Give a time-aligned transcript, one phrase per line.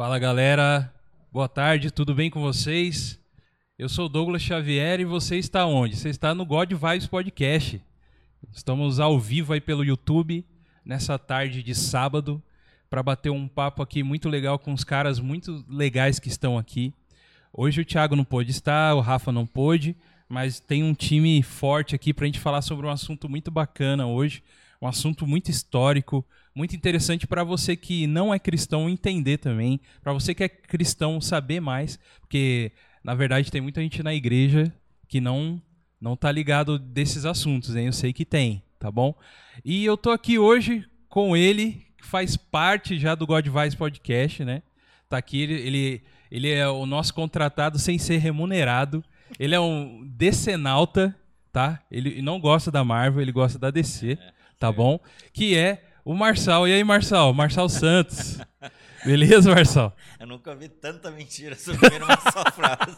[0.00, 0.90] Fala galera,
[1.30, 3.20] boa tarde, tudo bem com vocês?
[3.78, 5.94] Eu sou Douglas Xavier e você está onde?
[5.94, 7.82] Você está no God Vibes Podcast.
[8.50, 10.42] Estamos ao vivo aí pelo YouTube
[10.82, 12.42] nessa tarde de sábado
[12.88, 16.94] para bater um papo aqui muito legal com os caras muito legais que estão aqui.
[17.52, 19.94] Hoje o Thiago não pôde estar, o Rafa não pôde,
[20.26, 24.06] mas tem um time forte aqui para a gente falar sobre um assunto muito bacana
[24.06, 24.42] hoje,
[24.80, 30.12] um assunto muito histórico, muito interessante para você que não é cristão entender também, para
[30.12, 34.72] você que é cristão saber mais, porque na verdade tem muita gente na igreja
[35.08, 35.60] que não
[36.00, 37.86] não tá ligado desses assuntos, hein?
[37.86, 39.14] Eu sei que tem, tá bom?
[39.62, 44.42] E eu tô aqui hoje com ele, que faz parte já do God Vice Podcast,
[44.44, 44.62] né?
[45.10, 49.04] Tá aqui, ele, ele, ele é o nosso contratado sem ser remunerado.
[49.38, 51.14] Ele é um decenalta,
[51.52, 51.82] tá?
[51.90, 54.16] Ele não gosta da Marvel, ele gosta da DC,
[54.58, 54.98] tá bom?
[55.32, 56.66] Que é o Marçal.
[56.68, 57.32] E aí, Marçal?
[57.32, 58.38] Marçal Santos.
[59.04, 59.96] Beleza, Marçal?
[60.18, 62.96] Eu nunca vi tanta mentira sobre uma só frase.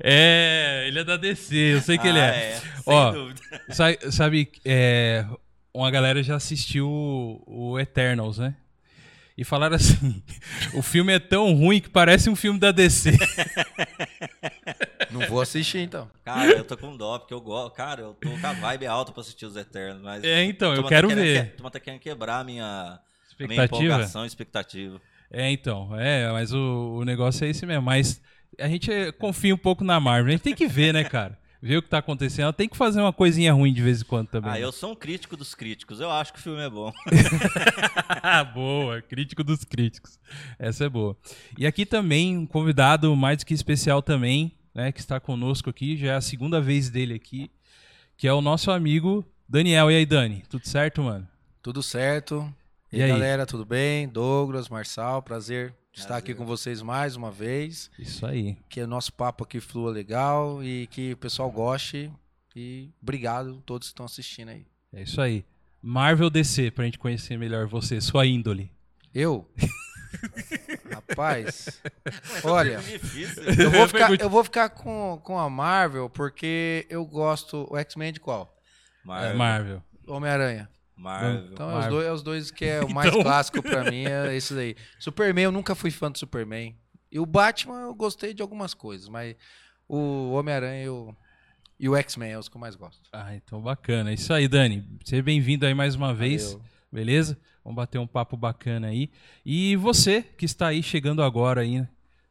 [0.00, 2.52] É, ele é da DC, eu sei que ele Ah, é.
[2.52, 3.40] é, sem Ó, dúvida.
[3.70, 5.24] Sabe, sabe, é,
[5.72, 8.54] uma galera já assistiu o, o Eternals, né?
[9.36, 10.22] E falaram assim:
[10.74, 13.12] o filme é tão ruim que parece um filme da DC.
[15.12, 16.10] Não vou assistir então.
[16.24, 17.74] Cara, eu tô com dó, porque eu gosto.
[17.74, 20.24] Cara, eu tô com a vibe alta pra assistir os Eternos, mas.
[20.24, 21.50] É, então, eu quero tá ver.
[21.50, 23.00] Que, turma tá querendo quebrar a minha, a
[23.38, 23.84] minha Expectativa?
[23.84, 25.00] empolgação, expectativa.
[25.30, 27.82] É, então, é, mas o, o negócio é esse mesmo.
[27.82, 28.20] Mas
[28.58, 30.28] a gente é, confia um pouco na Marvel.
[30.28, 31.38] A gente tem que ver, né, cara?
[31.60, 32.44] Ver o que tá acontecendo.
[32.44, 34.50] Ela tem que fazer uma coisinha ruim de vez em quando também.
[34.50, 34.64] Ah, né?
[34.64, 36.00] eu sou um crítico dos críticos.
[36.00, 36.92] Eu acho que o filme é bom.
[38.52, 40.18] boa, crítico dos críticos.
[40.58, 41.16] Essa é boa.
[41.56, 45.96] E aqui também um convidado mais do que especial também, né, que está conosco aqui,
[45.96, 47.50] já é a segunda vez dele aqui,
[48.16, 49.90] que é o nosso amigo Daniel.
[49.90, 50.42] E aí, Dani?
[50.48, 51.26] Tudo certo, mano?
[51.62, 52.52] Tudo certo.
[52.92, 54.08] E, E aí, galera, tudo bem?
[54.08, 57.90] Douglas, Marçal, prazer estar aqui com vocês mais uma vez.
[57.98, 58.56] Isso aí.
[58.68, 62.10] Que o nosso papo aqui flua legal e que o pessoal goste.
[62.56, 64.66] E obrigado a todos que estão assistindo aí.
[64.92, 65.44] É isso aí.
[65.80, 68.70] Marvel DC, pra gente conhecer melhor você, sua índole.
[69.14, 69.48] Eu?
[70.92, 71.80] Rapaz,
[72.44, 73.42] olha, Difícil.
[73.44, 77.66] eu vou ficar, Pergunte- eu vou ficar com, com a Marvel porque eu gosto.
[77.70, 78.54] O X-Men de qual?
[79.04, 79.36] É, Marvel.
[79.36, 79.82] Marvel.
[80.06, 80.68] Homem-Aranha.
[80.96, 81.46] Marvel.
[81.52, 81.90] Então é os, Marvel.
[81.90, 84.76] dois, é os dois que é o mais Então- clássico pra mim, é esse daí.
[84.98, 86.76] Superman, eu nunca fui fã do Superman.
[87.10, 89.34] E o Batman eu gostei de algumas coisas, mas
[89.88, 91.14] o Homem-Aranha eu-
[91.78, 93.02] e o X-Men é os que eu mais gosto.
[93.12, 94.10] Ah, então bacana.
[94.10, 94.86] É isso aí, Dani.
[95.04, 96.52] Seja bem-vindo aí mais uma vez.
[96.52, 96.62] Valeu.
[96.92, 97.38] Beleza?
[97.64, 99.10] Vamos bater um papo bacana aí.
[99.44, 101.86] E você que está aí chegando agora aí,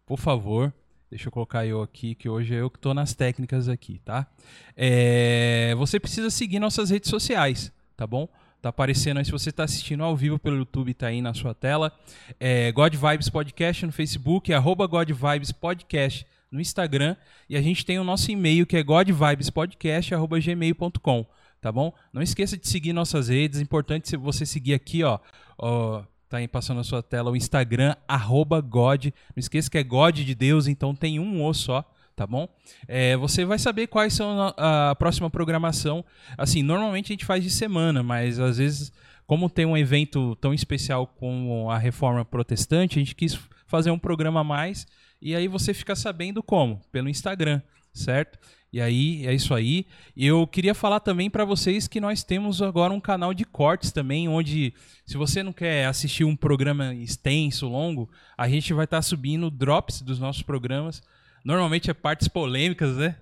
[0.06, 0.74] por favor,
[1.10, 4.28] deixa eu colocar eu aqui, que hoje é eu que estou nas técnicas aqui, tá?
[4.76, 8.28] É, você precisa seguir nossas redes sociais, tá bom?
[8.62, 11.56] Tá aparecendo aí, se você está assistindo ao vivo pelo YouTube, tá aí na sua
[11.56, 11.92] tela.
[12.40, 17.16] É, God Vibes Podcast no Facebook, arroba God Vibes Podcast no Instagram.
[17.50, 21.26] E a gente tem o nosso e-mail, que é godvibespodcast.gmail.com
[21.62, 21.94] tá bom?
[22.12, 25.20] Não esqueça de seguir nossas redes, é importante você seguir aqui, ó,
[25.58, 29.84] ó tá aí passando na sua tela o Instagram, arroba God, não esqueça que é
[29.84, 32.48] God de Deus, então tem um O só, tá bom?
[32.88, 36.04] É, você vai saber quais são a, a próxima programação,
[36.38, 38.92] assim, normalmente a gente faz de semana, mas às vezes,
[39.28, 44.00] como tem um evento tão especial como a Reforma Protestante, a gente quis fazer um
[44.00, 44.88] programa a mais,
[45.22, 46.82] e aí você fica sabendo como?
[46.92, 47.62] Pelo Instagram,
[47.94, 48.40] certo?
[48.74, 49.86] E aí, é isso aí.
[50.16, 53.92] E eu queria falar também para vocês que nós temos agora um canal de cortes
[53.92, 54.74] também, onde
[55.06, 60.02] se você não quer assistir um programa extenso, longo, a gente vai estar subindo drops
[60.02, 61.04] dos nossos programas.
[61.44, 63.16] Normalmente é partes polêmicas, né?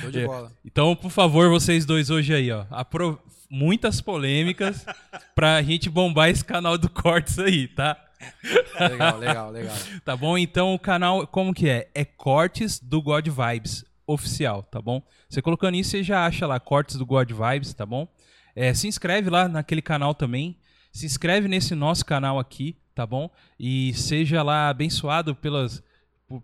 [0.00, 0.26] Show de É.
[0.26, 0.50] bola.
[0.64, 4.84] Então, por favor, vocês dois hoje aí, ó, apro- muitas polêmicas
[5.36, 7.96] pra gente bombar esse canal do cortes aí, tá?
[8.78, 9.76] Legal, legal, legal.
[10.04, 10.36] Tá bom?
[10.36, 11.88] Então o canal, como que é?
[11.94, 15.02] É Cortes do God Vibes oficial, tá bom?
[15.28, 18.08] Você colocando isso, você já acha lá Cortes do God Vibes, tá bom?
[18.54, 20.56] É, se inscreve lá naquele canal também.
[20.92, 23.30] Se inscreve nesse nosso canal aqui, tá bom?
[23.58, 25.82] E seja lá abençoado pelas,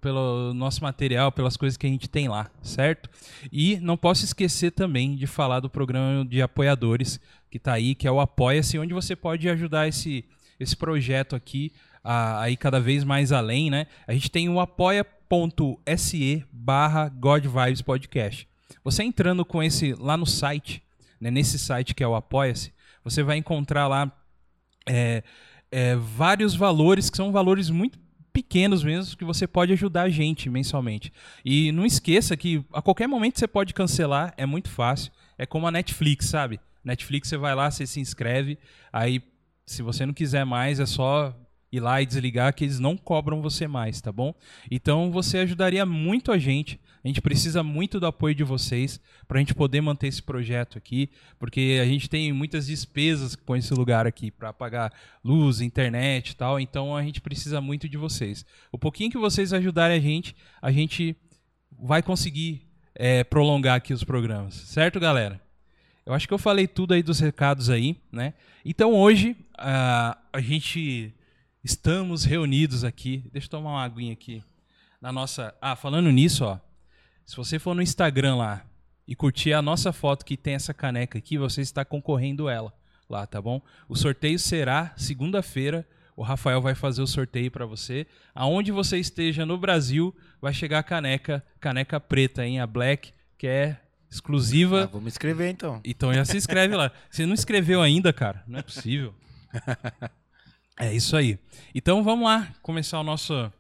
[0.01, 3.11] pelo nosso material, pelas coisas que a gente tem lá, certo?
[3.53, 7.21] E não posso esquecer também de falar do programa de apoiadores
[7.51, 10.25] que tá aí, que é o Apoia-se, onde você pode ajudar esse,
[10.59, 11.73] esse projeto aqui
[12.03, 13.87] a, a ir cada vez mais além, né?
[14.07, 15.16] A gente tem o apoia.se
[16.53, 18.49] barra God Vibes Podcast.
[18.83, 20.83] Você entrando com esse lá no site,
[21.21, 24.11] né, nesse site que é o Apoia-se, você vai encontrar lá
[24.89, 25.23] é,
[25.71, 27.99] é, vários valores que são valores muito
[28.33, 31.13] pequenos mesmo que você pode ajudar a gente mensalmente.
[31.45, 35.11] E não esqueça que a qualquer momento você pode cancelar, é muito fácil.
[35.39, 36.61] É como a Netflix, sabe?
[36.85, 38.59] Netflix você vai lá, você se inscreve,
[38.93, 39.23] aí
[39.67, 41.35] se você não quiser mais, é só
[41.77, 44.35] ir lá e desligar que eles não cobram você mais, tá bom?
[44.71, 46.81] Então você ajudaria muito a gente.
[47.05, 50.77] A gente precisa muito do apoio de vocês para a gente poder manter esse projeto
[50.77, 51.09] aqui,
[51.39, 54.93] porque a gente tem muitas despesas com esse lugar aqui para pagar
[55.23, 56.59] luz, internet e tal.
[56.59, 58.45] Então a gente precisa muito de vocês.
[58.73, 61.17] O pouquinho que vocês ajudarem a gente, a gente
[61.79, 62.63] vai conseguir
[62.95, 65.41] é, prolongar aqui os programas, certo, galera?
[66.05, 68.35] Eu acho que eu falei tudo aí dos recados aí, né?
[68.65, 71.15] Então hoje a a gente
[71.67, 73.25] estamos reunidos aqui.
[73.33, 74.41] Deixa eu tomar uma aguinha aqui.
[75.01, 75.53] Na nossa.
[75.61, 76.61] Ah, falando nisso, ó.
[77.25, 78.65] Se você for no Instagram lá
[79.07, 82.73] e curtir a nossa foto que tem essa caneca aqui, você está concorrendo ela
[83.11, 83.61] lá, tá bom?
[83.89, 85.85] O sorteio será segunda-feira.
[86.17, 88.07] O Rafael vai fazer o sorteio para você.
[88.33, 92.61] Aonde você esteja no Brasil, vai chegar a caneca, caneca preta, hein?
[92.61, 93.77] A Black, que é
[94.09, 94.85] exclusiva.
[94.85, 95.81] Ah, vou me inscrever então.
[95.85, 96.93] Então já se inscreve lá.
[97.11, 98.45] Você não inscreveu ainda, cara?
[98.47, 99.13] Não é possível.
[100.79, 101.39] É isso aí.
[101.75, 103.51] Então vamos lá começar o nosso,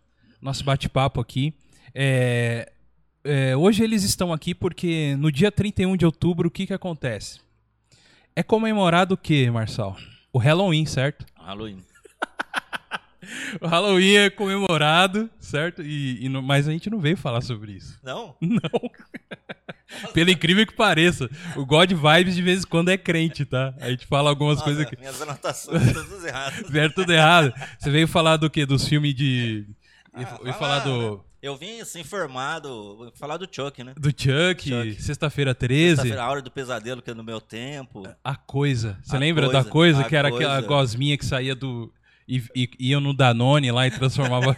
[0.40, 1.54] nosso bate-papo aqui.
[1.94, 2.70] É,
[3.24, 7.40] é, hoje eles estão aqui porque no dia 31 de outubro o que, que acontece?
[8.34, 9.96] É comemorado o que, Marçal?
[10.32, 11.24] O Halloween, certo?
[11.34, 11.82] Halloween.
[13.60, 15.82] O Halloween é comemorado, certo?
[15.82, 17.98] E, e não- mas a gente não veio falar sobre isso.
[18.00, 18.36] Não?
[18.40, 18.90] Não.
[20.12, 23.72] Pelo incrível que pareça, o God Vibes de vez em quando é crente, tá?
[23.80, 24.96] A gente fala algumas Nossa, coisas que.
[24.98, 26.64] Minhas anotações estão todas erradas.
[26.70, 27.52] Vieram tudo errado.
[27.78, 28.66] Você veio falar do quê?
[28.66, 29.66] Dos filmes de.
[30.12, 31.20] Ah, falar do, né?
[31.42, 33.92] Eu vim assim informado, vou falar do Chuck, né?
[33.96, 35.00] do Chuck, Chuck.
[35.02, 35.88] Sexta-feira 13.
[35.96, 38.02] Sexta-feira, A hora do pesadelo, que é no meu tempo.
[38.24, 38.98] A coisa.
[39.02, 40.00] Você A lembra da Coisa, coisa?
[40.00, 40.66] a Que era aquela Coisa.
[40.66, 41.92] gosminha que saía do.
[42.28, 44.56] E, e iam no Danone lá e transformava.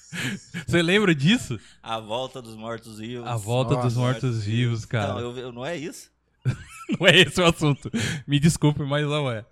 [0.66, 1.58] Você lembra disso?
[1.82, 3.26] A volta dos mortos-vivos.
[3.26, 5.14] A volta dos Nossa, mortos-vivos, cara.
[5.14, 6.10] Não, eu, eu- não é isso?
[6.98, 7.90] Não é esse o assunto.
[8.26, 9.46] Me desculpe, mas não é.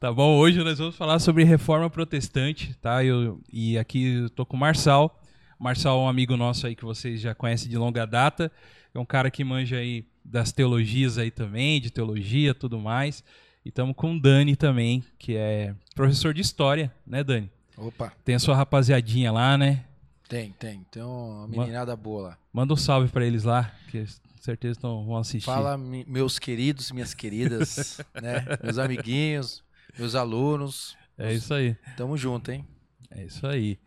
[0.00, 0.36] Tá bom?
[0.36, 3.02] Hoje nós vamos falar sobre reforma protestante, tá?
[3.04, 5.22] Eu, e aqui eu tô com o Marçal.
[5.58, 8.50] Marçal é um amigo nosso aí que vocês já conhecem de longa data.
[8.92, 13.22] É um cara que manja aí das teologias aí também, de teologia tudo mais.
[13.64, 17.50] E estamos com o Dani também, que é professor de história, né, Dani?
[17.76, 19.84] Opa, Tem a sua rapaziadinha lá, né?
[20.28, 20.84] tem, tem.
[20.90, 22.38] Tem uma meninada boa lá.
[22.52, 25.46] Manda um salve pra eles lá, que com certeza tão, vão assistir.
[25.46, 28.44] Fala, meus queridos, minhas queridas, né?
[28.62, 29.62] Meus amiguinhos,
[29.98, 30.96] meus alunos.
[31.16, 31.76] É isso aí.
[31.96, 32.66] Tamo junto, hein?
[33.10, 33.78] É isso aí.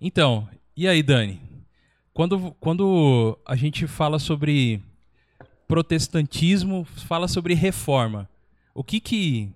[0.00, 1.40] Então, e aí, Dani?
[2.12, 4.82] Quando, quando a gente fala sobre
[5.66, 8.28] protestantismo, fala sobre reforma,
[8.74, 9.52] o que que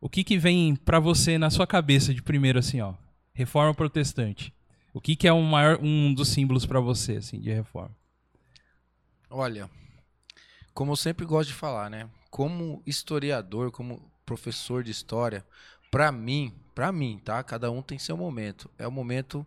[0.00, 2.94] o que que vem pra você na sua cabeça de primeiro assim, ó?
[3.32, 4.52] Reforma protestante.
[4.92, 7.96] O que que é um maior um dos símbolos pra você assim de reforma?
[9.30, 9.70] Olha,
[10.74, 12.08] como eu sempre gosto de falar, né?
[12.30, 15.44] Como historiador, como professor de história,
[15.90, 17.42] pra mim, pra mim, tá?
[17.42, 18.70] Cada um tem seu momento.
[18.78, 19.46] É o momento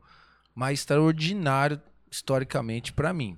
[0.56, 1.80] mais extraordinário
[2.10, 3.38] historicamente pra mim,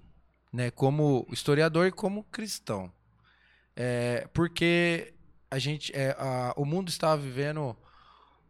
[0.54, 0.72] né?
[0.72, 2.92] Como historiador e como cristão.
[3.76, 5.14] É, porque
[5.52, 7.76] a gente, é, a- o mundo estava vivendo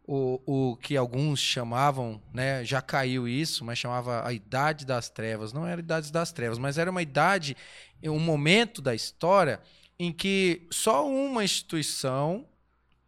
[0.06, 0.40] o,
[0.72, 5.52] o que alguns chamavam, né, já caiu isso, mas chamava a idade das trevas.
[5.52, 7.56] Não era a idade das trevas, mas era uma idade,
[8.02, 9.60] um momento da história
[9.98, 12.46] em que só uma instituição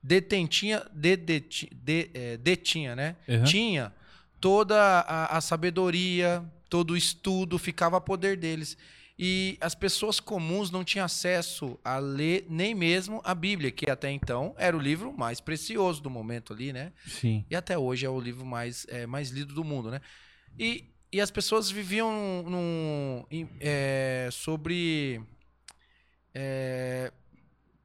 [0.03, 3.17] detentinha, de, deti- de- eh, detinha, né?
[3.29, 3.45] Uhum.
[3.45, 3.93] Tinha
[4.41, 8.77] toda a, a sabedoria, todo o estudo ficava a poder deles.
[9.19, 14.11] E as pessoas comuns não tinham acesso a ler nem mesmo a Bíblia, que até
[14.11, 16.93] então era o livro mais precioso do momento ali, né?
[17.07, 17.45] Sim.
[17.49, 20.01] E até hoje é o livro mais, é, mais lido do mundo, né?
[20.59, 25.21] E, e as pessoas viviam num, em- é, sobre.
[26.35, 27.13] é,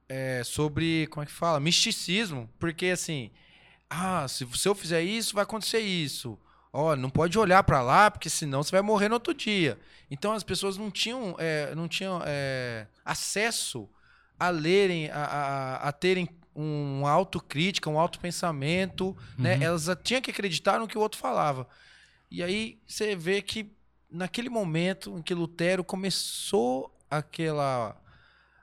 [0.09, 1.07] é, sobre.
[1.07, 1.59] Como é que fala?
[1.59, 2.49] Misticismo.
[2.59, 3.29] Porque assim.
[3.89, 6.37] Ah, se, se eu fizer isso, vai acontecer isso.
[6.79, 9.79] Ó, não pode olhar para lá, porque senão você vai morrer no outro dia.
[10.11, 13.89] Então as pessoas não tinham, é, não tinham é, acesso
[14.39, 19.55] a lerem, a, a, a terem um autocrítica, um autopensamento, né?
[19.55, 19.63] Uhum.
[19.63, 21.67] Elas tinham que acreditar no que o outro falava.
[22.29, 23.71] E aí você vê que
[24.07, 27.99] naquele momento em que Lutero começou aquela,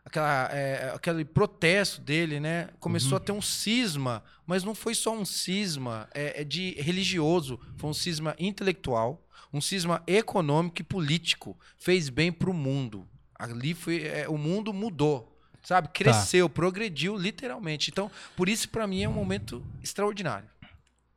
[0.05, 2.69] aquela é, aquele protesto dele, né?
[2.79, 3.17] Começou Uhum.
[3.17, 7.91] a ter um cisma, mas não foi só um cisma é, é de religioso, foi
[7.91, 11.57] um cisma intelectual, um cisma econômico e político.
[11.79, 13.07] Fez bem para o mundo.
[13.37, 15.31] Ali foi, é, o mundo mudou.
[15.63, 17.91] Sabe, cresceu, progrediu literalmente.
[17.91, 20.47] Então, por isso, para mim, é um momento extraordinário.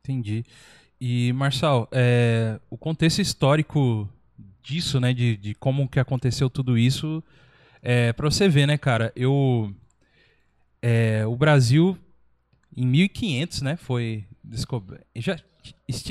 [0.02, 0.42] Entendi.
[0.98, 4.08] E, Marçal, é, o contexto histórico
[4.62, 7.22] disso, né, de, de como que aconteceu tudo isso,
[7.82, 9.72] é, pra você ver, né, cara, eu...
[10.82, 11.96] é, o Brasil
[12.76, 13.76] em 1500, né?
[13.76, 15.04] Foi descoberto.
[15.16, 15.36] Já,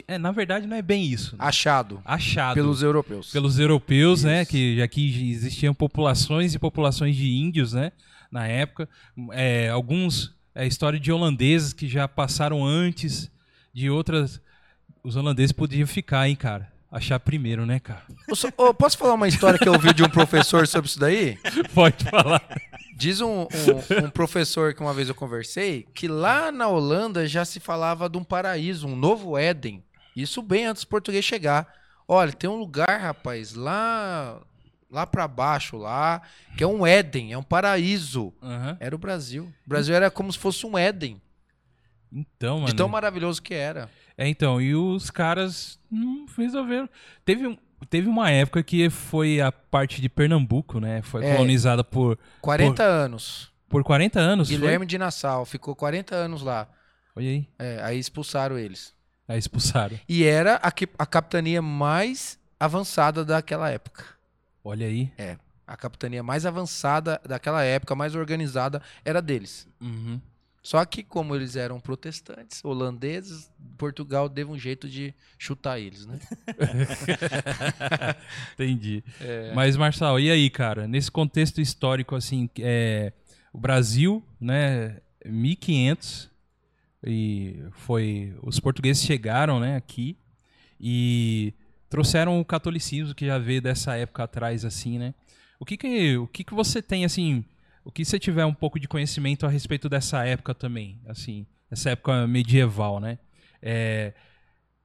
[0.08, 1.36] é, na verdade, não é bem isso.
[1.36, 1.46] né?
[1.46, 3.32] Achado Achado pelos europeus.
[3.32, 4.42] pelos europeus, né?
[4.42, 4.52] Isso.
[4.52, 7.92] Que aqui existiam populações e populações de índios, né?
[8.32, 8.90] Na época,
[9.32, 13.32] É, alguns é história de holandeses que já passaram antes
[13.74, 14.42] de outras.
[15.04, 16.72] Os holandeses podiam ficar, hein, cara?
[16.92, 18.04] Achar primeiro, né, cara?
[18.58, 21.38] Ô, posso falar uma história que eu ouvi de um professor sobre isso daí?
[21.76, 22.42] Pode falar.
[22.96, 27.44] Diz um, um- um professor que uma vez eu conversei que lá na Holanda já
[27.44, 29.84] se falava de um paraíso, um novo Éden.
[30.16, 31.68] Isso bem antes do português chegar.
[32.08, 34.40] Olha, tem um lugar, rapaz, lá
[34.90, 36.22] lá para baixo lá,
[36.58, 38.34] que é um Éden, é um paraíso.
[38.42, 38.78] Aham.
[38.80, 39.44] Era o Brasil.
[39.66, 41.22] O Brasil era como se fosse um Éden,
[42.12, 42.68] Então, mano.
[42.68, 43.90] de tão maravilhoso que era.
[44.18, 46.90] É, então, e os caras não resolveram.
[47.24, 47.58] Teve,
[47.90, 51.02] teve uma época que foi a parte de Pernambuco, né?
[51.04, 51.36] Foi É.
[51.36, 53.52] colonizada por, 40 anos.
[53.70, 54.50] por 40 anos.
[54.50, 54.58] foi?
[54.58, 56.68] Guilherme de Nassau ficou 40 anos lá.
[57.16, 57.48] Olha aí.
[57.60, 58.94] É, aí expulsaram eles.
[59.28, 60.00] Aí expulsaram.
[60.10, 64.04] E era a, a capitania mais avançada daquela época.
[64.64, 65.12] Olha aí.
[65.68, 69.68] A capitania mais avançada daquela época, mais organizada, era deles.
[69.82, 70.20] Uhum.
[70.68, 76.20] Só que, como eles eram protestantes, holandeses, Portugal deu um jeito de chutar eles, né?
[78.54, 79.02] Entendi.
[79.56, 80.86] Mas, Marçal, e aí, cara?
[80.86, 83.14] Nesse contexto histórico, assim, é,
[83.54, 86.30] o Brasil, né, 1500,
[87.02, 88.36] e foi...
[88.44, 90.18] Os portugueses chegaram, né, aqui
[90.78, 91.54] e
[91.90, 95.14] trouxeram o catolicismo que já veio dessa época atrás, assim, né?
[95.62, 97.46] O que que, o que que você tem, assim...
[97.88, 101.92] O que você tiver um pouco de conhecimento a respeito dessa época também, assim, essa
[101.92, 103.18] época medieval, né?
[103.62, 104.14] É,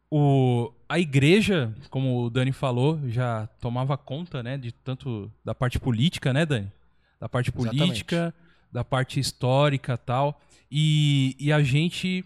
[0.09, 5.81] o, a igreja, como o Dani falou, já tomava conta, né, de tanto da parte
[5.81, 6.71] política, né, Dani?
[7.19, 7.77] Da parte Exatamente.
[7.77, 8.33] política,
[8.71, 10.41] da parte histórica tal.
[10.71, 12.25] E, e a gente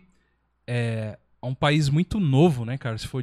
[0.66, 3.22] é, é um país muito novo, né, cara, se for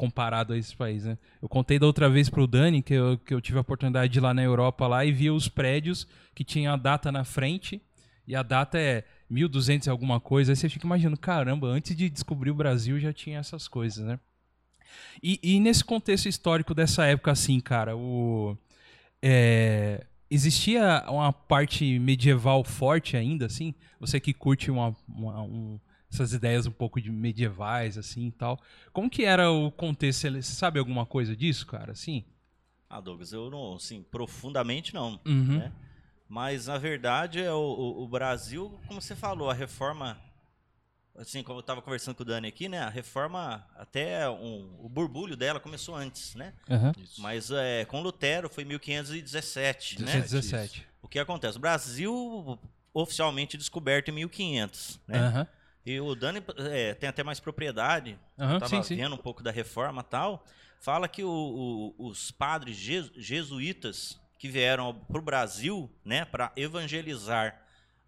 [0.00, 1.18] comparado a esse país, né?
[1.42, 4.18] Eu contei da outra vez pro Dani que eu, que eu tive a oportunidade de
[4.18, 7.82] ir lá na Europa lá e via os prédios que tinha a data na frente
[8.26, 10.52] e a data é 1200 e alguma coisa.
[10.52, 14.18] Aí você fica imaginando, caramba, antes de descobrir o Brasil já tinha essas coisas, né?
[15.22, 18.56] E, e nesse contexto histórico dessa época, assim, cara, o,
[19.22, 23.74] é, existia uma parte medieval forte ainda, assim?
[24.00, 25.78] Você que curte uma, uma- um-
[26.12, 28.58] essas ideias um pouco de medievais, assim e tal.
[28.92, 30.30] Como que era o contexto?
[30.30, 31.92] Você sabe alguma coisa disso, cara?
[31.92, 32.24] Assim?
[32.88, 35.20] Ah, Douglas, eu não, assim, profundamente não.
[35.24, 35.58] Uhum.
[35.58, 35.72] né?
[36.28, 40.16] Mas, na verdade, é o, o- o Brasil, como você falou, a reforma,
[41.16, 42.80] assim, como eu estava conversando com o Dani aqui, né?
[42.80, 46.52] A reforma, até um- o burbulho dela começou antes, né?
[46.68, 46.92] Aham.
[47.18, 50.20] Mas é, com Lutero foi 1517, né?
[50.20, 50.86] 17.
[51.02, 51.56] O que acontece?
[51.58, 52.58] O Brasil
[52.92, 55.18] oficialmente descoberto em 1500, né?
[55.18, 55.46] Aham.
[55.84, 58.96] E o Dani é, tem até mais propriedade, Aham, Tava sim, sim.
[58.96, 60.44] vendo um pouco da reforma e tal.
[60.80, 66.50] Fala que o- o- os padres jesu- jesuítas que vieram para o Brasil, né, para
[66.56, 67.60] evangelizar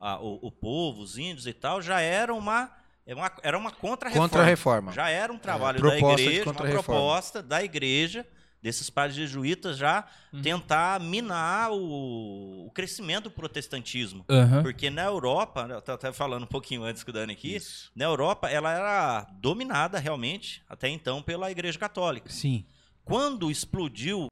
[0.04, 2.70] ah, o, o povo, os índios e tal, já era uma,
[3.06, 4.28] é uma- era uma contra-reforma.
[4.28, 4.92] Contra-reforma.
[4.92, 8.26] Já era um trabalho proposta da de igreja, uma proposta da igreja,
[8.62, 10.40] desses padres jesuítas já Uhum.
[10.40, 14.24] tentar minar o, o crescimento do protestantismo.
[14.30, 14.62] Aham.
[14.62, 17.58] Porque na Europa, eu estava até falando um pouquinho antes com o Dani aqui,
[17.94, 22.30] na Europa ela era dominada realmente, até então, pela Igreja Católica.
[22.30, 22.64] Sim.
[23.04, 24.30] Quando explodiu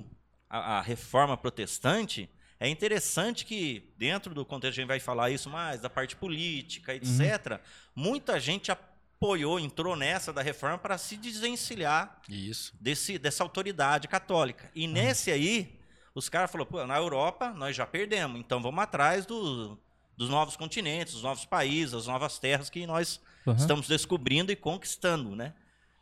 [0.49, 5.49] a, a reforma protestante, é interessante que, dentro do contexto, a gente vai falar isso
[5.51, 7.59] mais, da parte política, etc.,
[7.95, 8.90] muita gente apoiou,
[9.61, 12.73] entrou nessa da reforma para se desencilhar Isso.
[12.81, 14.71] desse, dessa autoridade católica.
[14.75, 15.79] E nesse aí,
[16.15, 19.79] os caras falaram, pô, na Europa nós já perdemos, então vamos atrás do-
[20.17, 23.57] dos novos continentes, dos novos países, das novas terras que nós Aham.
[23.59, 25.53] estamos descobrindo e conquistando, né?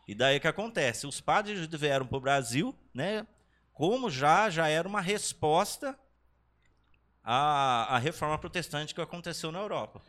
[0.06, 1.06] E daí o que acontece?
[1.06, 3.26] Os padres vieram para o Brasil, né?
[3.72, 5.98] Como já, já era uma resposta
[7.22, 10.00] à, à reforma protestante que aconteceu na Europa.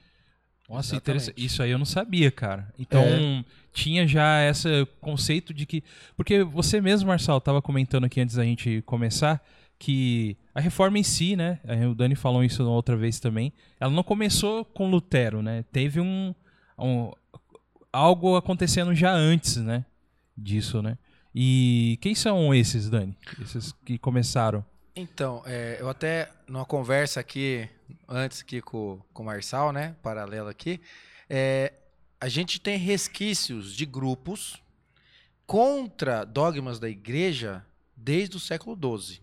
[0.69, 1.01] Nossa.
[1.35, 2.71] Isso aí eu não sabia, cara.
[2.77, 3.43] Então, É.
[3.73, 5.83] tinha já esse conceito de que.
[6.15, 9.43] Porque você mesmo, Marçal, estava comentando aqui antes da gente começar
[9.79, 11.59] que a reforma em si, né?
[11.89, 13.51] O Dani falou isso na outra vez também.
[13.79, 15.63] Ela não começou com Lutero, né?
[15.71, 16.35] Teve um,
[16.77, 17.11] um-
[17.91, 19.85] algo acontecendo já antes, né?
[20.37, 20.97] Disso, né?
[21.33, 23.15] E quem são esses, Dani?
[23.41, 24.65] Esses que começaram?
[24.95, 27.67] Então, é, eu até numa conversa aqui,
[28.07, 29.95] antes aqui com, com o Marçal, né?
[30.01, 30.81] Paralelo aqui,
[31.29, 31.73] é,
[32.19, 34.61] a gente tem resquícios de grupos
[35.45, 37.63] contra dogmas da igreja
[37.95, 39.21] desde o século XII,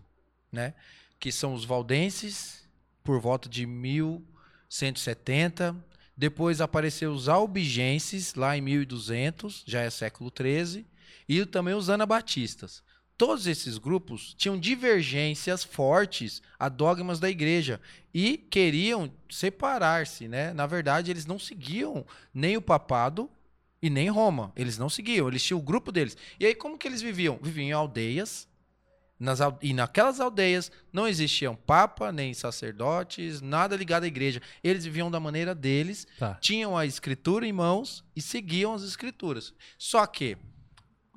[0.51, 0.73] né?
[1.19, 2.67] Que são os valdenses,
[3.03, 5.75] por volta de 1170.
[6.15, 10.85] Depois apareceu os albigenses, lá em 1200, já é século 13,
[11.29, 12.83] e também os anabatistas.
[13.17, 17.81] Todos esses grupos tinham divergências fortes a dogmas da igreja
[18.13, 20.53] e queriam separar-se, né?
[20.53, 23.29] Na verdade, eles não seguiam nem o papado
[23.81, 24.51] e nem Roma.
[24.55, 26.15] Eles não seguiam, eles tinham o grupo deles.
[26.39, 27.39] E aí como que eles viviam?
[27.41, 28.47] Viviam em aldeias,
[29.19, 34.39] nas, e naquelas aldeias não existiam papa, nem sacerdotes, nada ligado à igreja.
[34.63, 36.35] Eles viviam da maneira deles, Tá.
[36.35, 39.55] tinham a escritura em mãos e seguiam as escrituras.
[39.75, 40.37] Só que,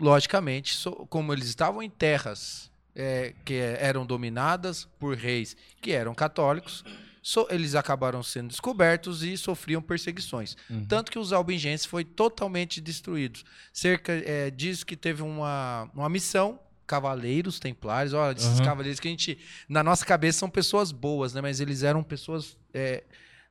[0.01, 0.77] logicamente,
[1.09, 6.85] como eles estavam em terras é, que eram dominadas por reis que eram católicos,
[7.23, 10.57] so- eles acabaram sendo descobertos e sofriam perseguições.
[10.69, 10.85] Uhum.
[10.87, 13.45] Tanto que os albigenses foi totalmente destruídos.
[13.73, 18.65] Cerca é, diz que teve uma, uma missão cavaleiros templários, olha, esses Aham.
[18.65, 19.39] cavaleiros que a gente
[19.69, 23.05] na nossa cabeça são pessoas boas, né, mas eles eram pessoas é,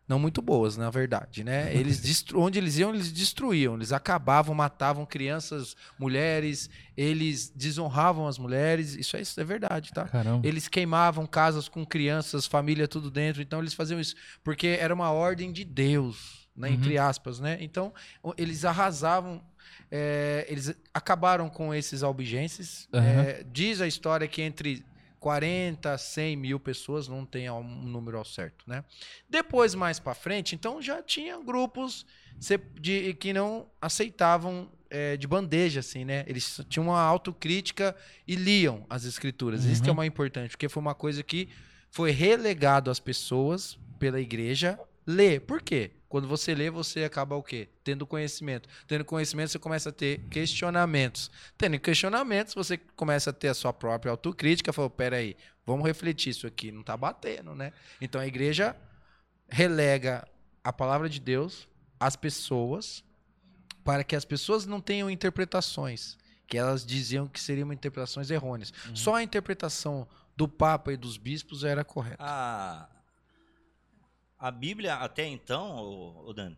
[0.09, 1.73] não muito boas, na verdade, né?
[1.73, 8.95] Eles onde eles iam, eles destruíam, eles acabavam, matavam crianças, mulheres, eles desonravam as mulheres,
[8.95, 10.05] isso é, isso é verdade, tá?
[10.05, 10.45] Caramba.
[10.47, 13.41] Eles queimavam casas com crianças, família tudo dentro.
[13.41, 16.73] Então eles faziam isso porque era uma ordem de Deus, né, Uhum.
[16.73, 17.57] entre aspas, né?
[17.61, 17.93] Então
[18.35, 19.41] eles arrasavam.
[19.91, 22.87] é, eles acabaram com esses albigenses.
[22.93, 23.03] Aham.
[23.21, 24.83] É, diz a história que entre
[25.19, 28.83] 40 a 100 mil pessoas, não tem um número ao certo, né?
[29.29, 32.05] Depois, mais para frente, então já tinha grupos
[32.79, 36.23] de, que não aceitavam é, de bandeja, assim, né?
[36.27, 37.95] Eles tinham uma autocrítica
[38.27, 39.65] e liam as escrituras.
[39.65, 39.97] Isso que é o Uhum.
[39.97, 41.49] mais importante, porque foi uma coisa que
[41.91, 45.41] foi relegado às pessoas pela igreja ler.
[45.41, 45.91] Por quê?
[46.09, 47.69] Quando você lê, você acaba o quê?
[47.83, 48.67] Tendo conhecimento.
[48.87, 51.29] Tendo conhecimento, você começa a ter questionamentos.
[51.55, 54.73] Tendo questionamentos, você começa a ter a sua própria autocrítica.
[54.73, 56.71] Falou, peraí, vamos refletir isso aqui.
[56.71, 57.71] Não tá batendo, né?
[58.01, 58.75] Então a igreja
[59.47, 60.27] relega
[60.63, 61.67] a palavra de Deus
[61.99, 63.03] às pessoas
[63.83, 66.17] para que as pessoas não tenham interpretações
[66.49, 68.73] que elas diziam que seriam interpretações errôneas.
[68.95, 72.17] Só a interpretação do Papa e dos bispos era correta.
[72.19, 72.89] A,
[74.39, 75.77] a Bíblia até então,
[76.25, 76.57] o, Dani,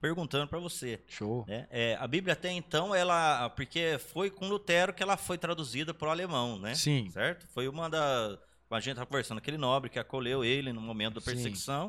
[0.00, 1.44] perguntando para você, Show.
[1.46, 1.66] né?
[1.70, 6.08] É, a Bíblia até então, ela, porque foi com Lutero que ela foi traduzida para
[6.08, 6.74] o alemão, né?
[6.74, 7.10] Sim.
[7.10, 7.46] Certo?
[7.48, 8.38] Foi uma da,
[8.70, 11.26] a gente tá conversando aquele nobre que acolheu ele no momento da Sim.
[11.26, 11.88] perseguição.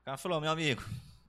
[0.00, 0.82] O cara falou, meu amigo,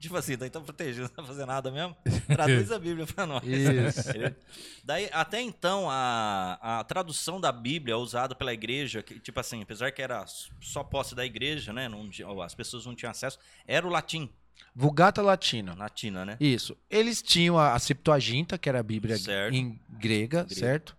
[0.04, 1.96] tipo assim, tá então protegido, não tá fazendo nada mesmo?
[2.26, 3.42] Traduz a Bíblia para nós.
[3.44, 4.08] Isso.
[4.84, 9.90] Daí, até então, a, a tradução da Bíblia usada pela igreja, que, tipo assim, apesar
[9.92, 10.24] que era
[10.60, 11.88] só posse da igreja, né?
[11.88, 12.08] Não,
[12.42, 14.30] as pessoas não tinham acesso, era o latim,
[14.74, 15.74] Vulgata Latina.
[15.76, 16.36] latina, né?
[16.40, 16.76] Isso.
[16.90, 19.54] Eles tinham a, a Septuaginta, que era a Bíblia Certo.
[19.54, 20.54] em grega, Grego.
[20.60, 20.96] certo?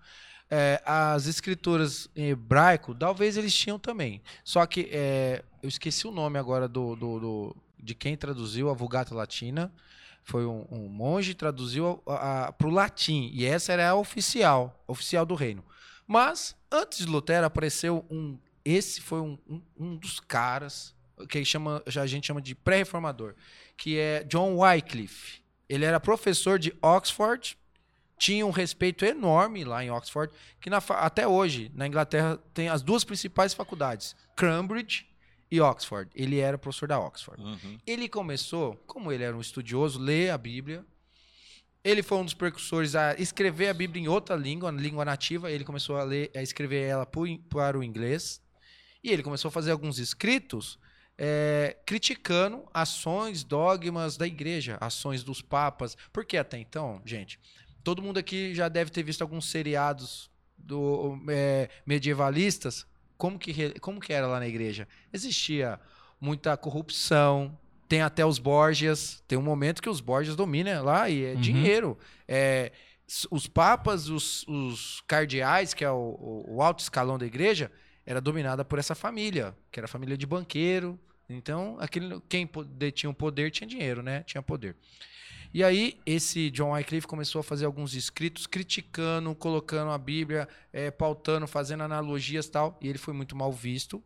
[0.49, 4.21] É, as escrituras em hebraico, talvez eles tinham também.
[4.43, 8.73] Só que é, eu esqueci o nome agora do, do- do- de quem traduziu a
[8.73, 9.71] Vulgata Latina.
[10.23, 13.29] Foi um, um monge traduziu para o latim.
[13.31, 15.63] E essa era a oficial, oficial do reino.
[16.07, 18.37] Mas, antes de Lutero, apareceu um.
[18.63, 20.95] Esse foi um, um, um dos caras
[21.29, 23.35] que chama, a gente chama de pré-reformador,
[23.77, 25.41] que é John Wycliffe.
[25.69, 27.57] Ele era professor de Oxford,
[28.17, 32.81] tinha um respeito enorme lá em Oxford, que na até hoje, na Inglaterra, tem as
[32.81, 35.07] duas principais faculdades, Cambridge
[35.51, 36.09] e Oxford.
[36.15, 37.41] Ele era professor da Oxford.
[37.41, 37.77] Uhum.
[37.85, 40.85] Ele começou, como ele era um estudioso, ler a Bíblia.
[41.83, 45.51] Ele foi um dos precursores a escrever a Bíblia em outra língua, língua nativa.
[45.51, 48.41] Ele começou a ler, a escrever ela para o inglês.
[49.03, 50.79] E ele começou a fazer alguns escritos
[51.17, 55.95] é, criticando ações, dogmas da igreja, ações dos papas.
[56.11, 57.39] Porque até então, gente,
[57.83, 62.85] todo mundo aqui já deve ter visto alguns seriados do, é, medievalistas.
[63.17, 64.87] Como que, como que era lá na igreja?
[65.13, 65.79] Existia
[66.19, 67.57] muita corrupção.
[67.87, 69.23] Tem até os Borgias.
[69.27, 71.41] Tem um momento que os Borgias dominam lá e é Uhum.
[71.41, 71.97] dinheiro.
[72.27, 72.71] É,
[73.29, 77.71] os papas, os, os cardeais, que é o, o- alto escalão da igreja,
[78.05, 80.99] era dominada por essa família, que era a família de banqueiro.
[81.29, 84.23] Então, aquele, quem detinha o poder tinha dinheiro, né?
[84.23, 84.75] Tinha poder.
[85.55, 90.91] E aí, esse John Wycliffe começou a fazer alguns escritos criticando, colocando a Bíblia, eh,
[90.91, 92.77] pautando, fazendo analogias tal.
[92.81, 94.03] E ele foi muito mal visto.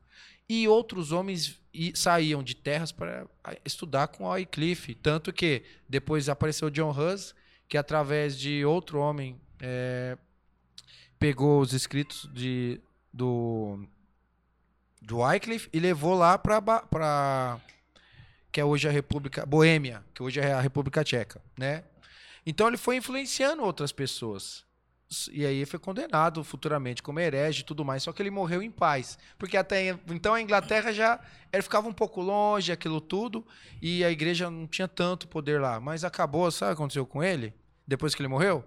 [0.47, 1.59] E outros homens
[1.95, 3.25] saíam de terras para
[3.65, 4.93] estudar com Wycliffe.
[4.93, 7.33] Tanto que depois apareceu John Hus,
[7.67, 10.19] que através de outro homem eh,
[11.17, 12.79] pegou os escritos de,
[13.11, 13.87] do,
[15.01, 17.59] do Wycliffe e levou lá para
[18.51, 21.83] que é hoje a República Boêmia, que hoje é a República Tcheca, né?
[22.45, 24.67] Então ele foi influenciando outras pessoas.
[25.31, 28.69] E aí foi condenado futuramente como herege e tudo mais, só que ele morreu em
[28.69, 29.17] paz.
[29.39, 31.19] Porque até então a Inglaterra já
[31.51, 33.45] ele ficava um pouco longe, aquilo tudo,
[33.81, 35.79] e a igreja não tinha tanto poder lá.
[35.79, 37.53] Mas acabou, sabe o que aconteceu com ele?
[37.87, 38.63] Depois que ele morreu?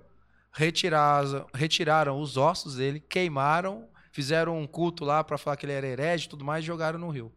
[0.53, 5.87] Retiraram, retiraram os ossos dele, queimaram, fizeram um culto lá para falar que ele era
[5.87, 7.33] herege e tudo mais, e jogaram no rio.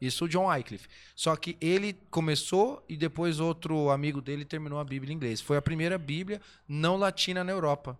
[0.00, 0.88] Isso o John Wycliffe.
[1.14, 5.40] Só que ele começou e depois outro amigo dele terminou a Bíblia em inglês.
[5.40, 7.98] Foi a primeira Bíblia não latina na Europa.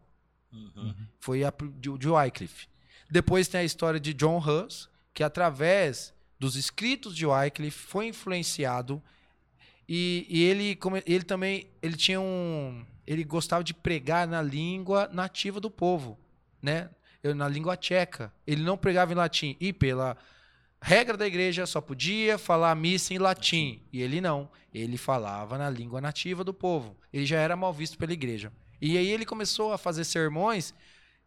[0.53, 0.95] Uhum.
[1.19, 2.69] Foi a de, de Wycliffe.
[3.11, 9.03] Depois tem a história de John Hus, que através dos escritos de Wycliffe foi influenciado
[9.89, 15.59] e, e ele, ele também ele tinha um ele gostava de pregar na língua nativa
[15.59, 16.19] do povo,
[16.61, 16.91] né?
[17.35, 18.31] Na língua tcheca.
[18.47, 20.15] Ele não pregava em latim e pela
[20.81, 24.51] regra da igreja só podia falar a missa em latim e ele não.
[24.73, 26.97] Ele falava na língua nativa do povo.
[27.13, 28.53] Ele já era mal visto pela igreja.
[28.81, 30.73] E aí ele começou a fazer sermões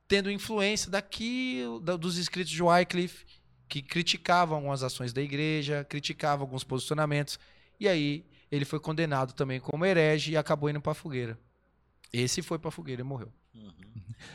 [0.07, 1.63] tendo influência daqui
[1.99, 3.25] dos escritos de Wycliffe,
[3.67, 7.39] que criticavam algumas ações da igreja, criticavam alguns posicionamentos.
[7.79, 11.39] E aí ele foi condenado também como herege e acabou indo para a fogueira.
[12.11, 13.31] Esse foi para a fogueira e morreu.
[13.55, 13.71] Uhum.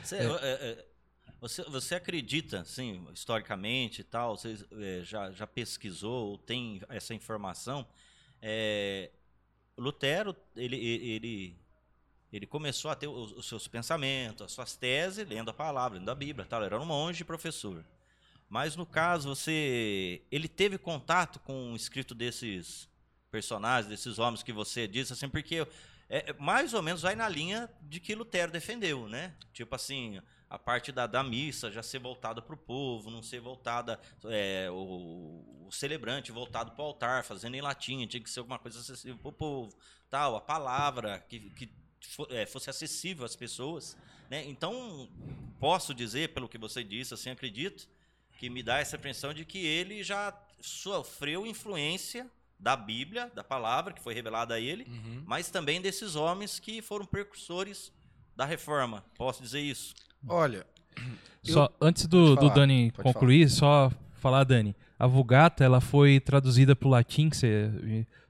[0.03, 0.25] Você, é.
[0.25, 0.85] É, é,
[1.41, 7.87] você, você, acredita, sim, historicamente e tal, você é, já, já pesquisou, tem essa informação?
[8.41, 9.11] É,
[9.77, 11.57] Lutero, ele, ele
[12.33, 16.11] ele começou a ter os, os, seus pensamentos, as suas teses, lendo a palavra, lendo
[16.11, 16.61] a Bíblia, tal.
[16.61, 17.85] Ele era um monge professor.
[18.49, 22.89] Mas no caso, você, ele teve contato com o escrito desses
[23.31, 25.67] personagens, desses homens que você disse, assim, porque
[26.09, 29.35] é, é mais ou menos vai na linha de que Lutero defendeu, né?
[29.53, 30.21] Tipo assim,
[30.57, 34.69] a parte da, da missa já ser voltada para o povo, não ser voltada é,
[34.71, 38.81] o, o, celebrante voltado para o altar, fazendo em latim, tinha que ser alguma coisa
[38.81, 39.77] acessível para o povo,
[40.09, 41.71] tal, a palavra que, que
[42.31, 43.99] é, fosse acessível às pessoas.
[44.31, 44.47] Né?
[44.47, 45.11] Então,
[45.61, 47.87] posso dizer, pelo que você disse, assim, acredito,
[48.39, 53.93] que me dá essa impressão de que ele já sofreu influência da Bíblia, da palavra
[53.93, 55.23] que foi revelada a ele, uhum.
[55.27, 57.93] mas também desses homens que foram precursores
[58.35, 59.05] da reforma.
[59.17, 59.95] Posso dizer isso?
[60.29, 60.67] Olha.
[61.43, 61.87] Só eu...
[61.87, 63.89] antes do, do Dani concluir, falar.
[63.91, 64.75] só falar, Dani.
[64.99, 67.71] A Vulgata ela foi traduzida para o latim, você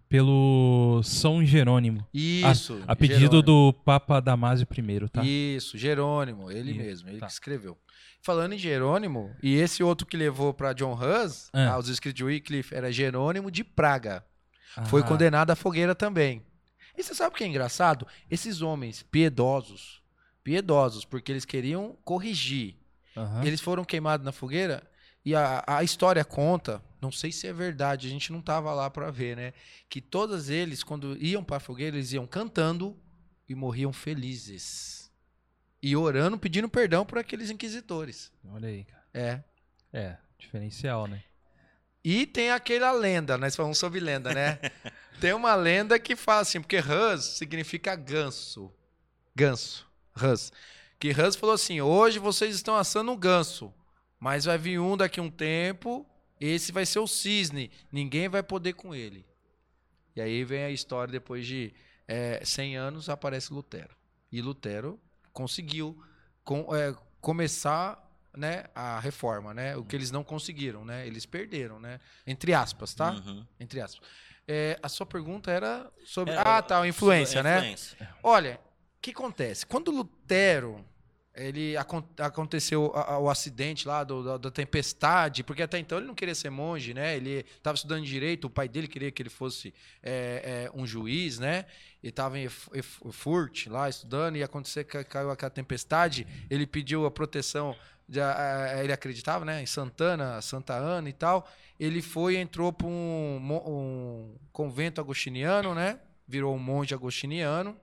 [0.08, 2.06] pelo São Jerônimo.
[2.12, 2.80] Isso.
[2.86, 3.42] A, a pedido Jerônimo.
[3.42, 5.24] do Papa Damásio I, tá?
[5.24, 7.26] Isso, Jerônimo, ele Isso, mesmo, ele tá.
[7.26, 7.76] que escreveu.
[8.22, 12.74] Falando em Jerônimo, e esse outro que levou para John Hus, aos escritos de Wycliffe,
[12.74, 14.24] era Jerônimo de Praga.
[14.76, 14.84] Ah.
[14.84, 16.42] Foi condenado à fogueira também.
[16.96, 18.06] E você sabe o que é engraçado?
[18.30, 20.02] Esses homens piedosos,
[20.46, 22.76] piedosos, porque eles queriam corrigir,
[23.16, 23.42] uhum.
[23.42, 24.80] eles foram queimados na fogueira
[25.24, 28.88] e a, a história conta, não sei se é verdade, a gente não estava lá
[28.88, 29.52] para ver, né?
[29.88, 32.96] Que todos eles, quando iam para a fogueira, eles iam cantando
[33.48, 35.10] e morriam felizes.
[35.82, 38.30] E orando, pedindo perdão por aqueles inquisitores.
[38.52, 39.02] Olha aí, cara.
[39.12, 39.42] É.
[39.92, 41.24] É, diferencial, né?
[42.04, 44.60] E tem aquela lenda, nós falamos sobre lenda, né?
[45.20, 48.72] tem uma lenda que fala assim, porque Hus significa ganso.
[49.34, 49.86] Ganso.
[50.22, 50.52] Hus.
[50.98, 53.72] Que Hus falou assim: hoje vocês estão assando um ganso.
[54.18, 56.06] Mas vai vir um daqui a um tempo,
[56.40, 59.26] esse vai ser o cisne, ninguém vai poder com ele.
[60.14, 61.72] E aí vem a história, depois de
[62.08, 63.94] é, 100 anos, aparece Lutero.
[64.32, 64.98] E Lutero
[65.32, 66.02] conseguiu
[66.42, 68.02] com, é, começar
[68.34, 69.76] né, a reforma, né?
[69.76, 71.06] O que eles não conseguiram, né?
[71.06, 72.00] Eles perderam, né?
[72.26, 73.12] Entre aspas, tá?
[73.12, 73.46] Uhum.
[73.60, 74.08] Entre aspas.
[74.48, 76.32] É, a sua pergunta era sobre.
[76.32, 77.58] É, ah, tá, a influência, né?
[77.58, 78.14] Influência.
[78.22, 78.65] Olha, o
[79.06, 79.64] que acontece?
[79.64, 80.84] Quando Lutero
[81.34, 81.74] ele
[82.18, 86.48] aconteceu o acidente lá do, da, da, tempestade, porque até então ele não queria ser
[86.48, 87.14] monge, né?
[87.14, 91.38] Ele estava estudando direito, o pai dele queria que ele fosse é, é, um juiz,
[91.38, 91.66] né?
[92.02, 96.26] Ele estava em Furt lá estudando e aconteceu que caiu aquela tempestade.
[96.48, 97.76] Ele pediu a proteção,
[98.08, 98.18] de,
[98.80, 99.62] ele acreditava, né?
[99.62, 101.46] Em Santana, Santa Ana e tal.
[101.78, 106.00] Ele foi, entrou para um, um convento agostiniano, né?
[106.26, 107.76] Virou um monge agostiniano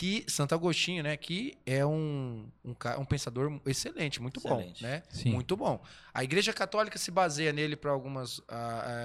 [0.00, 4.82] que Santo Agostinho, né, que é um, um, um pensador excelente, muito excelente.
[4.82, 5.02] bom, né?
[5.10, 5.30] Sim.
[5.30, 5.78] Muito bom.
[6.14, 8.44] A Igreja Católica se baseia nele para algumas, uh,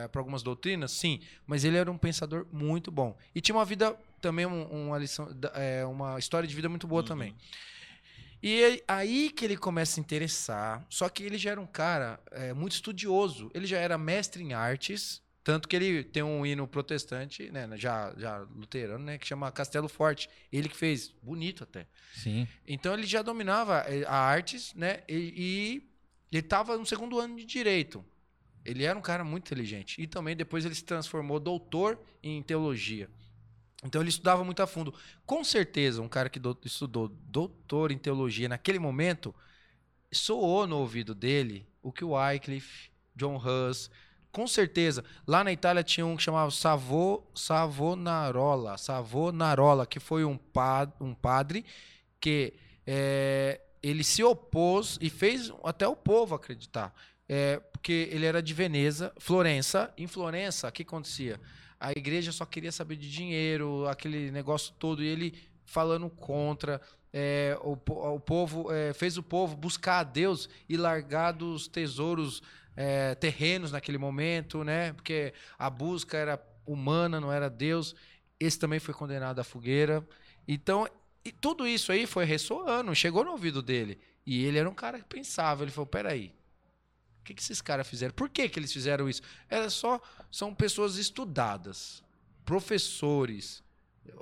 [0.05, 3.65] uh, para algumas doutrinas, sim, mas ele era um pensador muito bom e tinha uma
[3.65, 7.07] vida também uma lição, é, uma história de vida muito boa uhum.
[7.09, 7.35] também.
[8.41, 10.85] E aí que ele começa a se interessar.
[10.89, 13.51] Só que ele já era um cara é, muito estudioso.
[13.53, 18.11] Ele já era mestre em artes, tanto que ele tem um hino protestante, né, já,
[18.17, 20.27] já luterano, né, que chama Castelo Forte.
[20.51, 21.85] Ele que fez, bonito até.
[22.15, 22.47] Sim.
[22.67, 25.83] Então ele já dominava eh, a artes, né, e,
[26.31, 28.03] e ele estava no segundo ano de direito.
[28.65, 30.01] Ele era um cara muito inteligente.
[30.01, 33.07] E também depois ele se transformou doutor em teologia.
[33.83, 34.95] Então ele estudava muito a fundo.
[35.27, 39.33] Com certeza, um cara que do, estudou doutor em teologia naquele momento,
[40.11, 43.91] soou no ouvido dele o que o Wycliffe, John Hus,
[44.35, 45.01] com certeza.
[45.25, 51.13] Lá na Itália tinha um que chamava Savo, Savonarola, Savonarola, que foi um, pad, um
[51.13, 51.63] padre
[52.19, 52.53] que
[52.85, 56.93] é, ele se opôs e fez até o povo acreditar.
[57.29, 59.93] É, porque ele era de Veneza, Florença.
[59.97, 61.39] Em Florença, o que acontecia?
[61.79, 66.81] A igreja só queria saber de dinheiro, aquele negócio todo, e ele falando contra.
[67.13, 72.43] É, o, o, povo é, fez o povo buscar a Deus e largar dos tesouros
[72.75, 74.93] é, terrenos naquele momento, né?
[74.93, 77.95] Porque a busca era humana, não era Deus.
[78.39, 80.05] Esse também foi condenado à fogueira.
[80.47, 80.87] Então,
[81.23, 83.99] e tudo isso aí foi ressoando, chegou no ouvido dele.
[84.25, 86.33] E ele era um cara que pensava, ele falou, peraí,
[87.21, 88.13] o que, que esses caras fizeram?
[88.13, 89.21] Por que, que eles fizeram isso?
[89.49, 92.03] Era só, são pessoas estudadas,
[92.43, 93.63] professores.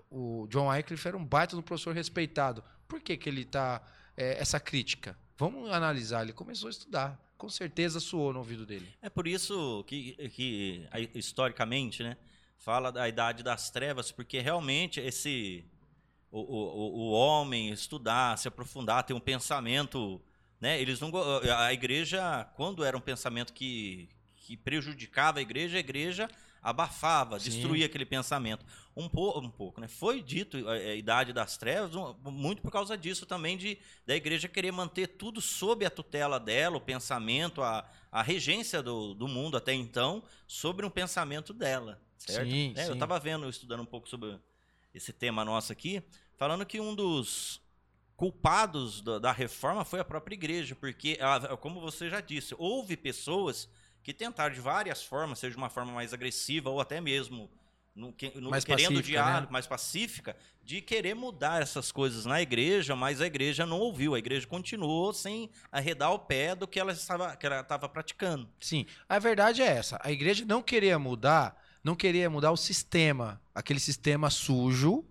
[0.09, 2.63] O John Wycliffe era um baita do professor respeitado.
[2.87, 3.81] Por que, que ele tá
[4.15, 5.17] é, essa crítica?
[5.37, 6.21] Vamos analisar.
[6.21, 8.87] Ele começou a estudar com certeza soou no ouvido dele.
[9.01, 12.15] É por isso que, que historicamente, né,
[12.57, 15.65] fala da idade das trevas, porque realmente esse
[16.31, 20.21] o, o, o homem estudar, se aprofundar, ter um pensamento,
[20.57, 21.11] né, eles não
[21.57, 26.29] a igreja quando era um pensamento que que prejudicava a igreja, a igreja
[26.63, 27.49] abafava, Sim.
[27.49, 28.65] destruía aquele pensamento.
[28.95, 29.87] Um, po um pouco, né?
[29.87, 34.15] Foi dito a, a, idade das trevas, um, muito por causa disso também, de da
[34.15, 39.27] igreja querer manter tudo sob a tutela dela, o pensamento, a, a regência do, do
[39.27, 42.49] mundo até então, sobre um pensamento dela, certo?
[42.49, 42.89] Sim, é, sim.
[42.89, 44.39] Eu estava vendo, estudando um pouco sobre
[44.93, 46.01] esse tema nosso aqui,
[46.37, 47.61] falando que um dos
[48.15, 51.17] culpados da, da reforma foi a própria igreja, porque,
[51.59, 53.67] como você já disse, houve pessoas
[54.03, 57.49] que tentaram de várias formas, seja de uma forma mais agressiva ou até mesmo
[57.95, 59.47] no, no, mais querendo diálogo, né?
[59.51, 64.19] mais pacífica, de querer mudar essas coisas na igreja, mas a igreja não ouviu, a
[64.19, 68.49] igreja continuou sem arredar o pé do que ela estava, que ela estava praticando.
[68.59, 73.39] Sim, a verdade é essa, a igreja não queria mudar, não queria mudar o sistema,
[73.53, 75.05] aquele sistema sujo,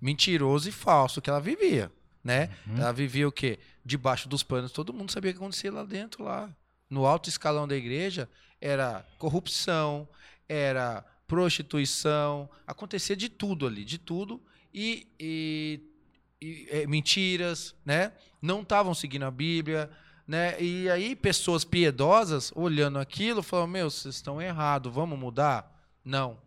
[0.00, 2.48] mentiroso e falso que ela vivia, né?
[2.66, 2.76] Uhum.
[2.78, 3.58] Ela vivia o quê?
[3.84, 6.48] Debaixo dos panos, todo mundo sabia o que acontecia lá dentro lá
[6.90, 8.28] no alto escalão da igreja
[8.60, 10.06] era corrupção,
[10.48, 14.42] era prostituição, acontecia de tudo ali, de tudo,
[14.74, 15.80] e, e,
[16.42, 18.12] e é, mentiras, né?
[18.42, 19.88] Não estavam seguindo a Bíblia,
[20.26, 20.60] né?
[20.60, 25.72] E aí pessoas piedosas olhando aquilo falavam: Meu, vocês estão errados, vamos mudar?
[26.04, 26.38] Não.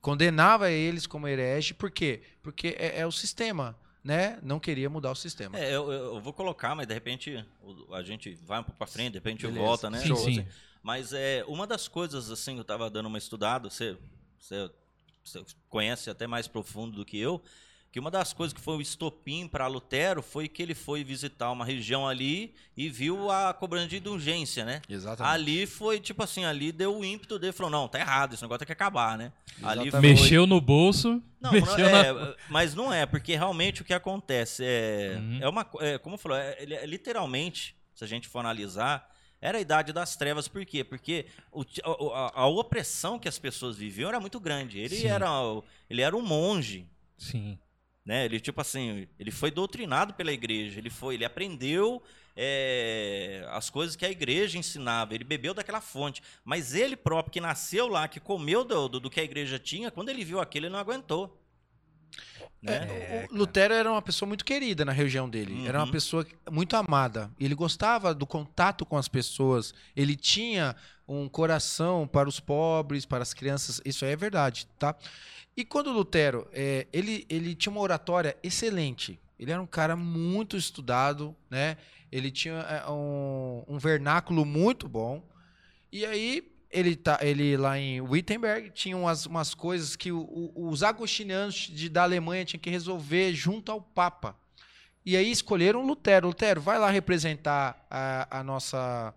[0.00, 2.22] Condenava eles como herege, por quê?
[2.42, 5.58] Porque é, é o sistema né, não queria mudar o sistema.
[5.58, 7.44] É, eu, eu vou colocar, mas de repente
[7.92, 9.64] a gente vai um pouco para frente, de repente Beleza.
[9.64, 10.00] volta, né?
[10.00, 10.46] Sim, sim.
[10.82, 13.96] Mas é, uma das coisas, assim, eu estava dando uma estudada, você,
[14.38, 14.70] você,
[15.24, 17.42] você conhece até mais profundo do que eu,
[17.90, 21.50] que uma das coisas que foi o estopim para Lutero foi que ele foi visitar
[21.50, 24.82] uma região ali e viu a cobrança de indulgência, né?
[24.88, 25.32] Exatamente.
[25.32, 28.58] Ali foi tipo assim, ali deu o ímpeto dele, falou, não, tá errado, esse negócio
[28.58, 29.32] tem que acabar, né?
[29.62, 30.00] Ali foi...
[30.00, 31.22] Mexeu no bolso.
[31.40, 32.34] Não, mexeu não é, na...
[32.50, 35.38] mas não é, porque realmente o que acontece é, uhum.
[35.40, 39.08] é uma, é, como falou, é, é, literalmente, se a gente for analisar,
[39.40, 40.84] era a idade das trevas, por quê?
[40.84, 41.64] Porque o,
[42.12, 44.80] a, a, opressão que as pessoas viviam era muito grande.
[44.80, 45.28] Ele era,
[45.88, 46.88] ele era um monge.
[47.16, 47.56] Sim.
[48.08, 48.24] Né?
[48.24, 52.02] Ele, tipo assim, ele foi doutrinado pela igreja, ele foi, ele aprendeu
[52.34, 56.22] é, as coisas que a igreja ensinava, ele bebeu daquela fonte.
[56.42, 59.90] Mas ele próprio, que nasceu lá, que comeu do, do, do que a igreja tinha,
[59.90, 61.37] quando ele viu aquilo, ele não aguentou.
[62.60, 62.74] Né?
[62.74, 65.54] É, Lutero era uma pessoa muito querida na região dele.
[65.54, 65.66] Uhum.
[65.66, 67.30] Era uma pessoa muito amada.
[67.38, 69.72] Ele gostava do contato com as pessoas.
[69.94, 70.74] Ele tinha
[71.06, 73.80] um coração para os pobres, para as crianças.
[73.84, 74.94] Isso é verdade, tá?
[75.56, 79.18] E quando Lutero, é, ele, ele tinha uma oratória excelente.
[79.38, 81.76] Ele era um cara muito estudado, né?
[82.10, 85.22] Ele tinha é, um, um vernáculo muito bom.
[85.92, 90.68] E aí ele tá, ele lá em Wittenberg tinha umas, umas coisas que o, o,
[90.68, 94.36] os agostinianos de, da Alemanha tinham que resolver junto ao Papa.
[95.04, 96.28] E aí escolheram Lutero.
[96.28, 99.14] Lutero, vai lá representar a, a nossa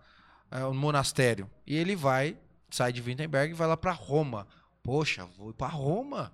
[0.50, 1.50] a, o monastério.
[1.68, 2.38] E ele vai,
[2.70, 4.48] sai de Wittenberg e vai lá para Roma.
[4.82, 6.32] Poxa, vou para Roma.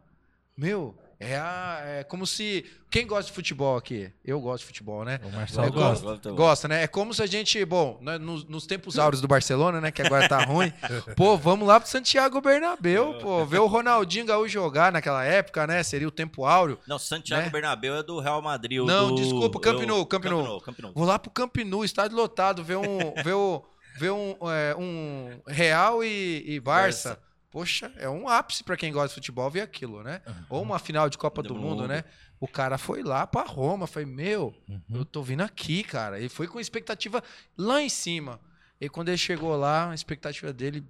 [0.55, 2.63] Meu, é, a, é como se.
[2.91, 4.11] Quem gosta de futebol aqui?
[4.23, 5.19] Eu gosto de futebol, né?
[5.23, 6.31] O Marcelo é gosta.
[6.31, 6.83] Gosta, né?
[6.83, 7.65] É como se a gente.
[7.65, 9.91] Bom, né, nos, nos, tempos áureos do Barcelona, né?
[9.91, 10.71] Que agora tá ruim.
[11.17, 13.43] pô, vamos lá pro Santiago Bernabéu, pô.
[13.45, 15.81] Ver o Ronaldinho Gaúcho jogar naquela época, né?
[15.81, 16.77] Seria o tempo áureo.
[16.87, 17.49] Não, Santiago né?
[17.49, 18.83] Bernabéu é do Real Madrid.
[18.83, 19.15] Não, do...
[19.15, 20.61] desculpa, Camp Nou, Camp Nou.
[20.61, 20.91] Camp Nou.
[20.93, 23.13] Vou lá pro Camp Nou, estádio lotado, ver um.
[23.23, 23.65] ver o,
[23.97, 27.09] ver um, é, um Real e, e Barça.
[27.09, 30.21] Barça Poxa, é um ápice para quem gosta de futebol ver aquilo, né?
[30.49, 31.87] Ou uma final de Copa do, Do mundo, mundo.
[31.87, 32.03] né?
[32.39, 34.81] O cara foi lá pra Roma, foi, meu, Uhum.
[34.95, 36.19] eu tô vindo aqui, cara.
[36.19, 37.23] Ele foi com expectativa
[37.57, 38.39] lá em cima.
[38.79, 40.83] E quando ele chegou lá, a expectativa dele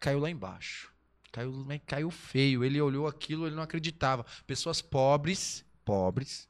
[0.00, 0.90] caiu lá embaixo.
[1.30, 2.64] Caiu, mas caiu feio.
[2.64, 4.24] Ele olhou aquilo, ele não acreditava.
[4.46, 6.48] Pessoas pobres, pobres,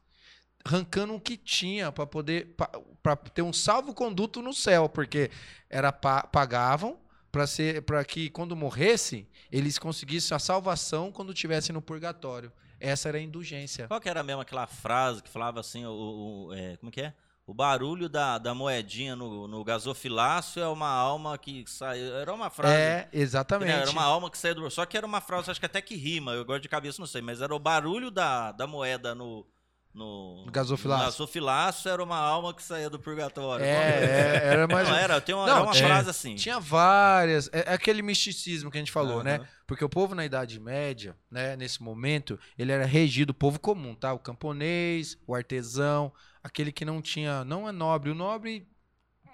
[0.65, 2.55] arrancando o que tinha para poder
[3.03, 5.29] para ter um salvo-conduto no céu, porque
[5.69, 6.97] era pa- pagavam
[7.31, 12.51] para ser para que quando morresse, eles conseguissem a salvação quando estivessem no purgatório.
[12.79, 13.87] Essa era a indulgência.
[13.87, 17.13] Qual que era mesmo aquela frase que falava assim, o, o- é, como que é?
[17.45, 21.99] O barulho da, da moedinha no, no gasofilácio é uma alma que sai.
[21.99, 22.73] Era uma frase.
[22.75, 23.09] É, né?
[23.11, 23.71] exatamente.
[23.71, 24.69] Era uma alma que saía do.
[24.71, 27.07] Só que era uma frase, acho que até que rima, eu gosto de cabeça, não
[27.07, 29.45] sei, mas era o barulho da, da moeda no.
[29.93, 31.05] No, No gasofilácio.
[31.05, 33.65] no gasofilácio era uma alma que saía do purgatório.
[33.65, 36.35] É, é, era mais Não, era, tem uma, Não, era uma tinha- frase assim.
[36.35, 37.49] Tinha várias.
[37.51, 39.35] É é aquele misticismo que a gente falou, né?
[39.35, 39.47] Aham.
[39.67, 43.93] Porque o povo na Idade Média, né, nesse momento, ele era regido, o povo comum,
[43.95, 44.13] tá?
[44.13, 46.11] O camponês, o artesão,
[46.43, 47.43] aquele que não tinha.
[47.43, 48.09] Não é nobre.
[48.11, 48.67] O nobre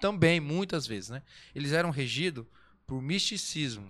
[0.00, 1.22] também, muitas vezes, né?
[1.54, 2.44] Eles eram regidos
[2.86, 3.88] por misticismo.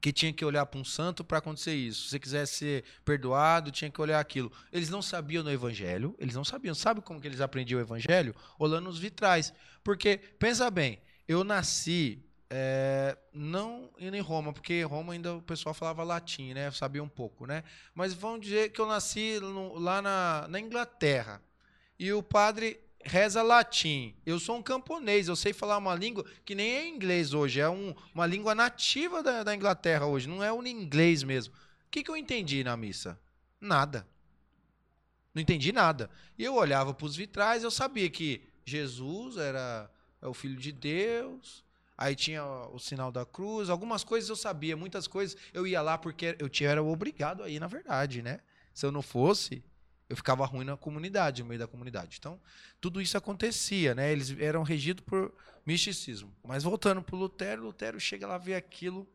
[0.00, 2.04] Que tinha que olhar para um santo para acontecer isso.
[2.04, 4.52] Se você quisesse ser perdoado, tinha que olhar aquilo.
[4.72, 6.74] Eles não sabiam no evangelho, eles não sabiam.
[6.74, 8.34] Sabe como que eles aprendiam o evangelho?
[8.58, 9.52] Olhando os vitrais.
[9.82, 15.74] Porque, pensa bem, eu nasci é, não indo em Roma, porque Roma ainda o pessoal
[15.74, 16.70] falava latim, né?
[16.70, 17.64] Sabia um pouco, né?
[17.94, 21.42] Mas vamos dizer que eu nasci no- lá na, na Inglaterra.
[21.98, 24.14] E o padre reza latim.
[24.24, 27.68] Eu sou um camponês, eu sei falar uma língua que nem é inglês hoje, é
[27.68, 31.54] um- uma língua nativa da, da Inglaterra hoje, não é um inglês mesmo.
[31.54, 33.18] O que, que eu entendi na missa?
[33.60, 34.06] Nada.
[35.34, 36.10] Não entendi nada.
[36.38, 39.90] E eu olhava para os vitrais, eu sabia que Jesus era
[40.20, 41.62] é o Filho de Deus,
[41.96, 45.96] aí tinha o sinal da cruz, algumas coisas eu sabia, muitas coisas eu ia lá
[45.98, 48.40] porque eu tinha, era obrigado aí, na verdade, né?
[48.74, 49.62] Se eu não fosse,
[50.08, 52.16] eu ficava ruim na comunidade, no meio da comunidade.
[52.18, 52.40] Então,
[52.80, 54.12] tudo isso acontecia, né?
[54.12, 55.32] Eles eram regidos por
[55.64, 56.32] misticismo.
[56.44, 59.06] Mas voltando para Lutero, Lutero chega lá ver aquilo,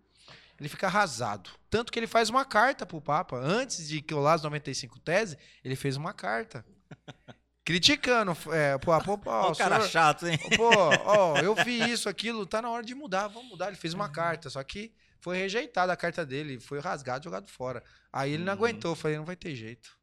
[0.60, 1.50] ele fica arrasado.
[1.70, 3.38] Tanto que ele faz uma carta para o Papa.
[3.38, 6.66] Antes de que as 95 tese, ele fez uma carta.
[7.64, 10.38] Criticando, é, pô, pô, pô, o cara senhor- chato, hein?
[10.58, 10.70] Pô,
[11.06, 13.68] ó, eu vi isso, aquilo, tá na hora de mudar, vamos mudar.
[13.68, 17.84] Ele fez uma carta, só que foi rejeitada a carta dele, foi rasgado, jogado fora.
[18.12, 18.58] Aí ele não Uhum.
[18.60, 19.96] aguentou, falei, não vai ter jeito.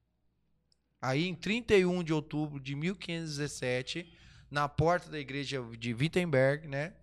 [1.00, 4.12] Aí em 31 de outubro de 1517,
[4.50, 6.94] na porta da igreja de Wittenberg, né,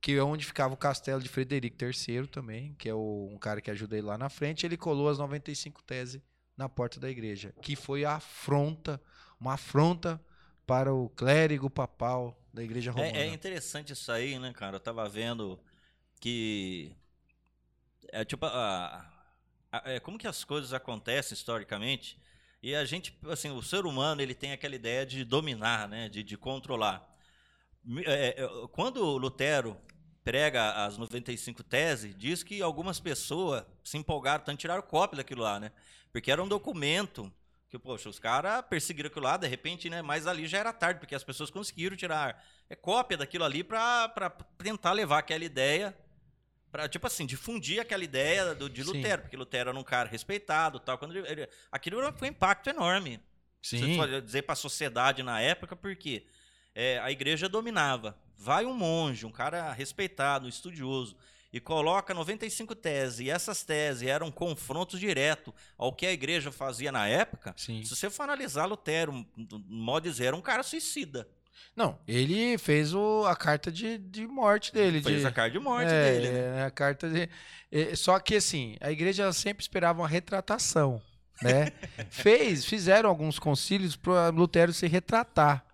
[0.00, 3.60] que é onde ficava o castelo de Frederico III também, que é o- um cara
[3.60, 6.20] que ajuda ele lá na frente, ele colou as 95 teses
[6.56, 9.00] na porta da igreja, que foi a afronta,
[9.38, 10.20] uma afronta
[10.66, 13.18] para o clérigo papal da igreja romana.
[13.18, 14.76] É, é interessante isso aí, né, cara?
[14.76, 15.60] Eu tava vendo
[16.20, 16.96] que.
[18.12, 18.46] É tipo.
[18.46, 19.06] A,
[19.72, 22.18] a- é, como que as coisas acontecem historicamente.
[22.62, 26.08] E a gente, assim, o ser humano, ele tem aquela ideia de dominar, né?
[26.08, 27.06] De, de controlar.
[28.04, 29.76] É, é, quando Lutero
[30.24, 35.60] prega as 95 teses, diz que algumas pessoas se empolgaram, tanto tiraram cópia daquilo lá,
[35.60, 35.70] né?
[36.10, 37.32] Porque era um documento
[37.68, 40.02] que, poxa, os caras perseguiram aquilo lá, de repente, né?
[40.02, 44.30] Mas ali já era tarde, porque as pessoas conseguiram tirar é, cópia daquilo ali para
[44.58, 45.96] tentar levar aquela ideia,
[46.70, 48.92] para tipo assim, difundir aquela ideia do, de Sim.
[48.92, 50.98] Lutero, porque Lutero era um cara respeitado tal.
[50.98, 53.20] Quando ele, ele- aquilo foi um impacto enorme.
[53.62, 53.96] Sim.
[53.96, 56.24] for dizer para a sociedade na época, porque
[56.74, 58.16] é, a igreja dominava.
[58.38, 61.16] Vai um monge, um cara respeitado, estudioso,
[61.52, 66.92] e coloca 95 teses, e essas teses eram confrontos diretos ao que a igreja fazia
[66.92, 67.54] na época.
[67.56, 67.82] Sim.
[67.82, 69.26] Se você for analisar Lutero,
[69.66, 71.26] modo de dizer, era um cara suicida.
[71.74, 75.02] Não, ele fez o, a carta de, de morte dele.
[75.02, 76.28] Fez de, a carta de morte é, dele.
[76.32, 76.64] né?
[76.64, 77.28] a carta de.
[77.70, 81.02] é, só que assim, a igreja sempre esperava uma retratação,
[81.42, 81.72] né?
[82.08, 85.66] Fez, fizeram alguns concílios para Lutero se retratar.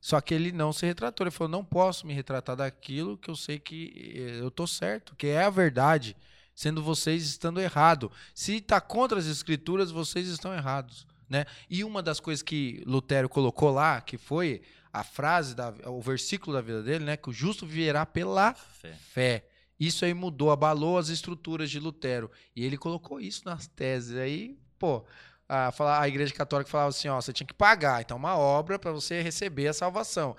[0.00, 1.24] Só que ele não se retratou.
[1.24, 5.14] Ele falou: não posso me retratar daquilo que eu sei que eh, eu tô certo,
[5.14, 6.16] que é a verdade,
[6.54, 8.10] sendo vocês estando errado.
[8.34, 11.06] Se está contra as escrituras, vocês estão errados.
[11.28, 11.46] Né?
[11.70, 14.60] E uma das coisas que Lutero colocou lá, que foi
[14.92, 17.16] a frase, da, o versículo da vida dele, né?
[17.16, 18.92] Que o justo viverá pela Fé.
[18.92, 19.46] fé.
[19.80, 22.30] Isso aí mudou, abalou as estruturas de Lutero.
[22.54, 24.16] E ele colocou isso nas teses.
[24.16, 25.04] Aí, pô,
[25.48, 28.00] a, a igreja católica falava assim: ó, você tinha que pagar.
[28.02, 30.36] Então, uma obra para você receber a salvação.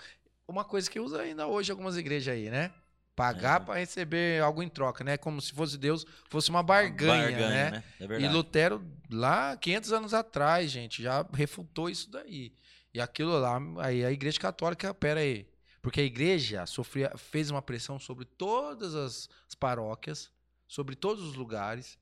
[0.48, 2.72] Uma coisa que usa ainda hoje algumas igrejas aí, né?
[3.16, 3.64] Pagar É.
[3.66, 5.18] para receber algo em troca, né?
[5.18, 7.84] Como se fosse Deus, fosse uma barganha, né?
[8.00, 8.28] É E.
[8.28, 12.54] Lutero, lá 500 anos atrás, gente, já refutou isso daí.
[12.94, 15.48] E aquilo lá, aí a Igreja Católica, pera aí.
[15.82, 20.32] Porque a igreja sofria, fez uma pressão sobre todas as, as paróquias,
[20.68, 21.98] sobre todos os lugares,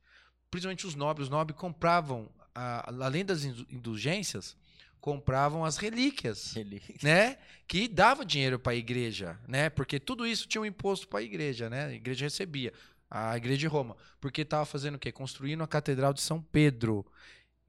[0.51, 1.25] principalmente os nobres.
[1.25, 4.55] Os nobres compravam, a- além das indu- indulgências,
[4.99, 6.53] compravam as relíquias,
[7.01, 7.37] né?
[7.67, 9.67] Que dava dinheiro para a igreja, né?
[9.67, 11.85] Porque tudo isso tinha um imposto para a igreja, né?
[11.85, 12.71] A igreja recebia,
[13.09, 15.11] a igreja de Roma, porque estava fazendo o quê?
[15.11, 17.03] Construindo a catedral de São Pedro,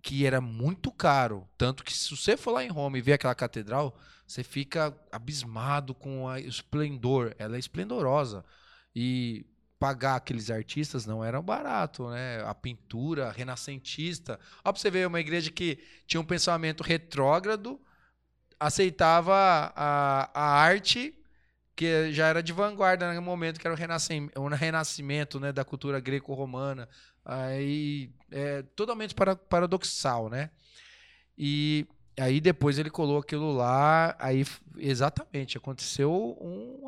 [0.03, 3.35] que era muito caro, tanto que se você for lá em Roma e ver aquela
[3.35, 3.97] catedral,
[4.27, 8.45] você fica abismado com o esplendor, ela é esplendorosa.
[8.95, 9.47] E
[9.79, 12.43] pagar aqueles artistas não era barato, né?
[12.47, 14.39] A pintura renascentista.
[14.65, 17.81] Ó, pra você ver, uma igreja que tinha um pensamento retrógrado,
[18.61, 19.35] aceitava
[19.75, 21.15] a, a arte
[21.75, 25.65] que já era de vanguarda no momento que era o renascimento, o renascimento né, da
[25.65, 26.89] cultura greco-romana.
[27.25, 30.51] Aí é totalmente para, paradoxal, né?
[31.37, 31.87] E
[32.19, 34.45] aí depois ele colocou aquilo lá, aí
[34.77, 36.85] exatamente aconteceu um,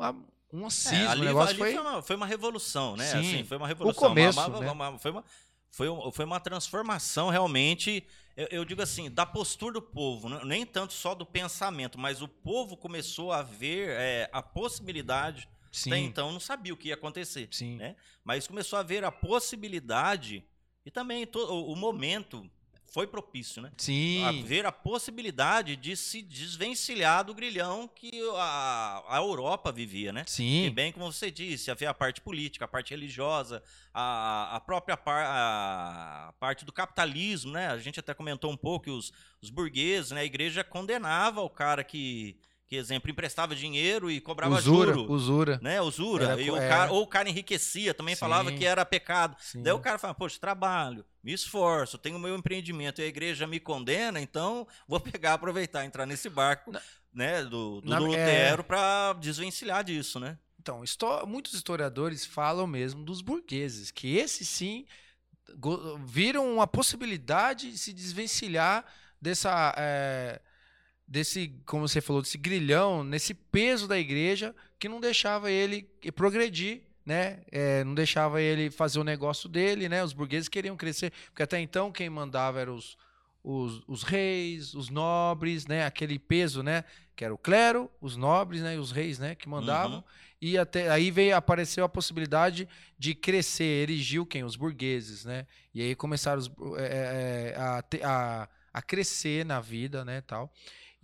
[0.53, 1.81] um É, cisma, ali o negócio ali foi, foi...
[1.81, 3.05] uma, foi uma revolução, né?
[3.05, 3.17] Sim.
[3.19, 4.09] Assim, foi uma revolução.
[4.09, 4.71] começo, uma- uma- né?
[4.71, 5.23] uma- foi, uma,
[5.71, 8.05] foi, um- foi uma transformação realmente,
[8.37, 10.41] eu, eu digo assim, da postura do povo, né?
[10.45, 15.47] nem tanto só do pensamento, mas o povo começou a ver é, a possibilidade.
[15.77, 17.95] Sim, Até então não sabia o que ia acontecer, sim, né?
[18.23, 20.43] mas começou a ver a possibilidade
[20.85, 22.49] e também o, o momento
[22.95, 23.73] foi propício, né?
[23.77, 30.13] sim, a ver a possibilidade de se desvencilhar do grilhão que a, a Europa vivia,
[30.13, 30.23] né?
[30.25, 33.61] E sim, bem como você disse, havia a parte política, a parte religiosa,
[33.93, 37.67] a, a própria par, a parte do capitalismo, né?
[37.67, 39.11] A gente até comentou um pouco que os,
[39.41, 40.21] os burgueses, né?
[40.21, 42.39] A igreja condenava o cara que,
[42.75, 45.81] que exemplo, emprestava dinheiro e cobrava usura, juro, usura, né?
[45.81, 46.25] Usura.
[46.31, 46.67] Era e o é.
[46.67, 48.57] cara, ou o cara enriquecia, também falava Sim.
[48.57, 49.35] que era pecado.
[49.39, 49.63] sim.
[49.63, 53.59] Daí o cara fala, poxa, trabalho, me esforço, tenho meu empreendimento e a igreja me
[53.59, 56.81] condena, então vou pegar, aproveitar, entrar nesse barco, Na-
[57.13, 57.99] né, do, do Na- é.
[57.99, 60.37] Lutero para desvencilhar disso, né?
[60.59, 60.83] Então,
[61.27, 64.85] muitos historiadores falam mesmo dos burgueses, que esses sim
[66.05, 68.83] viram uma possibilidade de se desvencilhar
[69.21, 70.41] dessa, é,
[71.07, 75.83] desse, como você falou, desse grilhão, nesse peso da igreja que não deixava ele
[76.15, 77.41] progredir, né?
[77.51, 80.03] É, não deixava ele fazer o negócio dele, né?
[80.03, 82.97] Os burgueses queriam crescer, porque até então quem mandava eram os,
[83.43, 85.85] os, os reis, os nobres, né?
[85.85, 86.83] Aquele peso, né?
[87.15, 88.75] Que era o clero, os nobres, né?
[88.75, 89.35] E os reis, né?
[89.35, 89.97] Que mandavam.
[89.97, 90.03] Uhum.
[90.41, 95.45] E até aí veio apareceu a possibilidade de crescer, erigiu quem os burgueses, né?
[95.73, 100.51] E aí começaram os, bu- é, é, a, a, a crescer na vida, né, tal.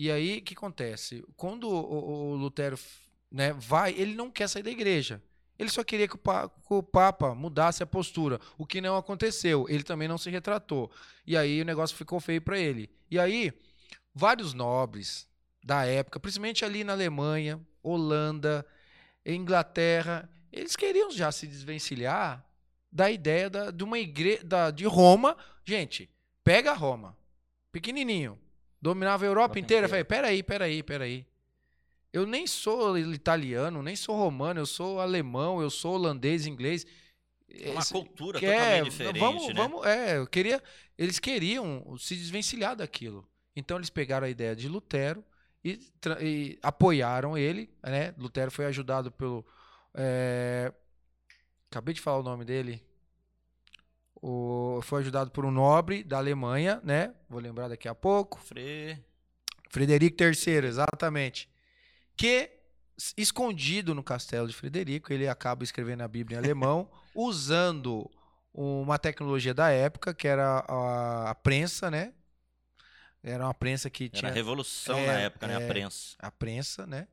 [0.04, 1.24] E aí o que acontece?
[1.38, 2.76] Quando o, o- Lutero,
[3.30, 5.22] né, vai, ele não quer sair da igreja.
[5.60, 8.98] Ele só queria que o, pa- que o Papa mudasse a postura, o que não
[8.98, 9.68] aconteceu.
[9.70, 10.90] Ele também não se retratou.
[11.24, 12.90] E aí o negócio ficou feio para ele.
[13.12, 13.54] E aí
[14.12, 15.28] vários nobres
[15.64, 18.66] da época, principalmente ali na Alemanha, Holanda,
[19.24, 22.44] Inglaterra, eles queriam já se desvencilhar
[22.92, 25.38] da ideia da, de uma igreja de Roma.
[25.64, 26.10] Gente,
[26.44, 27.16] pega Roma,
[27.72, 28.40] pequenininho,
[28.82, 29.86] dominava a Europa inteira.
[29.86, 29.90] inteira.
[29.90, 31.26] Falei, peraí, peraí, peraí.
[32.14, 36.86] Eu nem sou italiano, nem sou romano, eu sou alemão, eu sou holandês, inglês.
[37.50, 39.54] É uma Esse- cultura que totalmente é, diferente, vamos, né?
[39.54, 40.62] vamos, é, eu queria,
[40.98, 43.28] eles queriam se desvencilhar daquilo.
[43.56, 45.24] Então eles pegaram a ideia de Lutero
[45.64, 45.80] e,
[46.22, 48.14] e apoiaram ele, né?
[48.18, 49.46] Lutero foi ajudado pelo,
[49.94, 50.74] é,
[51.70, 52.82] acabei de falar o nome dele.
[54.22, 57.14] O, foi ajudado por um nobre da Alemanha, né?
[57.28, 58.40] Vou lembrar daqui a pouco.
[58.40, 59.00] Fre...
[59.70, 61.50] Frederico III, exatamente.
[62.16, 62.52] Que,
[63.18, 68.10] escondido no castelo de Frederico, ele acaba escrevendo a Bíblia em alemão, usando
[68.54, 72.14] uma tecnologia da época, que era a, a prensa, né?
[73.24, 75.54] Era uma prensa que Era tinha a revolução É, na época, né?
[75.54, 75.66] é.
[75.66, 76.16] A prensa.
[76.20, 77.08] a prensa, né?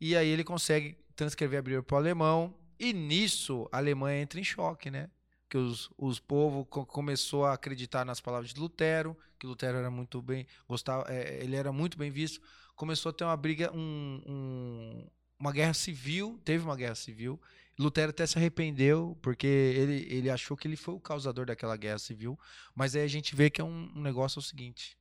[0.00, 4.38] E aí ele consegue transcrever a Bíblia para o alemão, e nisso a Alemanha entra
[4.38, 5.10] em choque, né?
[5.48, 9.90] Que os, os povos co começou a acreditar nas palavras de Lutero, que Lutero era
[9.90, 12.40] muito bem, gostava, é, ele era muito bem visto.
[12.74, 15.06] Começou a ter uma briga, um, um-
[15.38, 17.40] uma guerra civil, teve uma guerra civil.
[17.78, 21.98] Lutero até se arrependeu, porque ele, ele achou que ele foi o causador daquela guerra
[21.98, 22.38] civil.
[22.74, 24.96] Mas aí a gente vê que é um, um negócio é o seguinte: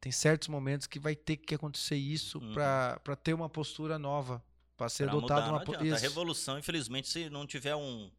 [0.00, 2.52] tem certos momentos que vai ter que acontecer isso Uhum.
[2.54, 4.44] para ter uma postura nova,
[4.76, 5.94] para ser Pra adotada mudar, uma.
[5.94, 8.10] A revolução, infelizmente, se não tiver um,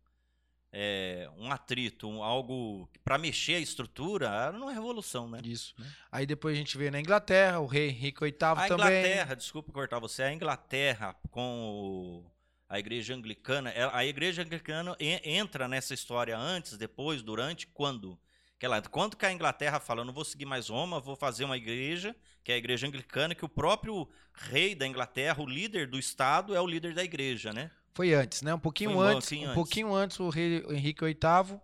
[0.76, 5.40] é, um atrito, um, algo para mexer a estrutura, não é revolução, né?
[5.44, 5.76] Isso.
[6.12, 8.66] Aí depois a gente vê na Inglaterra, o rei Henrique VIII A também.
[8.88, 12.32] Inglaterra, desculpa cortar você, a Inglaterra com o-
[12.68, 18.20] a igreja anglicana, a igreja anglicana en- entra nessa história antes, depois, durante, quando?
[18.58, 21.44] Que ela, quando que a Inglaterra fala, eu não vou seguir mais Roma, vou fazer
[21.46, 25.86] uma igreja, que é a igreja anglicana, que o próprio rei da Inglaterra, o líder
[25.88, 27.70] do estado, é o líder da igreja, né?
[27.94, 28.54] Foi antes, né?
[28.54, 29.56] Um pouquinho Foi um antes, pouquinho um antes.
[29.56, 31.60] pouquinho antes o rei Henrique VIII,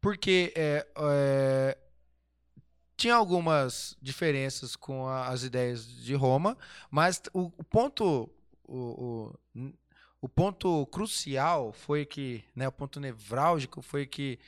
[0.00, 1.78] porque é, é,
[2.96, 6.56] tinha algumas diferenças com a- as ideias de Roma,
[6.90, 8.30] mas o, o ponto
[8.68, 9.72] o, o,
[10.22, 14.38] o ponto crucial foi que, né, o ponto nevrálgico foi que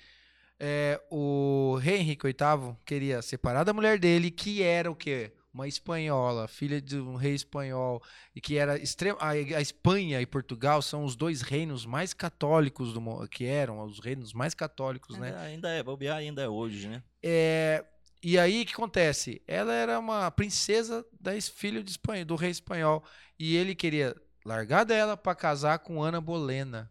[0.58, 5.32] é, o rei Henrique VIII queria separar da mulher dele, que era o quê?
[5.52, 8.02] Uma espanhola, filha de um rei espanhol,
[8.34, 9.18] e que era extrema.
[9.20, 13.82] A, a Espanha e Portugal são os dois reinos mais católicos do mundo, que eram
[13.82, 15.28] os reinos mais católicos, né?
[15.28, 17.02] Ainda, ainda é, bobear ainda é hoje, né?
[17.22, 17.84] É,
[18.22, 19.40] e aí o que acontece?
[19.46, 23.04] Ela era uma princesa da filho de espanhol, do rei espanhol
[23.38, 26.90] e ele queria largar dela para casar com Ana Bolena,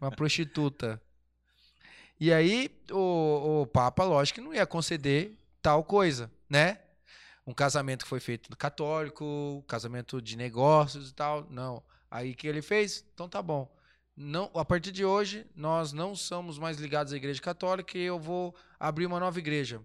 [0.00, 1.00] uma prostituta.
[2.18, 6.78] E aí o, o Papa, lógico, que não ia conceder tal coisa, né?
[7.46, 11.82] Um casamento que foi feito católico, casamento de negócios e tal, não.
[12.10, 13.04] Aí que ele fez?
[13.12, 13.70] Então tá bom.
[14.16, 18.18] Não, a partir de hoje, nós não somos mais ligados à Igreja Católica e eu
[18.18, 19.82] vou abrir uma nova igreja.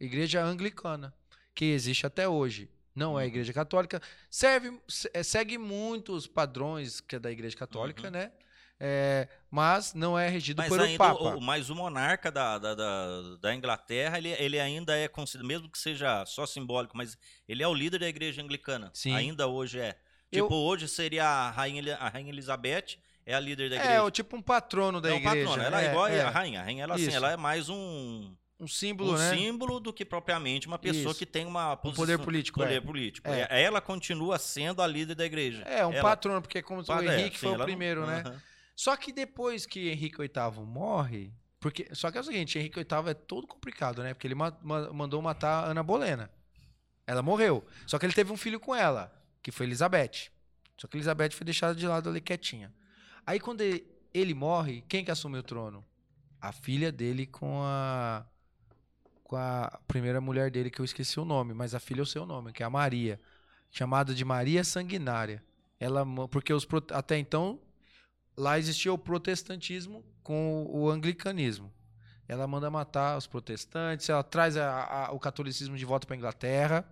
[0.00, 1.14] Igreja Anglicana,
[1.54, 2.68] que existe até hoje.
[2.94, 3.28] Não é Uhum.
[3.28, 4.02] Igreja Católica.
[4.28, 8.10] Serve, se- eh, segue muitos padrões que é da Igreja Católica, Uhum.
[8.10, 8.32] né?
[8.80, 11.34] É, mas não é regido Mas por o ainda Papa.
[11.36, 13.06] o, mas o monarca da, da, da,
[13.40, 17.18] da Inglaterra, ele, ele ainda é considerado, mesmo que seja só simbólico, mas
[17.48, 18.90] ele é o líder da igreja anglicana.
[18.94, 19.14] Sim.
[19.14, 19.96] Ainda hoje é.
[20.30, 23.94] Eu- Tipo, hoje seria a rainha, a rainha Elizabeth, é a líder da igreja.
[23.94, 25.46] É, o tipo um patrono da Não, igreja.
[25.46, 26.60] patrona, ela é, igual é, a rainha.
[26.60, 29.34] A rainha, ela, assim, ela é mais um, um símbolo, um né?
[29.34, 31.18] símbolo do que propriamente uma pessoa Isso.
[31.18, 32.60] que tem uma Um posição, poder político.
[32.60, 32.80] poder é.
[32.80, 33.28] político.
[33.28, 33.46] É.
[33.50, 35.62] É, Ela continua sendo a líder da igreja.
[35.62, 38.06] É, um Ela- patrono, porque como o é, Henrique sim, foi o ela não- primeiro,
[38.06, 38.22] né?
[38.24, 38.42] Aham.
[38.78, 43.10] Só que depois que Henrique VIII morre, porque só que é o seguinte, Henrique VIII
[43.10, 44.14] é todo complicado, né?
[44.14, 46.30] Porque ele ma- ma- mandou matar Ana Bolena.
[47.04, 47.66] Ela morreu.
[47.88, 49.12] Só que ele teve um filho com ela,
[49.42, 50.30] que foi Elizabeth.
[50.76, 52.72] Só que Elizabeth foi deixada de lado ali quietinha.
[53.26, 55.84] Aí quando ele, ele morre, quem que assume o trono?
[56.40, 58.24] A filha dele com a
[59.24, 62.06] com a primeira mulher dele que eu esqueci o nome, mas a filha é o
[62.06, 63.20] seu nome, que é a Maria,
[63.72, 65.44] chamada de Maria Sanguinária.
[65.80, 67.60] Ela porque os até então
[68.38, 71.72] lá existia o protestantismo com o, anglicanismo.
[72.28, 76.84] Ela manda matar os protestantes, ela traz a- a- o catolicismo de volta para Inglaterra.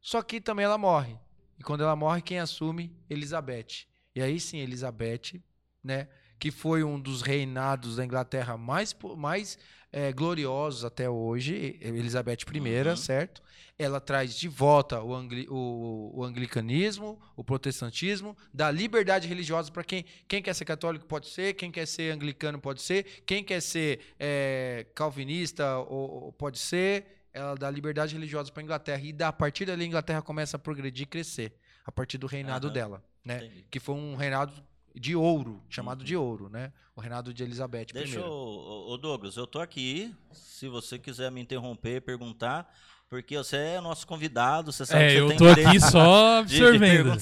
[0.00, 1.16] Só que também ela morre.
[1.58, 2.96] E quando ela morre, quem assume?
[3.08, 3.86] Elizabeth.
[4.14, 5.42] E aí sim, Elizabeth,
[5.82, 9.58] né, que foi um dos reinados da Inglaterra mais, mais
[9.92, 12.96] eh, gloriosos até hoje, Elizabeth I, Uhum.
[12.96, 13.42] certo?
[13.78, 19.84] Ela traz de volta o, angli- o- o anglicanismo, o protestantismo, dá liberdade religiosa para
[19.84, 23.60] quem, quem quer ser católico pode ser, quem quer ser anglicano pode ser, quem quer
[23.62, 27.06] ser eh, calvinista ou, ou pode ser.
[27.32, 30.56] Ela dá liberdade religiosa para a Inglaterra e da, a partir dali a Inglaterra começa
[30.56, 31.52] a progredir e crescer
[31.84, 32.74] a partir do reinado Aham.
[32.74, 33.44] dela, né?
[33.44, 33.64] Entendi.
[33.70, 34.52] Que foi um reinado
[34.94, 36.04] de ouro, chamado Uhum.
[36.06, 36.72] de ouro, né?
[36.96, 38.22] O reinado de Elizabeth Deixa I.
[38.22, 40.14] eu, ô ô, Douglas, eu tô aqui.
[40.32, 42.72] Se você quiser me interromper, perguntar,
[43.10, 46.42] porque você é nosso convidado, você sabe que É, você eu tem tô aqui só
[46.42, 47.16] de- de absorvendo.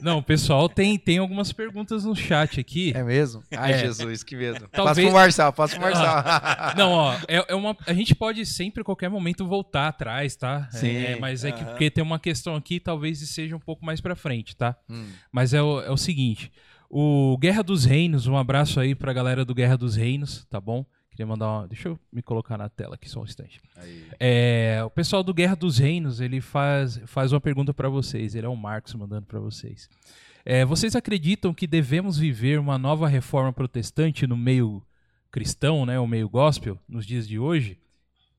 [0.00, 2.92] Não, o pessoal tem, tem algumas perguntas no chat aqui.
[2.94, 3.42] É mesmo?
[3.56, 3.78] Ai, É.
[3.78, 4.60] Jesus, que medo.
[4.68, 6.24] Passa Talvez- pro Marçal, passa pro Marçal.
[6.76, 10.68] Não, ó, é, é uma, a gente pode sempre, a qualquer momento, voltar atrás, tá?
[10.74, 10.96] É, Sim.
[10.96, 11.70] é, mas é que Aham.
[11.70, 14.76] porque tem uma questão aqui, talvez seja um pouco mais pra frente, tá?
[14.90, 15.06] Hum.
[15.32, 16.52] Mas é o, é o seguinte:
[16.90, 20.84] o Guerra dos Reinos, um abraço aí pra galera do Guerra dos Reinos, tá bom?
[21.16, 21.66] Queria mandar uma.
[21.66, 23.58] Deixa eu me colocar na tela aqui só um instante.
[23.74, 24.06] Aí.
[24.20, 28.34] É, o pessoal do Guerra dos Reinos, ele faz, faz uma pergunta pra vocês.
[28.34, 29.88] Ele é o Marcos mandando pra vocês.
[30.44, 34.82] É, vocês acreditam que devemos viver uma nova reforma protestante no meio
[35.30, 37.80] cristão, né, o meio gospel, nos dias de hoje?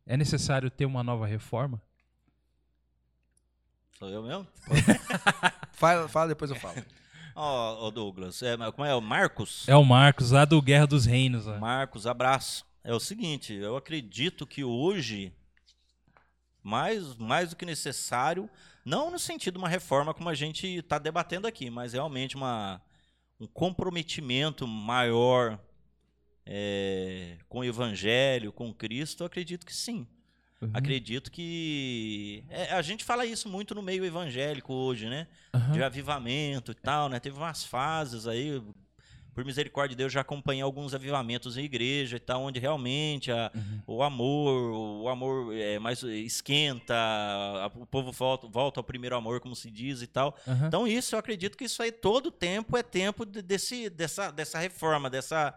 [0.05, 1.81] É necessário ter uma nova reforma?
[3.97, 4.47] Sou eu mesmo?
[5.73, 6.77] Fala, fala, depois eu falo.
[7.39, 8.95] Ó, ô, Douglas, é, como é?
[8.95, 9.67] O Marcos?
[9.67, 11.45] É o Marcos, lá do Guerra dos Reinos.
[11.45, 11.59] ó.
[11.59, 12.65] Marcos, abraço.
[12.83, 15.31] É o seguinte, eu acredito que hoje,
[16.63, 18.49] mais, mais do que necessário,
[18.83, 22.81] não no sentido de uma reforma como a gente está debatendo aqui, mas realmente uma,
[23.39, 25.59] um comprometimento maior
[26.43, 30.07] é, com o Evangelho, com Cristo, eu acredito que sim.
[30.61, 30.71] Uhum.
[30.73, 32.43] Acredito que.
[32.49, 35.27] é, a gente fala isso muito no meio evangélico hoje, né?
[35.53, 35.71] Aham.
[35.73, 37.19] de avivamento e tal, né?
[37.19, 38.61] Teve umas fases aí,
[39.35, 43.51] por misericórdia de Deus, já acompanhei alguns avivamentos em igreja e tal, onde realmente a-
[43.53, 43.81] Uhum.
[43.85, 44.71] o amor,
[45.03, 49.69] o amor é, mais esquenta, a- o povo volta, volta ao primeiro amor, como se
[49.69, 50.35] diz e tal.
[50.67, 54.57] Então isso, eu acredito que isso aí todo tempo é tempo de- desse, dessa, dessa
[54.57, 55.53] reforma, dessa,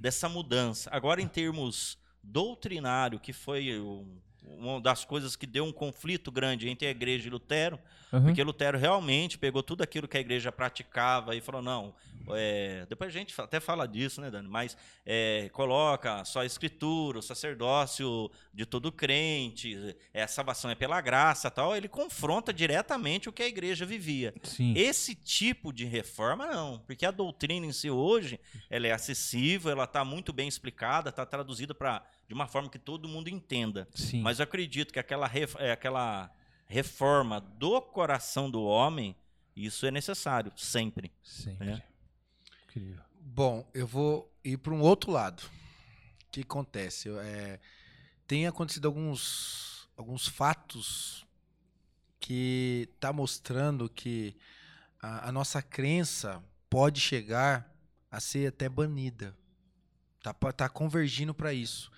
[0.00, 0.88] dessa mudança.
[0.92, 4.06] Agora, em termos doutrinário, que foi o,
[4.46, 7.78] uma das coisas que deu um conflito grande entre a igreja e Lutero,
[8.12, 8.22] Uhum.
[8.26, 11.92] porque Lutero realmente pegou tudo aquilo que a igreja praticava e falou: não,
[12.30, 14.48] é, depois a gente até fala disso, né, Dani?
[14.48, 20.74] Mas é, coloca só a escritura, o sacerdócio de todo crente, é, a salvação é
[20.74, 21.76] pela graça tal.
[21.76, 24.34] Ele confronta diretamente o que a igreja vivia.
[24.42, 24.74] Sim.
[24.76, 28.38] Esse tipo de reforma, não, porque a doutrina em si hoje
[28.70, 32.78] ela é acessível, ela está muito bem explicada, está traduzida para de uma forma que
[32.78, 33.86] todo mundo entenda.
[33.94, 34.22] Sim.
[34.22, 36.30] Mas eu acredito que aquela, é, aquela
[36.66, 39.14] reforma do coração do homem,
[39.54, 41.12] isso é necessário, sempre.
[41.22, 41.70] Sempre.
[41.70, 41.82] É.
[43.20, 45.42] Bom, eu vou ir para um outro lado.
[46.26, 47.08] O que acontece?
[47.10, 47.60] É,
[48.26, 51.26] tem acontecido alguns, alguns fatos
[52.20, 54.36] que tá mostrando que
[55.00, 57.70] a, a nossa crença pode chegar
[58.10, 59.36] a ser até banida.
[60.22, 61.90] Tá, pa- tá convergindo para isso.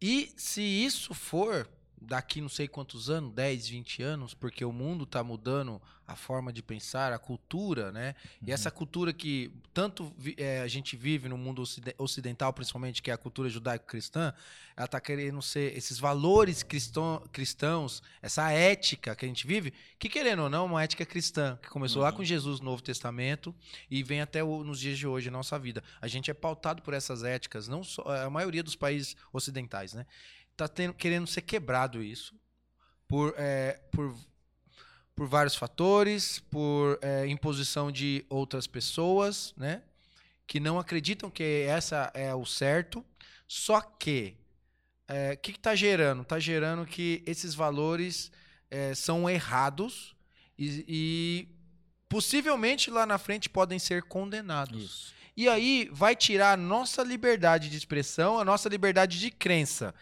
[0.00, 1.68] E se isso for
[2.00, 6.52] daqui não sei quantos anos, 10, 20 anos, porque o mundo tá mudando a forma
[6.52, 8.16] de pensar, a cultura, né?
[8.44, 13.12] E essa cultura que tanto eh, a gente vive no mundo ocide- ocidental, principalmente, que
[13.12, 14.34] é a cultura judaico-cristã,
[14.76, 20.08] ela tá querendo ser esses valores cristão- cristãos, essa ética que a gente vive, que
[20.08, 22.16] querendo ou não, é uma ética cristã, que começou lá Uhum.
[22.16, 23.54] com Jesus no Novo Testamento
[23.88, 25.80] e vem até o- nos dias de hoje, a nossa vida.
[26.00, 30.04] A gente é pautado por essas éticas, não só a maioria dos países ocidentais, né?
[30.60, 32.34] Tá tendo- querendo ser quebrado isso
[33.08, 34.14] por, eh, por
[35.14, 39.82] por vários fatores, por é, imposição de outras pessoas, né?
[40.46, 43.04] Que não acreditam que essa é o certo.
[43.46, 44.34] Só que
[45.34, 46.22] o que está gerando?
[46.22, 48.32] Está gerando que esses valores
[48.70, 50.14] é, são errados
[50.58, 51.48] e, e
[52.08, 54.82] possivelmente lá na frente podem ser condenados.
[54.82, 55.14] Isso.
[55.36, 59.94] E aí vai tirar a nossa liberdade de expressão, a nossa liberdade de crença.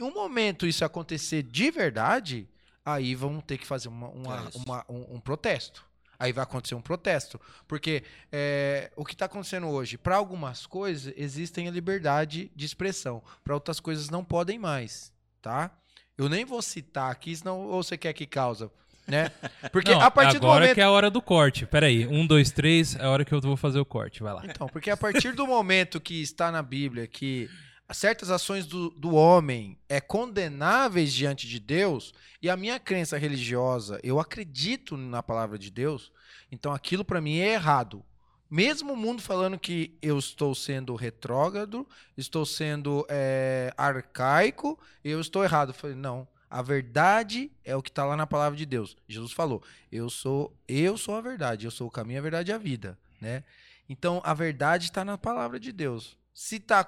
[0.00, 2.48] Um momento isso acontecer de verdade,
[2.84, 5.84] aí vamos ter que fazer uma- uma- É uma- um, um protesto.
[6.18, 7.40] Aí vai acontecer um protesto.
[7.66, 13.22] Porque é, o que está acontecendo hoje, para algumas coisas, existem a liberdade de expressão.
[13.42, 15.70] Para outras coisas não podem mais, tá?
[16.16, 18.70] Eu nem vou citar aqui, senão ou você quer que causa,
[19.08, 19.30] né?
[19.72, 21.66] Porque Não, a partir do agora momento que é a hora do corte.
[21.66, 22.06] Pera aí.
[22.06, 22.94] Um, dois, três.
[22.94, 24.22] É a hora que eu vou fazer o corte.
[24.22, 24.42] Vai lá.
[24.46, 27.50] Então, porque a partir do momento que está na Bíblia que
[27.92, 34.00] certas ações do, do homem é condenáveis diante de Deus, e a minha crença religiosa,
[34.02, 36.12] eu acredito na palavra de Deus,
[36.50, 38.04] então aquilo para mim é errado.
[38.50, 45.42] Mesmo o mundo falando que eu estou sendo retrógrado, estou sendo é, arcaico, eu estou
[45.42, 45.70] errado.
[45.70, 46.28] Eu falei, não.
[46.48, 48.96] A verdade é o que está lá na palavra de Deus.
[49.08, 49.60] Jesus falou:
[49.90, 52.96] "Eu sou, eu sou a verdade, eu sou o caminho, a verdade e a vida",
[53.20, 53.42] né?
[53.88, 56.16] Então a verdade está na palavra de Deus.
[56.34, 56.84] Se está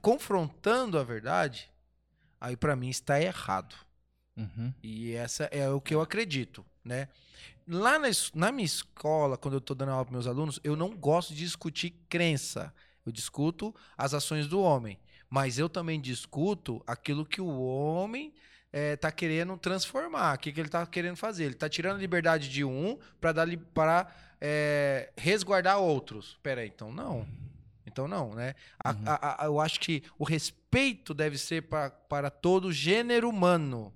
[0.00, 1.68] confrontando a verdade,
[2.40, 3.74] aí para mim está errado.
[4.36, 4.72] Uhum.
[4.80, 7.08] E essa é o que eu acredito, né?
[7.66, 10.96] Lá na, na minha escola, quando eu estou dando aula para meus alunos, eu não
[10.96, 12.72] gosto de discutir crença.
[13.04, 14.98] Eu discuto as ações do homem.
[15.28, 18.34] Mas eu também discuto aquilo que o homem
[18.72, 20.36] está querendo transformar.
[20.36, 21.44] O que, que ele está querendo fazer?
[21.44, 24.12] Ele está tirando a liberdade de um para dar para
[25.16, 26.38] resguardar outros.
[26.42, 27.26] Peraí, então não.
[27.90, 28.54] Então não, né?
[28.82, 29.02] A- Uhum.
[29.06, 33.92] a- a- eu acho que o respeito deve ser pra, para todo o gênero humano,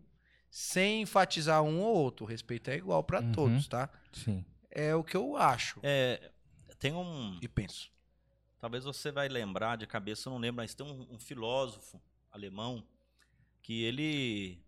[0.51, 2.25] sem enfatizar um ou outro.
[2.27, 3.33] O respeito é igual para Uhum.
[3.33, 3.89] todos, tá?
[4.13, 4.45] Sim.
[4.71, 6.31] É o que eu acho É,
[6.79, 7.39] tem um.
[7.41, 7.91] e penso.
[8.59, 12.01] Talvez você vai lembrar de cabeça, eu não lembro, mas tem um, um filósofo
[12.33, 12.85] alemão
[13.63, 14.59] que ele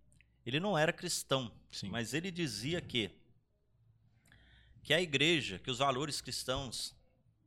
[0.44, 1.88] ele não era cristão, Sim.
[1.90, 3.10] mas ele dizia que
[4.84, 6.94] que a igreja, que os valores cristãos,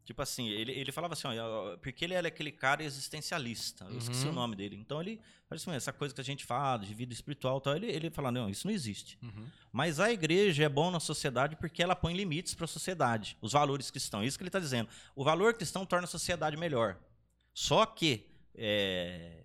[0.10, 4.26] tipo assim, ele, ele falava assim, ó, porque ele era aquele cara existencialista, eu esqueci
[4.26, 4.32] Uhum.
[4.32, 4.76] o nome dele.
[4.76, 8.10] Então ele, assim, essa coisa que a gente fala de vida espiritual, tal, ele ele
[8.10, 9.20] fala, não, isso não existe.
[9.22, 9.46] Uhum.
[9.72, 13.52] Mas a igreja é bom na sociedade porque ela põe limites para a sociedade, os
[13.52, 14.26] valores cristãos.
[14.26, 14.90] Isso que ele está dizendo.
[15.16, 16.98] O valor cristão torna a sociedade melhor.
[17.54, 19.44] Só que é,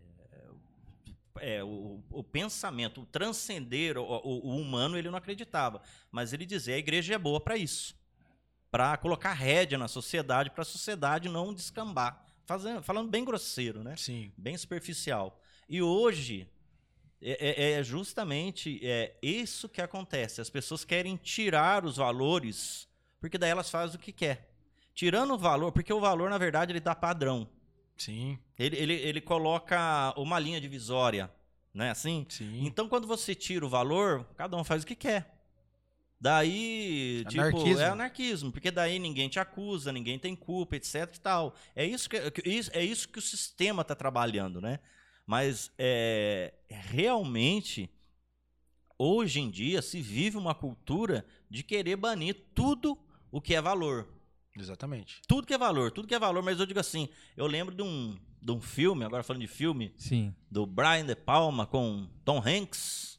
[1.41, 5.83] é, o, o pensamento, o transcender o, o- o humano, ele não acreditava.
[6.11, 7.95] Mas ele dizia: a igreja é boa para isso
[8.75, 12.27] para colocar rédea na sociedade, para a sociedade não descambar.
[12.45, 13.95] Fazendo, falando bem grosseiro, né?
[13.97, 14.33] Sim.
[14.37, 15.41] bem superficial.
[15.69, 16.51] E hoje
[17.23, 20.41] é, é- é justamente é, isso que acontece.
[20.41, 22.89] As pessoas querem tirar os valores,
[23.21, 24.53] porque daí elas fazem o que quer.
[24.93, 27.49] Tirando o valor, porque o valor, na verdade, ele dá padrão.
[27.97, 28.37] Sim.
[28.59, 31.33] Ele, ele, ele coloca uma linha divisória,
[31.73, 32.27] não é assim?
[32.29, 32.67] Sim.
[32.67, 35.34] Então, quando você tira o valor, cada um faz o que quer.
[36.25, 37.81] Daí, tipo, Anarquismo.
[37.81, 41.55] é anarquismo, porque daí ninguém te acusa, ninguém tem culpa, etc e tal.
[41.77, 42.17] É isso que,
[42.73, 44.79] é isso que o sistema está trabalhando, né?
[45.27, 47.91] Mas é, realmente,
[48.99, 52.97] hoje em dia, se vive uma cultura de querer banir tudo
[53.31, 54.09] o que é valor.
[54.59, 55.21] Exatamente.
[55.29, 56.43] Tudo que é valor, tudo que é valor.
[56.43, 57.07] Mas eu digo assim,
[57.37, 60.35] eu lembro de um, de um filme, agora falando de filme, Sim.
[60.51, 63.14] do Brian De Palma com Tom Hanks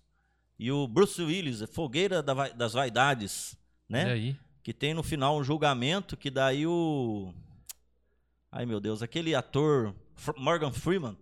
[0.58, 3.58] e o Bruce Willis, Fogueira das Vaidades,
[3.90, 4.08] né?
[4.08, 4.40] E aí?
[4.64, 7.34] Que tem no final um julgamento que daí o.
[8.52, 9.94] Ai meu Deus, aquele ator
[10.38, 11.18] Morgan Freeman,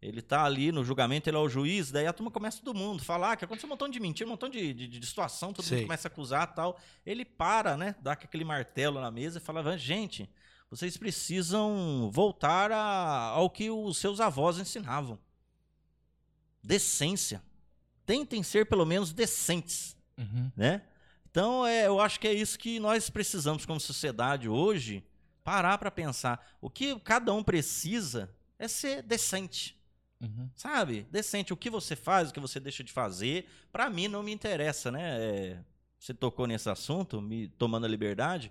[0.00, 3.02] ele tá ali no julgamento, ele é o juiz, daí a turma começa todo mundo
[3.02, 5.78] falar que aconteceu um montão de mentira, um montão de, de, de situação, todo Sei.
[5.78, 6.78] mundo começa a acusar tal.
[7.04, 7.94] Ele para, né?
[8.00, 10.30] Dá aquele martelo na mesa e fala: gente,
[10.70, 15.18] vocês precisam voltar a- ao que os seus avós ensinavam.
[16.62, 17.42] Decência.
[18.10, 20.50] Tentem ser pelo menos decentes Uhum.
[20.56, 20.82] né?
[21.30, 25.04] Então, é, eu acho que é isso que nós precisamos como sociedade hoje,
[25.44, 26.44] parar para pensar.
[26.60, 29.78] O que cada um precisa é ser decente,
[30.20, 30.50] Uhum.
[30.56, 31.06] sabe?
[31.08, 31.52] Decente.
[31.52, 34.90] O que você faz, o que você deixa de fazer, para mim não me interessa,
[34.90, 35.16] né?
[35.20, 35.58] É,
[35.96, 38.50] você tocou nesse assunto, me tomando a liberdade.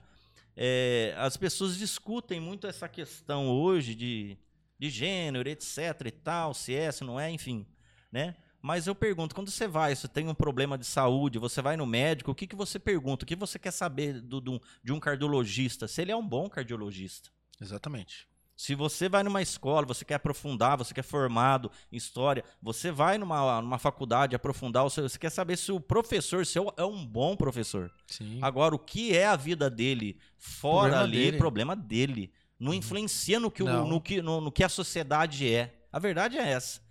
[0.55, 4.37] É, as pessoas discutem muito essa questão hoje de,
[4.79, 7.65] de gênero, etc e tal, se é, se não é, enfim,
[8.09, 8.35] né?
[8.61, 11.85] Mas eu pergunto, quando você vai, você tem um problema de saúde, você vai no
[11.85, 13.23] médico, o que, que você pergunta?
[13.23, 15.87] O que você quer saber do, do- de um cardiologista?
[15.87, 17.29] Se ele é um bom cardiologista.
[17.61, 18.27] Exatamente.
[18.55, 23.17] Se você vai numa escola, você quer aprofundar, você quer formado em história, você vai
[23.17, 27.89] numa, numa faculdade aprofundar, você quer saber se o professor seu é um bom professor.
[28.07, 28.39] Sim.
[28.41, 31.37] Agora, o que é a vida dele fora Problema ali, dele.
[31.37, 32.33] problema dele.
[32.59, 35.79] Não influencia no que, o- no, que, no, no que a sociedade é.
[35.93, 36.81] A verdade é essa.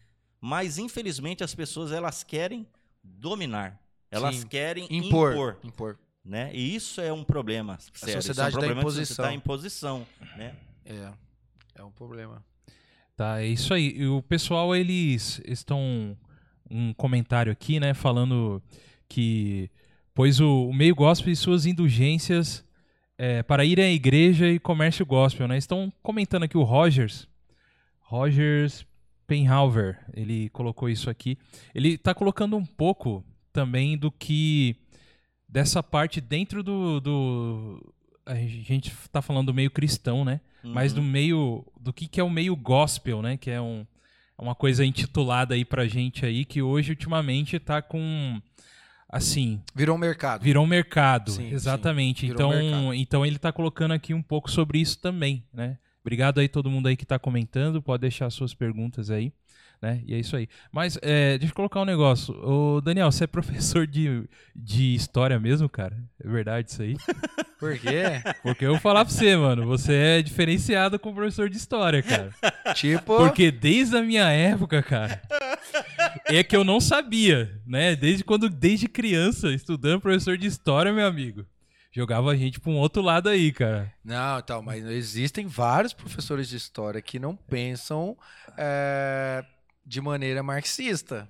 [0.40, 2.66] Mas, infelizmente, as pessoas elas querem
[3.02, 3.80] dominar.
[4.10, 4.46] Elas Sim.
[4.46, 5.32] querem impor.
[5.32, 5.58] impor.
[5.64, 5.98] Impor.
[6.24, 6.50] né?
[6.54, 7.78] E isso é um problema.
[7.78, 7.92] sério.
[7.94, 9.24] Isso é um sociedade da imposição.
[9.24, 10.06] tá em imposição.
[10.36, 10.54] Né?
[10.84, 11.12] É.
[11.74, 12.44] É um problema.
[13.16, 13.94] Tá, é isso aí.
[13.96, 16.16] E o pessoal, eles estão.
[16.70, 17.94] Um comentário aqui, né?
[17.94, 18.62] Falando
[19.08, 19.70] que.
[20.14, 22.64] Pois o, o meio gospel e suas indulgências
[23.16, 25.56] é, para ir à igreja e comércio gospel, né?
[25.56, 27.26] Estão comentando aqui o Rogers.
[28.00, 28.86] Rogers
[29.28, 31.38] Penhauer, ele colocou isso aqui.
[31.74, 33.22] Ele está colocando um pouco
[33.52, 34.74] também do que.
[35.48, 36.98] Dessa parte dentro do.
[37.00, 37.94] do
[38.26, 40.40] a gente está falando do meio cristão, né?
[40.64, 41.06] mas do Uhum.
[41.06, 43.36] meio do que, que é o meio gospel, né?
[43.36, 43.86] Que é um,
[44.38, 48.42] é uma coisa intitulada aí pra gente aí que hoje ultimamente tá com
[49.08, 50.42] assim, Virou um mercado.
[50.42, 52.26] virou um mercado, Sim, exatamente.
[52.26, 52.94] sim, então, mercado.
[52.94, 55.78] então ele tá colocando aqui um pouco sobre isso também, né?
[56.08, 59.30] Obrigado aí todo mundo aí que tá comentando, pode deixar suas perguntas aí,
[59.80, 60.02] né?
[60.06, 60.48] E é isso aí.
[60.72, 62.34] Mas é, deixa eu colocar um negócio.
[62.42, 66.02] Ô, Daniel, você é professor de, de história mesmo, cara?
[66.18, 66.96] É verdade isso aí?
[67.60, 68.22] Por quê?
[68.42, 72.32] Porque eu vou falar pra você, mano, você é diferenciado como professor de história, cara.
[72.72, 73.18] tipo.
[73.18, 75.20] Porque desde a minha época, cara,
[76.24, 77.94] é que eu não sabia, né?
[77.94, 81.44] Desde quando, desde criança, estudando professor de história, meu amigo,
[81.90, 83.92] jogava a gente pra um outro lado aí, cara.
[84.04, 88.16] Não, então, mas existem vários professores de história que não pensam
[88.56, 89.44] é,
[89.84, 91.28] de maneira marxista.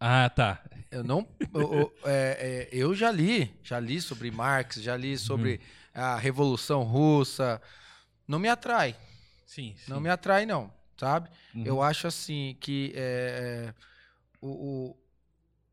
[0.00, 0.62] Ah, tá.
[0.90, 1.26] Eu não.
[1.52, 5.54] eu, é, é, eu já li, já li sobre Marx, já li sobre
[5.94, 6.02] Uhum.
[6.02, 7.60] a Revolução Russa.
[8.26, 8.94] Não me atrai.
[9.44, 9.90] Sim, sim.
[9.90, 11.28] Não me atrai, não, sabe?
[11.54, 11.64] Uhum.
[11.64, 13.74] Eu acho assim que é, é,
[14.40, 14.48] o,
[14.90, 14.96] o-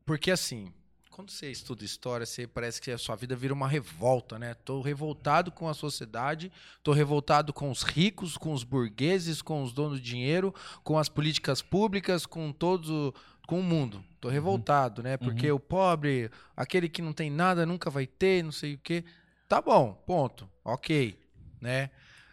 [0.04, 0.72] porque assim,
[1.16, 4.52] quando você estuda história, você parece que a sua vida vira uma revolta, né?
[4.52, 6.52] Tô revoltado com a sociedade,
[6.82, 10.54] tô revoltado com os ricos, com os burgueses, com os donos de dinheiro,
[10.84, 13.14] com as políticas públicas, com todos o-
[13.46, 14.04] com o mundo.
[14.20, 15.16] Tô revoltado, né?
[15.16, 19.02] Porque o pobre, aquele que não tem nada, nunca vai ter, não sei o quê.
[19.48, 20.46] Tá bom, ponto.
[20.62, 21.18] OK,
[21.62, 21.88] né?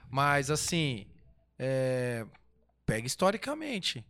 [0.10, 1.08] Mas assim,
[1.58, 2.26] é,
[2.86, 4.04] pega historicamente.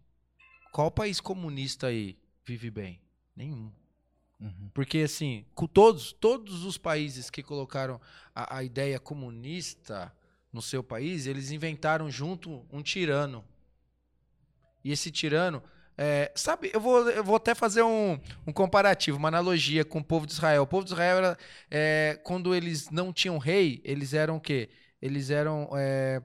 [0.71, 2.99] Qual país comunista aí vive bem?
[3.35, 3.71] Nenhum.
[4.43, 4.69] Uhum.
[4.73, 7.99] Porque, assim, com todos, todos os países que colocaram
[8.35, 10.13] a, a ideia comunista
[10.51, 13.43] no seu país, eles inventaram junto um tirano.
[14.83, 15.63] E esse tirano.
[15.97, 20.03] é, sabe, eu vou, eu vou até fazer um, um comparativo, uma analogia com o
[20.03, 20.63] povo de Israel.
[20.63, 21.37] O povo de Israel era.
[21.71, 24.69] é, quando eles não tinham rei, eles eram o quê?
[25.01, 25.69] Eles eram.
[25.77, 26.21] É,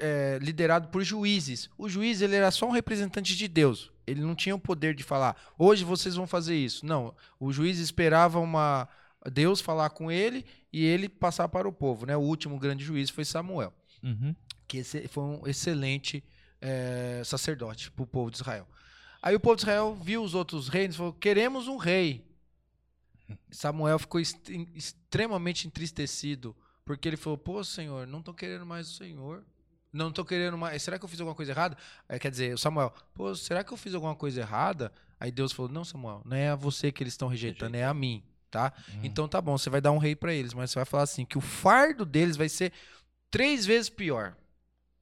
[0.00, 1.68] é, liderado por juízes.
[1.78, 3.90] O juiz ele era só um representante de Deus.
[4.06, 6.84] Ele não tinha o poder de falar, hoje vocês vão fazer isso.
[6.86, 8.88] Não, o juiz esperava uma
[9.30, 12.06] Deus falar com ele e ele passar para o povo.
[12.06, 12.16] Né?
[12.16, 13.72] O último grande juiz foi Samuel,
[14.02, 14.34] Uhum.
[14.66, 16.24] que esse foi um excelente
[16.60, 18.66] é, sacerdote para o povo de Israel.
[19.20, 22.24] Aí o povo de Israel viu os outros reis e falou: queremos um rei.
[23.50, 28.94] Samuel ficou est- extremamente entristecido, porque ele falou: pô, Senhor, não estou querendo mais o
[28.94, 29.44] Senhor.
[29.92, 30.82] Não tô querendo mais.
[30.82, 31.76] Será que eu fiz alguma coisa errada?
[32.08, 34.92] Aí, quer dizer, o Samuel, pô, será que eu fiz alguma coisa errada?
[35.18, 37.94] Aí Deus falou: Não, Samuel, não é a você que eles estão rejeitando, é a
[37.94, 38.72] mim, tá?
[38.94, 39.00] Uhum.
[39.02, 41.24] Então tá bom, você vai dar um rei pra eles, mas você vai falar assim:
[41.24, 42.72] que o fardo deles vai ser
[43.30, 44.36] três vezes pior.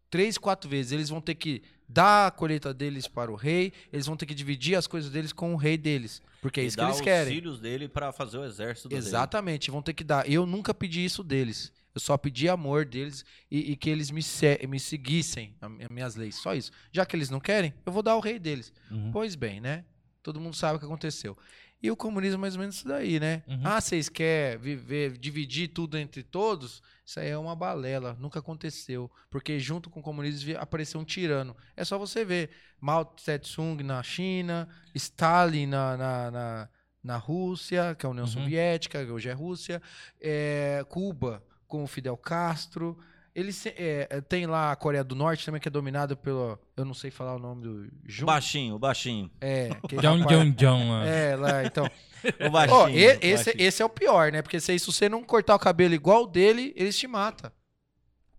[0.08, 0.92] Três, quatro vezes.
[0.92, 4.34] Eles vão ter que dar a colheita deles para o rei, eles vão ter que
[4.34, 6.22] dividir as coisas deles com o rei deles.
[6.40, 7.34] Porque é e isso que eles os querem.
[7.34, 9.00] filhos dele para fazer o exército dele.
[9.00, 10.28] Exatamente, vão ter que dar.
[10.30, 11.72] Eu nunca pedi isso deles.
[11.96, 16.14] Eu só pedi amor deles e, e que eles me, se- me seguissem, as minhas
[16.14, 16.34] leis.
[16.34, 16.70] Só isso.
[16.92, 18.70] Já que eles não querem, eu vou dar o rei deles.
[18.90, 19.10] Uhum.
[19.10, 19.82] Pois bem, né?
[20.22, 21.34] Todo mundo sabe o que aconteceu.
[21.82, 23.42] E o comunismo é mais ou menos isso daí, né?
[23.48, 23.60] Uhum.
[23.64, 26.82] Ah, vocês querem viver, dividir tudo entre todos?
[27.04, 29.10] Isso aí é uma balela, nunca aconteceu.
[29.30, 31.56] Porque junto com o comunismo apareceu um tirano.
[31.74, 32.50] É só você ver.
[32.78, 36.68] Mao Tse-tung na China, Stalin na, na, na,
[37.02, 38.32] na Rússia, que é a União Uhum.
[38.32, 39.80] Soviética, que hoje é Rússia.
[40.20, 42.98] É, Cuba com o Fidel Castro.
[43.34, 46.58] Eles se- é, é, tem lá a Coreia do Norte também, que é dominada pelo.
[46.74, 47.70] Eu não sei falar o nome do.
[47.84, 49.30] O Jun, baixinho, o baixinho.
[49.40, 50.90] é, que John, rapaz- John, John.
[50.90, 51.06] lá.
[51.06, 51.86] É, lá, então.
[52.46, 52.78] O baixinho.
[52.80, 53.54] Ó, e- o esse, baixinho.
[53.68, 54.40] esse é o pior, né?
[54.42, 57.52] Porque se, se você não cortar o cabelo igual o dele, eles te matam.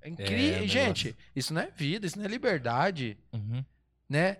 [0.01, 0.63] É incrível.
[0.63, 3.63] É, Gente, isso não é vida, isso não é liberdade, Uhum.
[4.09, 4.37] né?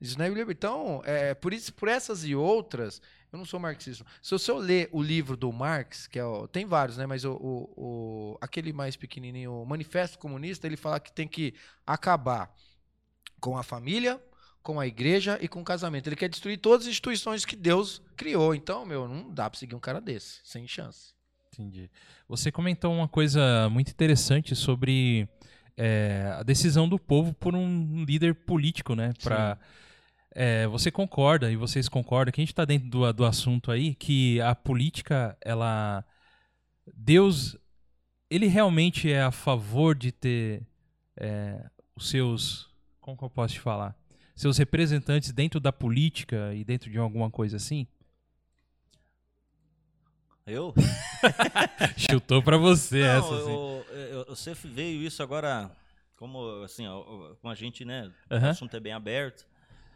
[0.00, 0.52] Isso não é liberdade.
[0.58, 3.00] Então, é, por, isso, por essas e outras,
[3.32, 4.04] eu não sou marxista.
[4.22, 7.06] Se eu ler o livro do Marx, que é o, tem vários, né?
[7.06, 11.54] Mas o, o- o- aquele mais pequenininho, o Manifesto Comunista, ele fala que tem que
[11.86, 12.52] acabar
[13.40, 14.20] com a família,
[14.62, 16.06] com a igreja e com o casamento.
[16.08, 18.54] Ele quer destruir todas as instituições que Deus criou.
[18.54, 21.12] Então, meu, não dá pra seguir um cara desse, sem chance.
[21.52, 21.90] Entendi.
[22.28, 25.28] Você comentou uma coisa muito interessante sobre
[25.76, 29.12] é, a decisão do povo por um líder político, né?
[30.40, 33.92] É, você concorda, e vocês concordam, que a gente está dentro do, do assunto aí,
[33.96, 36.04] que a política, ela.
[36.94, 37.56] Deus,
[38.30, 40.62] ele realmente é a favor de ter
[41.16, 42.70] é, os seus.
[43.00, 43.96] Como que eu posso te falar?
[44.36, 47.84] Seus representantes dentro da política e dentro de alguma coisa assim?
[50.46, 50.72] Eu?
[51.98, 53.50] Chutou pra você Não, essa, assim.
[53.50, 55.68] eu, eu- você veio isso agora,
[56.16, 58.50] como assim, ó, como a gente, né, o Aham.
[58.50, 59.44] assunto é bem aberto,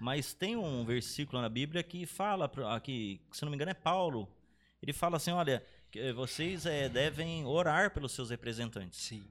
[0.03, 3.75] mas tem um versículo na Bíblia que fala, pra- que, se não me engano é
[3.75, 4.29] Paulo,
[4.83, 8.99] ele fala assim, olha, que vocês eh, devem orar pelos seus representantes.
[9.01, 9.25] Sim.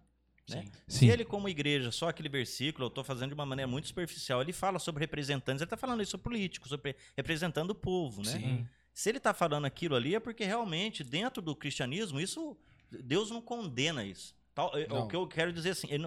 [0.49, 0.65] Né?
[0.87, 1.09] Se Sim.
[1.09, 4.53] ele, como igreja, só aquele versículo, eu estou fazendo de uma maneira muito superficial, ele
[4.53, 8.31] fala sobre representantes, ele está falando isso sobre políticos, sobre representando o povo, né?
[8.31, 8.67] Sim.
[8.93, 12.55] Se ele está falando aquilo ali, é porque realmente, dentro do cristianismo, isso
[12.89, 14.33] Deus não condena isso.
[14.55, 15.03] Tal- é- Não.
[15.03, 16.05] O que eu quero dizer assim, ele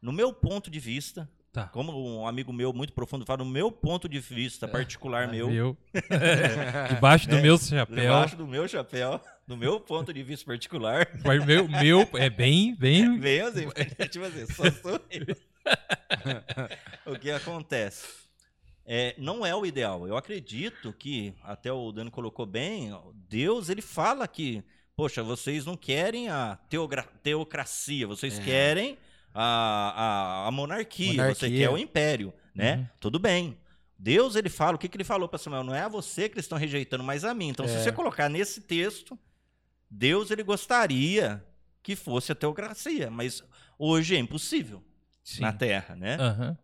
[0.00, 1.64] no meu ponto de vista, Tá.
[1.68, 5.76] como um amigo meu muito profundo fala, no meu ponto de vista particular meu, Eu.
[6.94, 7.96] Debaixo do É, meu chapéu.
[7.96, 12.74] debaixo do meu chapéu, do meu ponto de vista particular, Mas meu, meu é bem,
[12.74, 13.18] bem.
[13.18, 13.66] Vem assim,
[14.10, 15.36] tipo assim, só sou eu.
[17.12, 18.06] o que acontece?
[18.86, 20.06] É, não é o ideal.
[20.06, 22.90] Eu acredito que, até o Dani colocou bem,
[23.28, 24.62] Deus ele fala que,
[24.96, 26.58] poxa, vocês não querem a
[27.22, 28.42] teocracia, vocês É.
[28.42, 28.98] querem
[29.40, 31.16] a, a, a monarquia, você
[31.46, 31.58] Monarquia.
[31.58, 32.76] quer o império, né?
[32.76, 32.86] Uhum.
[33.00, 33.56] Tudo bem.
[33.98, 35.64] Deus ele fala, o que, que ele falou para Samuel?
[35.64, 37.48] Não é a você que eles estão rejeitando, mas a mim.
[37.48, 37.82] Então, se É.
[37.82, 39.18] você colocar nesse texto,
[39.90, 41.44] Deus ele gostaria
[41.82, 43.42] que fosse a teocracia, mas
[43.78, 44.84] hoje é impossível
[45.24, 45.40] Sim.
[45.42, 46.16] na Terra, né?
[46.20, 46.58] Aham.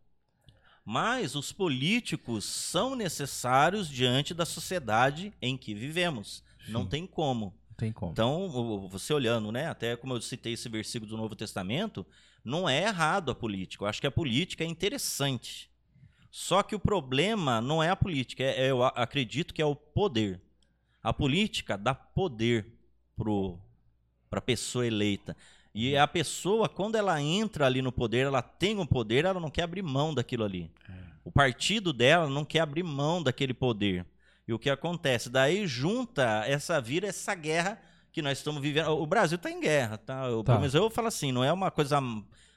[0.84, 6.42] Mas os políticos são necessários diante da sociedade em que vivemos.
[6.68, 6.88] Não Sim.
[6.88, 7.46] tem como.
[7.70, 8.12] Não tem como.
[8.12, 9.66] Então, você olhando, né?
[9.68, 12.06] Até como eu citei esse versículo do Novo Testamento,
[12.44, 13.84] não é errado a política.
[13.84, 15.70] Eu acho que a política é interessante.
[16.30, 19.74] Só que o problema não é a política, é- é- eu acredito que é o
[19.74, 20.40] poder.
[21.02, 22.66] A política dá poder
[24.28, 25.36] para a pessoa eleita.
[25.74, 29.50] E a pessoa, quando ela entra ali no poder, ela tem o poder, ela não
[29.50, 30.70] quer abrir mão daquilo ali.
[31.24, 34.04] O partido dela não quer abrir mão daquele poder.
[34.46, 35.30] E o que acontece?
[35.30, 37.80] Daí junta essa vira essa guerra
[38.14, 38.90] que nós estamos vivendo.
[38.90, 40.26] O Brasil está em guerra, tá?
[40.26, 40.56] Eu, Tá.
[40.58, 42.00] Mas eu falo assim, não é uma coisa.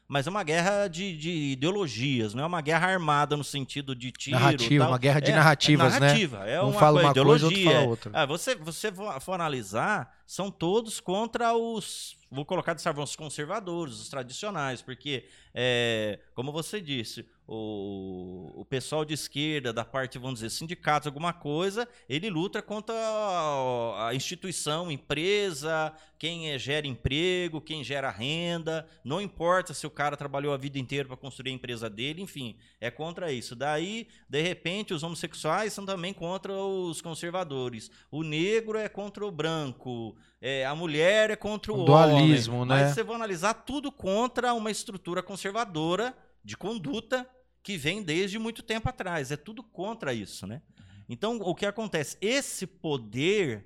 [0.07, 4.09] Mas é uma guerra de, de ideologias, não é uma guerra armada no sentido de
[4.09, 4.39] tiro.
[4.39, 4.91] Narrativa, tal.
[4.93, 6.05] uma guerra de É, narrativas, é né?
[6.05, 7.71] narrativa, É Um uma fala coisa, uma coisa, outro ideologia.
[7.79, 8.11] fala outra.
[8.13, 8.89] Ah, você, você
[9.19, 12.15] for analisar, são todos contra os.
[12.31, 18.65] Vou colocar de forma, os conservadores, os tradicionais, porque, é, como você disse, o, o
[18.65, 24.15] pessoal de esquerda, da parte, vamos dizer, sindicatos, alguma coisa, ele luta contra a, a
[24.15, 30.53] instituição, empresa, quem é, gera emprego, quem gera renda, não importa se o cara trabalhou
[30.53, 33.55] a vida inteira para construir a empresa dele, enfim, é contra isso.
[33.55, 37.89] Daí, de repente, os homossexuais são também contra os conservadores.
[38.11, 40.17] O negro é contra o branco.
[40.41, 42.75] é, a mulher é contra o dualismo, homem.
[42.75, 42.83] né?
[42.83, 47.27] Mas você vai analisar tudo contra uma estrutura conservadora de conduta
[47.67, 49.29] que vem desde muito tempo atrás.
[49.29, 50.61] É tudo contra isso, né?
[51.09, 52.17] Então, o que acontece?
[52.21, 53.65] Esse poder,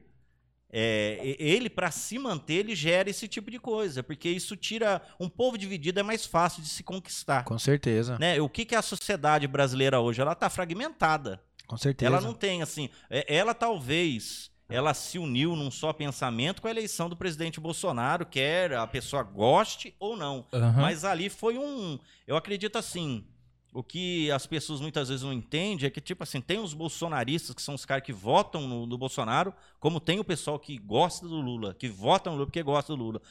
[0.74, 5.04] é, ele, para se manter, ele gera esse tipo de coisa, porque isso tira.
[5.20, 7.44] Um povo dividido é mais fácil de se conquistar.
[7.44, 8.18] Com certeza.
[8.18, 8.42] Né?
[8.42, 10.20] O que, que é a sociedade brasileira hoje?
[10.20, 11.40] Ela está fragmentada.
[11.68, 12.08] Com certeza.
[12.12, 12.90] Ela não tem, assim.
[13.08, 14.50] é- Ela talvez.
[14.68, 19.22] Ela se uniu num só pensamento com a eleição do presidente Bolsonaro, quer a pessoa
[19.22, 20.48] goste ou não.
[20.52, 20.82] Aham.
[20.82, 22.00] Mas ali foi um.
[22.26, 23.28] Eu acredito assim.
[23.74, 27.56] O que as pessoas muitas vezes não entendem é que, tipo assim, tem os bolsonaristas,
[27.56, 31.26] que são os caras que votam no, no Bolsonaro, como tem o pessoal que gosta
[31.28, 33.22] do Lula, que vota no Lula porque gosta do Lula.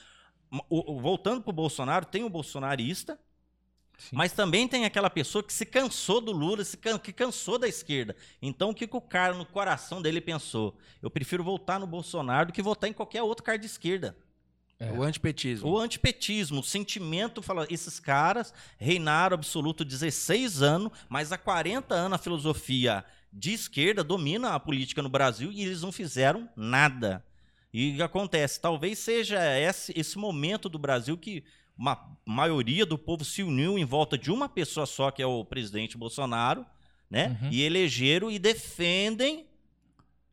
[0.71, 3.21] O- o- voltando pro Bolsonaro, tem o bolsonarista,
[3.99, 4.17] Sim.
[4.17, 7.69] mas também tem aquela pessoa que se cansou do Lula, se can- que cansou da
[7.69, 8.17] esquerda.
[8.41, 10.77] Então, o que, que o cara, no coração dele, pensou?
[11.03, 14.17] Eu prefiro votar no Bolsonaro do que votar em qualquer outro cara de esquerda.
[14.81, 14.91] É.
[14.91, 15.69] O antipetismo.
[15.69, 22.19] O antipetismo, o sentimento, fala, esses caras reinaram absoluto 16 anos, mas há 40 anos
[22.19, 27.23] a filosofia de esquerda domina a política no Brasil e eles não fizeram nada.
[27.73, 28.59] E o que acontece?
[28.59, 31.45] Talvez seja esse, esse momento do Brasil que
[31.77, 35.45] uma maioria do povo se uniu em volta de uma pessoa só, que é o
[35.45, 36.65] presidente Bolsonaro,
[37.09, 37.39] né?
[37.43, 37.49] Uhum.
[37.53, 39.47] E elegeram e defendem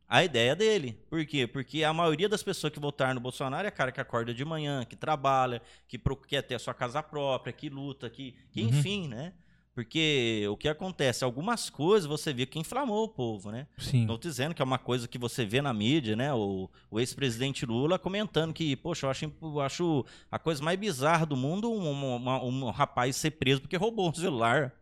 [0.08, 0.98] a ideia dele.
[1.10, 1.46] Por quê?
[1.46, 4.84] Porque a maioria das pessoas que votaram no Bolsonaro é cara que acorda de manhã,
[4.84, 8.68] que trabalha, que quer ter a sua casa própria, que luta, que, que Uhum.
[8.68, 9.32] enfim, né?
[9.74, 11.22] Porque o que acontece?
[11.22, 13.68] Algumas coisas você vê que inflamou o povo, né?
[13.78, 14.00] Sim.
[14.00, 16.34] Estou dizendo que é uma coisa que você vê na mídia, né?
[16.34, 21.24] O, o ex-presidente Lula comentando que, poxa, eu acho, eu acho a coisa mais bizarra
[21.24, 24.72] do mundo um, uma- um rapaz ser preso porque roubou um celular.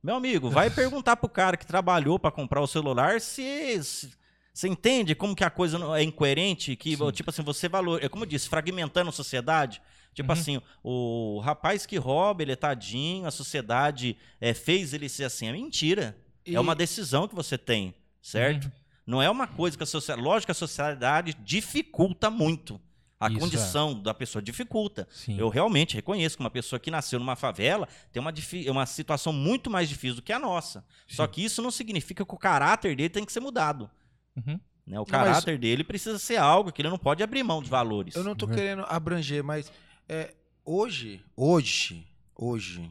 [0.00, 4.12] Meu amigo, vai perguntar pro cara que trabalhou para comprar o celular se, se-
[4.54, 7.10] você entende como que a coisa é incoerente, que Sim.
[7.10, 9.82] tipo assim, você valor, é como eu disse, fragmentando a sociedade.
[10.14, 10.38] Tipo Uhum.
[10.38, 15.48] assim, o rapaz que rouba, ele é tadinho, a sociedade é, fez ele ser assim.
[15.48, 16.16] É mentira.
[16.46, 17.92] E- É uma decisão que você tem,
[18.22, 18.66] certo?
[18.66, 18.70] Uhum.
[19.06, 20.22] Não é uma coisa que a sociedade.
[20.24, 22.80] Lógico que a sociedade dificulta muito.
[23.18, 23.40] A Isso, é.
[23.40, 25.08] condição da pessoa dificulta.
[25.10, 25.38] Sim.
[25.38, 29.32] Eu realmente reconheço que uma pessoa que nasceu numa favela tem uma, difi- uma situação
[29.32, 30.84] muito mais difícil do que a nossa.
[31.08, 31.32] Só Sim.
[31.32, 33.90] que isso não significa que o caráter dele tem que ser mudado.
[34.36, 34.58] Uhum.
[34.86, 34.98] né?
[34.98, 38.14] O mas- caráter dele precisa ser algo que ele não pode abrir mão dos valores.
[38.14, 38.54] Eu não tô Uhum.
[38.54, 39.70] querendo abranger, mas
[40.08, 42.90] é, hoje, hoje, hoje,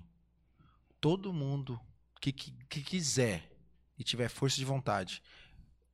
[1.00, 1.80] todo mundo
[2.22, 3.50] que, que, que quiser
[3.98, 5.22] e tiver força de vontade,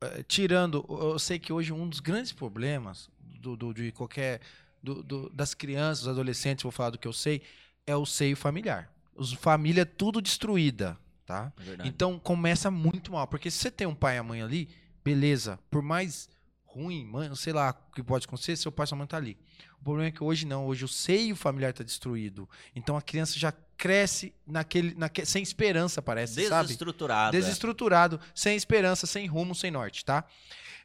[0.01, 4.39] é, tirando, eu sei que hoje um dos grandes problemas do, do- de qualquer
[4.81, 7.41] do- do- das crianças, dos adolescentes, vou falar do que eu sei,
[7.85, 8.89] é o seio familiar.
[9.15, 11.51] Os família tudo destruída, tá?
[11.83, 11.87] É.
[11.87, 14.69] Então começa muito mal, porque se você tem um pai e a mãe ali,
[15.13, 16.29] beleza, por mais
[16.65, 19.37] ruim, mãe, sei lá o que pode acontecer, seu pai e sua mãe tá ali.
[19.81, 22.47] O problema é que hoje não, hoje o seio familiar tá destruído.
[22.75, 26.63] Então a criança já cresce naquele, naque- sem esperança, parece, sabe?
[26.67, 27.35] Desestruturado.
[27.35, 27.39] é.
[27.39, 30.23] Desestruturado, sem esperança, sem rumo, sem norte, tá?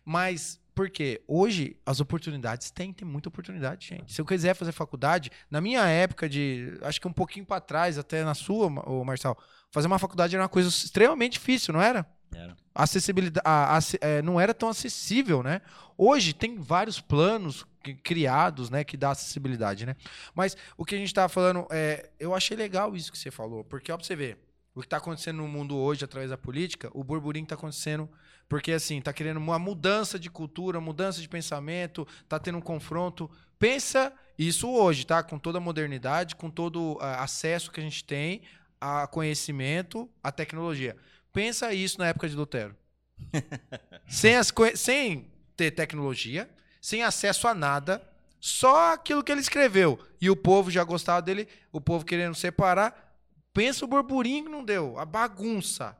[0.04, 1.22] Mas por quê?
[1.28, 4.12] Hoje as oportunidades tem, tem muita oportunidade, gente.
[4.12, 7.98] Se eu quiser fazer faculdade, na minha época de, acho que um pouquinho pra trás,
[7.98, 9.36] até na sua, ô Marçal,
[9.70, 12.06] fazer uma faculdade era uma coisa extremamente difícil, não era?
[12.32, 12.56] Era.
[12.74, 15.60] A acessibilidade a- ace- é, não era tão acessível, né?
[15.96, 17.64] Hoje tem vários planos
[18.02, 19.94] criados, né, que dá acessibilidade, né?
[20.34, 23.62] Mas o que a gente tava falando, é, eu achei legal isso que você falou,
[23.62, 24.38] porque ó, pra você ver,
[24.74, 28.08] o que tá acontecendo no mundo hoje através da política, o burburinho tá acontecendo
[28.48, 33.30] porque assim, tá querendo uma mudança de cultura, mudança de pensamento, tá tendo um confronto.
[33.58, 35.22] Pensa isso hoje, tá?
[35.22, 38.42] Com toda a modernidade, com todo ah, acesso que a gente tem
[38.80, 40.96] a conhecimento, a tecnologia.
[41.34, 42.74] Pensa isso na época de Lutero.
[44.08, 45.26] sem, as sem
[45.56, 46.48] ter tecnologia,
[46.80, 48.00] sem acesso a nada,
[48.40, 49.98] só aquilo que ele escreveu.
[50.20, 53.16] E o povo já gostava dele, o povo querendo separar.
[53.52, 55.96] Pensa o burburinho que não deu, a bagunça.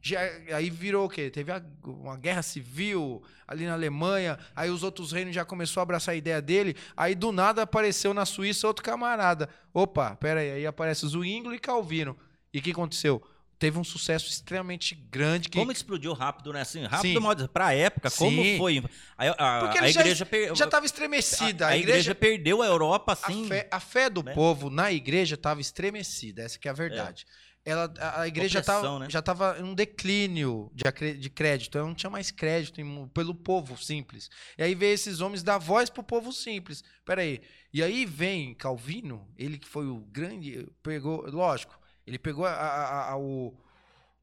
[0.00, 0.20] Já,
[0.54, 1.30] aí virou o quê?
[1.30, 5.82] Teve a- uma guerra civil ali na Alemanha, aí os outros reinos já começou a
[5.82, 9.48] abraçar a ideia dele, aí do nada apareceu na Suíça outro camarada.
[9.74, 12.16] Opa, pera aí, aí aparece Zwingli e Calvino.
[12.54, 13.20] E o que aconteceu?
[13.58, 16.60] Teve um sucesso extremamente grande que Como explodiu rápido, né?
[16.60, 18.58] Assim, rápido, modo, pra época, como Sim.
[18.58, 18.84] foi?
[19.16, 21.66] A, a- Porque a ele já- igreja per- já estava estremecida.
[21.66, 23.46] a, a igreja, perdeu a Europa assim.
[23.46, 24.34] A fé, a fé do né?
[24.34, 27.24] povo na igreja estava estremecida, essa que é a verdade.
[27.64, 29.06] Ela, a, igreja Opressão, tava, né?
[29.10, 33.34] já estava em um declínio de, de crédito, ela não tinha mais crédito em- pelo
[33.34, 34.28] povo simples.
[34.56, 36.84] E aí veio esses homens dar voz pro povo simples.
[37.04, 37.40] Peraí.
[37.72, 41.76] E aí vem Calvino, ele que foi o grande, pegou, lógico,
[42.06, 43.54] ele pegou a- a- a- o,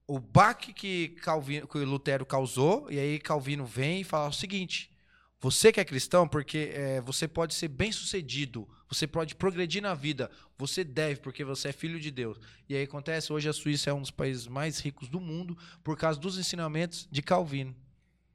[0.07, 4.91] o baque que, Calvino, que Lutero causou, e aí Calvino vem e fala o seguinte:
[5.39, 9.95] você que é cristão, porque é, você pode ser bem sucedido, Você pode progredir na
[9.95, 10.29] vida.
[10.55, 12.39] Você deve, porque você é filho de Deus.
[12.69, 15.97] E aí acontece, hoje a Suíça é um dos países mais ricos do mundo por
[15.97, 17.75] causa dos ensinamentos de Calvino.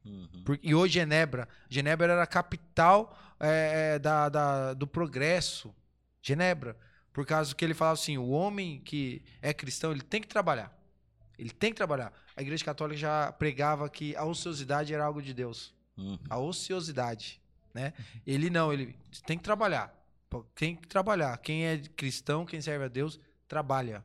[0.05, 0.27] Uhum.
[0.45, 1.49] Por- e hoje Genebra.
[1.71, 5.73] Genebra era a capital é, é, da, da- do progresso.
[6.21, 6.77] Genebra.
[7.19, 10.73] Por causa que ele falava assim: o homem que é cristão, ele tem que trabalhar.
[11.37, 12.13] Ele tem que trabalhar.
[12.37, 15.75] A igreja católica já pregava que a ociosidade era algo de Deus.
[15.97, 16.17] Uhum.
[16.31, 17.41] A ociosidade.
[17.75, 17.93] Né?
[18.25, 18.97] Ele não, ele
[19.27, 19.93] tem que trabalhar.
[20.55, 21.37] Tem que trabalhar.
[21.39, 24.05] Quem é cristão, quem serve a Deus, trabalha.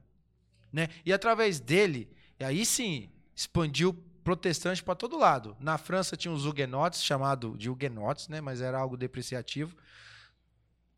[0.72, 0.89] Né?
[1.05, 2.09] E através dele,
[2.39, 3.93] aí sim, expandiu
[4.24, 5.55] protestante para todo lado.
[5.59, 8.41] Na França tinha os huguenotes, chamado de huguenotes, né?
[8.41, 9.78] mas era algo depreciativo.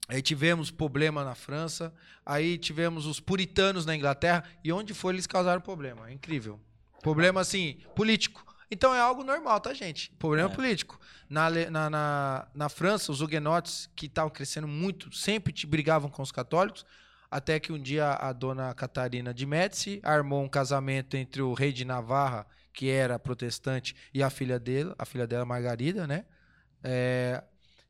[0.07, 1.93] Aí tivemos problema na França,
[2.25, 6.09] aí tivemos os puritanos na Inglaterra, e onde foi eles causaram problema.
[6.09, 6.59] É incrível.
[7.01, 8.45] Problema, assim, político.
[8.69, 10.11] Então é algo normal, tá, gente?
[10.19, 10.55] Problema É.
[10.55, 10.99] político.
[11.29, 16.21] Na, na, na, na França, os huguenotes, que estavam crescendo muito, sempre te brigavam com
[16.21, 16.85] os católicos,
[17.29, 21.71] até que um dia a dona Catarina de Médici armou um casamento entre o rei
[21.71, 26.25] de Navarra, que era protestante, e a filha dele, a filha dela, Margarida, né?
[26.83, 27.43] É,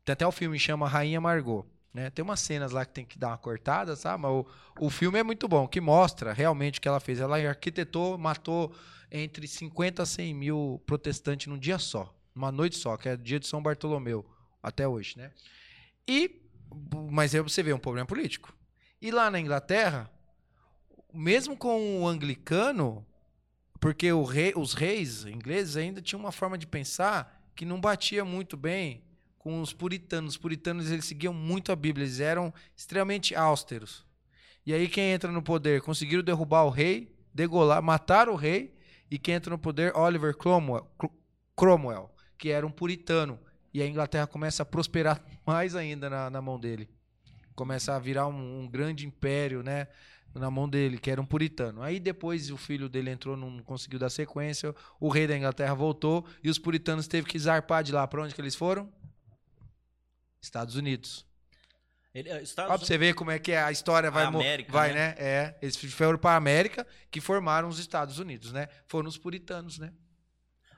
[0.04, 1.66] tem até o filme que chama Rainha Margot.
[1.96, 2.10] Né?
[2.10, 4.22] Tem umas cenas lá que tem que dar uma cortada, sabe?
[4.22, 4.46] Mas o,
[4.78, 7.20] o filme é muito bom, que mostra realmente o que ela fez.
[7.20, 8.70] Ela arquitetou, matou
[9.10, 13.16] entre 50 a 100 mil protestantes num dia só, numa noite só, que é o
[13.16, 14.26] dia de São Bartolomeu,
[14.62, 15.30] até hoje, né?
[16.06, 16.42] E,
[17.10, 18.54] mas aí você vê um problema político.
[19.00, 20.10] E lá na Inglaterra,
[21.14, 23.06] mesmo com o anglicano,
[23.80, 28.54] porque rei, os reis ingleses ainda tinham uma forma de pensar que não batia muito
[28.54, 29.05] bem
[29.46, 30.32] com os puritanos.
[30.32, 34.04] Os puritanos eles seguiam muito a Bíblia, eles eram extremamente austeros.
[34.66, 38.74] E aí quem entra no poder, conseguiram derrubar o rei, degolar, matar o rei,
[39.08, 41.12] e quem entra no poder, Oliver Cromwell, Cro-
[41.54, 43.38] Cromwell que era um puritano.
[43.72, 46.88] E a Inglaterra começa a prosperar mais ainda na, na mão dele.
[47.54, 49.86] Começa a virar um, um grande império, né?
[50.34, 51.82] Na mão dele, que era um puritano.
[51.82, 54.74] Aí depois o filho dele entrou, não conseguiu dar sequência.
[54.98, 58.08] O rei da Inglaterra voltou e os puritanos teve que zarpar de lá.
[58.08, 58.92] Para onde que eles foram?
[60.46, 61.26] Estados Unidos.
[62.14, 64.72] Ele, Ó, Estados pra você ver como é que é, a história vai, mo- América,
[64.72, 65.08] vai né?
[65.08, 65.14] né?
[65.18, 68.68] É, eles foram para a América que formaram os Estados Unidos, né?
[68.86, 69.92] Foram os puritanos, né?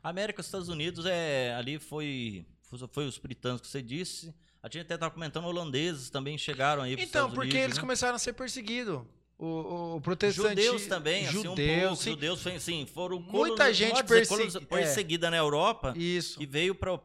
[0.02, 2.46] América, Estados Unidos, é, ali foi,
[2.92, 4.34] foi os britanos que você disse.
[4.62, 7.80] A gente até estava comentando, holandeses também chegaram aí Então, Estados porque Unidos, eles né?
[7.80, 9.02] começaram a ser perseguidos.
[9.40, 10.60] O, o protestante...
[10.60, 11.96] Judeus também, assim, um judeus, pouco.
[12.02, 12.10] sim.
[12.10, 16.42] Judeus, assim, foram Muita gente dizer, coloni- perseguida na Europa Isso.
[16.42, 16.96] e veio para o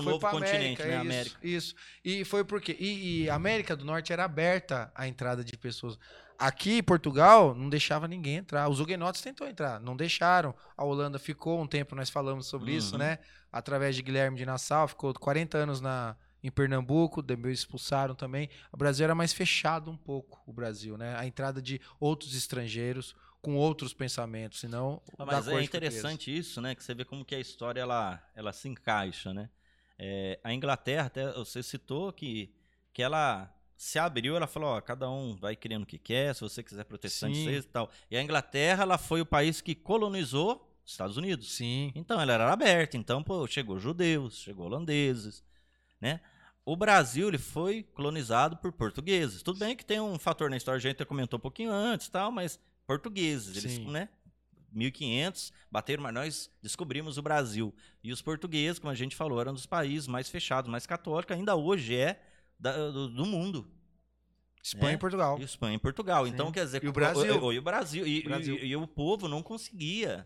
[0.00, 0.88] novo continente, né?
[0.92, 1.38] isso, América.
[1.42, 1.74] Isso.
[2.04, 2.76] E foi porque.
[2.78, 5.98] E, e a América do Norte era aberta à entrada de pessoas.
[6.38, 8.68] Aqui em Portugal não deixava ninguém entrar.
[8.68, 10.54] Os huguenotes tentou entrar, não deixaram.
[10.76, 12.98] A Holanda ficou um tempo, nós falamos sobre isso, Uhum.
[13.00, 13.18] né?
[13.52, 18.48] Através de Guilherme de Nassau, ficou 40 anos na, em Pernambuco, depois expulsaram também.
[18.72, 21.16] O Brasil era mais fechado um pouco, o Brasil, né?
[21.16, 25.02] A entrada de outros estrangeiros com outros pensamentos, senão.
[25.18, 26.74] Ah, Mas é interessante isso, né?
[26.74, 29.48] Que você vê como que a história ela, ela se encaixa, né?
[29.98, 32.54] É, a Inglaterra, até você citou que,
[32.92, 36.42] que ela se abriu, ela falou, ó, cada um vai criando o que quer, se
[36.42, 37.50] você quiser protestante, Sim.
[37.50, 37.90] e tal.
[38.10, 41.54] E a Inglaterra, ela foi o país que colonizou os Estados Unidos.
[41.54, 41.92] Sim.
[41.94, 45.42] Então ela era aberta, então pô, chegou judeus, chegou holandeses,
[46.00, 46.20] né?
[46.70, 49.42] O Brasil ele foi colonizado por portugueses.
[49.42, 52.30] Tudo bem que tem um fator na história, a gente comentou um pouquinho antes, tal,
[52.30, 53.90] mas portugueses, eles, Sim.
[53.90, 54.08] né?
[54.70, 57.74] 1500 bateram, mas nós descobrimos o Brasil.
[58.04, 61.56] E os portugueses, como a gente falou, eram dos países mais fechados, mais católicos, ainda
[61.56, 62.22] hoje é
[62.56, 63.68] da- do, do mundo.
[64.62, 64.94] Espanha É.
[64.94, 65.38] e Portugal.
[65.40, 66.24] E Espanha e Portugal.
[66.24, 66.30] Sim.
[66.32, 67.42] Então, quer dizer, E o Brasil.
[67.42, 68.06] o- e o Brasil.
[68.06, 68.54] E, Brasil.
[68.58, 70.24] e- e o povo não conseguia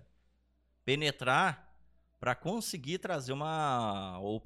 [0.84, 1.74] penetrar
[2.20, 4.38] para conseguir trazer uma o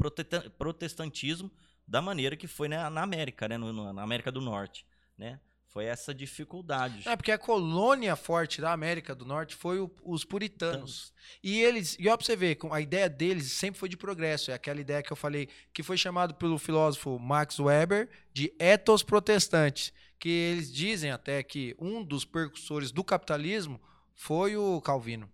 [0.59, 1.51] protestantismo
[1.89, 4.87] da maneira que foi né, na América, né, no- no- na América do Norte,
[5.17, 5.41] né?
[5.71, 7.07] Foi essa dificuldade.
[7.07, 11.13] É, porque a colônia forte da América do Norte foi o- os puritanos.
[11.43, 14.51] E eles, e ó, pra você ver, a ideia deles sempre foi de progresso.
[14.51, 19.03] É aquela ideia que eu falei, que foi chamado pelo filósofo Max Weber de ethos
[19.03, 19.93] protestantes.
[20.19, 23.81] Que eles dizem até que um dos percussores do capitalismo
[24.15, 25.31] foi o Calvino.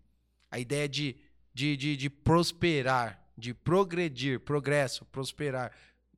[0.50, 1.16] A ideia de,
[1.54, 5.72] de, de, de prosperar, de progredir, progresso, prosperar.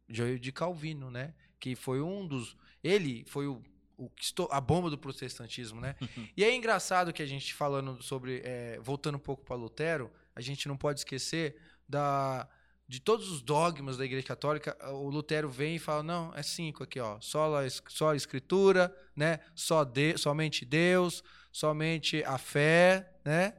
[0.09, 1.35] De de Calvino, né?
[1.59, 2.57] Que foi um dos.
[2.83, 3.63] Ele foi o
[3.99, 4.11] o
[4.51, 5.97] a bomba do protestantismo, né?
[6.37, 10.41] e é engraçado que a gente falando sobre, é, voltando um pouco para Lutero, a
[10.41, 11.57] gente não pode esquecer
[11.89, 12.49] da
[12.89, 16.85] de todos os dogmas da Igreja Católica, o Lutero vem e fala não, é cinco
[16.85, 19.41] aqui, ó, só a, só a Escritura, né?
[19.57, 23.55] Só de, somente Deus, somente a fé, né?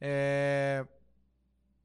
[0.00, 0.84] É,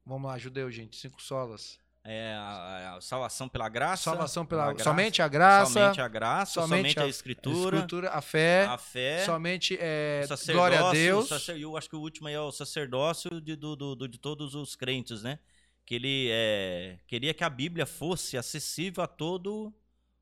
[0.04, 1.78] Vamos lá, judeu, gente, cinco solas.
[2.04, 4.02] É, a, a salvação pela graça.
[4.04, 8.64] Salvação pela, graça, somente a graça, Somente a graça, somente, a, escritura, escritura, a fé,
[8.64, 11.28] a fé, somente é, glória a Deus.
[11.28, 14.54] sacer- Eu acho que o último aí é o sacerdócio de, do, do- de todos
[14.54, 15.38] os crentes, né?
[15.84, 19.72] Que ele é, queria que a Bíblia fosse acessível a todo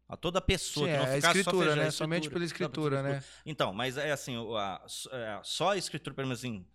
[0.08, 1.88] a toda pessoa, Sim, que não é a ficasse só escritura, feijão, né?
[1.88, 3.24] a Somente pela Só pela escritura, né?
[3.46, 4.82] Então, mas é assim, a-
[5.12, 6.66] é, só a escritura, pelo menos assim,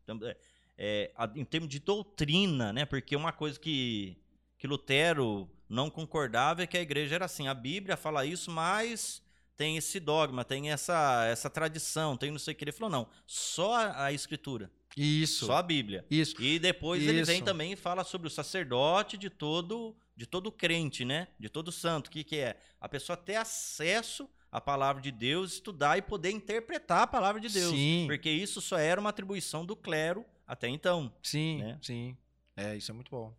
[1.16, 2.86] a- em termos de doutrina, né?
[2.86, 4.18] Porque uma coisa que,
[4.58, 9.22] que Lutero não concordava é que a igreja era assim, a Bíblia fala isso, mas
[9.56, 12.64] tem esse dogma, tem essa, essa tradição, tem não sei o que.
[12.64, 15.46] Ele falou, não, só a, escritura, Isso.
[15.46, 16.06] só a Bíblia.
[16.10, 16.42] Isso.
[16.42, 17.46] E depois ele vem Isso.
[17.46, 21.28] também e fala sobre o sacerdote de todo de todo crente, né?
[21.38, 22.08] De todo santo.
[22.08, 22.58] O que, que é?
[22.80, 27.50] A pessoa ter acesso à palavra de Deus, estudar e poder interpretar a palavra de
[27.50, 27.72] Deus.
[27.72, 28.06] Sim.
[28.08, 31.14] Porque isso só era uma atribuição do clero até então.
[31.22, 31.78] Sim, né?
[31.82, 32.18] sim.
[32.56, 33.36] É, isso é muito bom.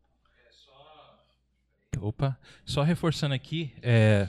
[2.00, 4.28] Opa, só reforçando aqui, é,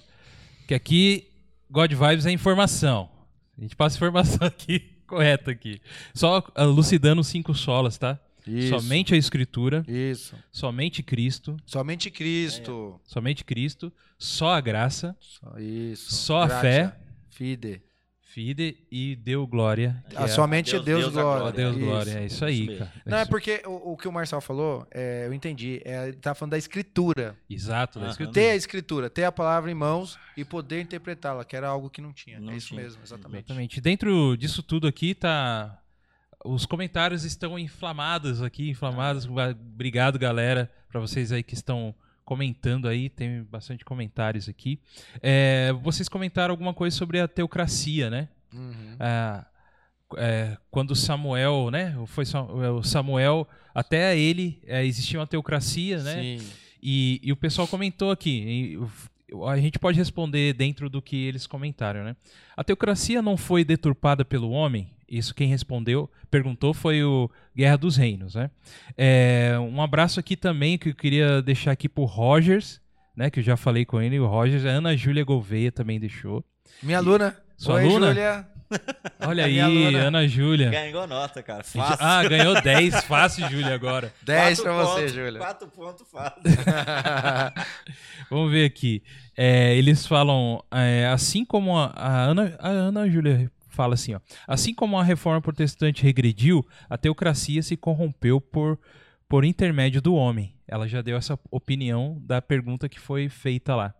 [0.68, 1.28] que aqui
[1.70, 3.10] God Vibes é informação.
[3.58, 5.82] A gente passa informação aqui, correta aqui.
[6.14, 8.20] Só ah, lucidando os cinco solas, tá?
[8.46, 8.80] Isso.
[8.80, 10.34] Somente a escritura, Isso.
[10.52, 12.98] somente Cristo, Somente Cristo.
[13.04, 16.14] somente Cristo, só a graça, Só isso.
[16.16, 16.62] Só a Gratia.
[16.62, 16.98] fé.
[17.32, 17.82] Fide.
[18.38, 20.04] Fide e deu glória.
[20.08, 21.52] que Ah, é- somente Deus- Deus, Deus a glória.
[21.52, 21.86] Deus Isso.
[21.86, 22.94] glória, é isso aí, Isso cara.
[23.04, 23.30] Não, é Isso.
[23.32, 25.82] porque o, o que o Marcel falou, é, eu entendi.
[25.84, 27.36] É, ele tá falando da escritura.
[27.50, 28.12] Exato, da Aham.
[28.12, 28.34] escritura.
[28.40, 32.00] Ter a escritura, ter a palavra em mãos e poder interpretá-la, que era algo que
[32.00, 32.40] não tinha.
[32.40, 32.82] Não é isso tinha.
[32.82, 33.46] mesmo, exatamente.
[33.46, 33.82] Exatamente.
[33.82, 35.76] Dentro disso tudo aqui tá.
[36.46, 39.26] Os comentários estão inflamados aqui, inflamados.
[39.28, 41.96] Obrigado, galera, para vocês aí que estão
[42.28, 43.08] comentando aí.
[43.10, 44.78] Tem bastante comentários aqui.
[45.24, 48.28] É, vocês comentaram alguma coisa sobre a teocracia, né?
[48.54, 48.96] Uhum.
[49.00, 49.46] Ah,
[50.18, 51.96] é, quando Samuel, né?
[52.08, 56.22] Foi Sa- o Samuel, até ele é, existia uma teocracia, né?
[56.22, 56.48] Sim.
[56.84, 58.78] E, e o pessoal comentou aqui,
[59.48, 62.16] a gente pode responder dentro do que eles comentaram, né?
[62.56, 64.90] A teocracia não foi deturpada pelo homem?
[65.10, 68.52] Isso quem respondeu, perguntou, foi o Guerra dos Reinos, né?
[68.98, 72.82] É, um abraço aqui também que eu queria deixar aqui pro Rogers,
[73.16, 73.30] né?
[73.30, 76.44] Que eu já falei com ele, o Rogers, a Ana Júlia Gouveia também deixou.
[76.84, 77.38] Minha aluna.
[77.56, 78.08] Sua Oi, aluna?
[78.08, 78.48] Júlia.
[79.26, 80.00] Olha aí, aluna.
[80.00, 80.70] Ana Júlia.
[80.70, 81.64] Ganhou nota, cara.
[81.64, 82.06] Fácil.
[82.06, 84.14] Ah, ganhou 10, fácil, Júlia, agora.
[84.24, 85.40] 10 Quatro pra você, Júlia.
[85.40, 86.42] Quatro pontos fácil.
[88.30, 89.02] Vamos ver aqui.
[89.38, 94.20] É, eles falam, é, assim como a, a Ana, a Ana Júlia fala assim, ó,
[94.48, 98.80] assim como a reforma protestante regrediu, a teocracia se corrompeu por,
[99.30, 100.56] por intermédio do homem.
[100.68, 103.94] Ela já deu essa opinião da pergunta que foi feita lá.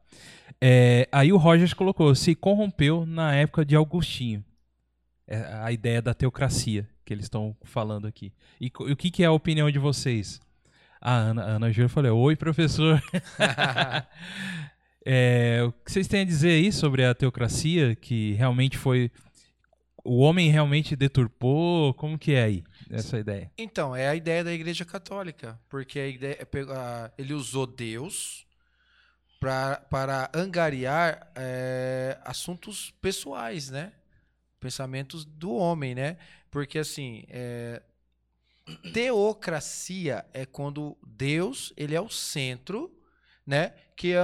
[0.60, 4.44] É, aí o Rogers colocou, se corrompeu na época de Augustinho.
[5.28, 8.34] É a ideia da teocracia que eles estão falando aqui.
[8.60, 10.42] E, e o que, que é a opinião de vocês?
[11.00, 13.00] A Ana, a Ana Júlia falou, oi professor.
[15.10, 19.10] É, o que vocês têm a dizer aí sobre a teocracia, que realmente foi.
[20.10, 21.94] O homem realmente deturpou?
[21.96, 23.52] Como que é aí essa ideia?
[23.58, 28.48] Então, é a ideia da Igreja Católica, porque a ideia é pegar- ele usou Deus
[29.38, 33.92] pra, para angariar é, assuntos pessoais, né?
[34.62, 36.16] Pensamentos do homem, né?
[36.50, 37.82] Porque assim, é,
[38.94, 42.98] teocracia é quando Deus ele é o centro,
[43.46, 43.74] né?
[43.96, 44.20] Que é,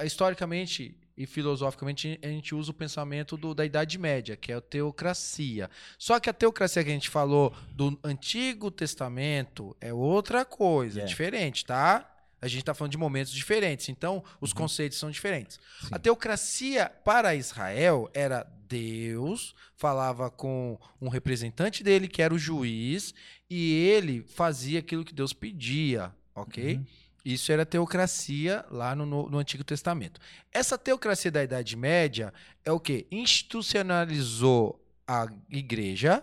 [0.00, 4.54] é, historicamente e filosoficamente a gente usa o pensamento do- da Idade Média, que é
[4.54, 5.68] a teocracia.
[5.98, 11.04] Só que a teocracia que a gente falou do Antigo Testamento é outra coisa, É.
[11.04, 12.06] diferente, tá?
[12.40, 15.60] A gente está falando de momentos diferentes, então os conceitos são diferentes.
[15.82, 15.88] Sim.
[15.92, 23.12] A teocracia para Israel era Deus falava com um representante dele, que era o juiz,
[23.48, 26.76] e ele fazia aquilo que Deus pedia, ok?
[26.76, 26.86] Uhum.
[27.24, 30.20] Isso era teocracia lá no, no- no Antigo Testamento.
[30.52, 32.32] Essa teocracia da Idade Média
[32.64, 33.06] é o que?
[33.10, 36.22] Institucionalizou a igreja,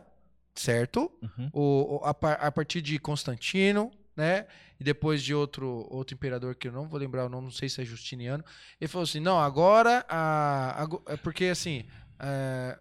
[0.55, 1.11] certo?
[1.21, 1.49] Uhum.
[1.53, 2.09] O, a,
[2.47, 4.47] a partir de Constantino, né?
[4.79, 7.67] E depois de outro, outro imperador que eu não vou lembrar o nome, não sei
[7.67, 8.43] se é Justiniano.
[8.79, 10.05] Ele falou assim: não, agora.
[10.07, 11.85] A, ago- é porque assim.
[12.19, 12.79] é,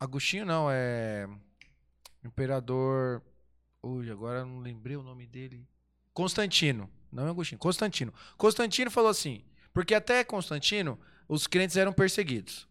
[0.00, 1.28] Agostinho não, é.
[2.24, 3.22] Imperador.
[3.82, 5.66] Ui, agora eu não lembrei o nome dele.
[6.12, 6.90] Constantino.
[7.10, 8.12] Não é Agostinho, Constantino.
[8.36, 10.98] Constantino falou assim: porque até Constantino,
[11.28, 12.66] os crentes eram perseguidos.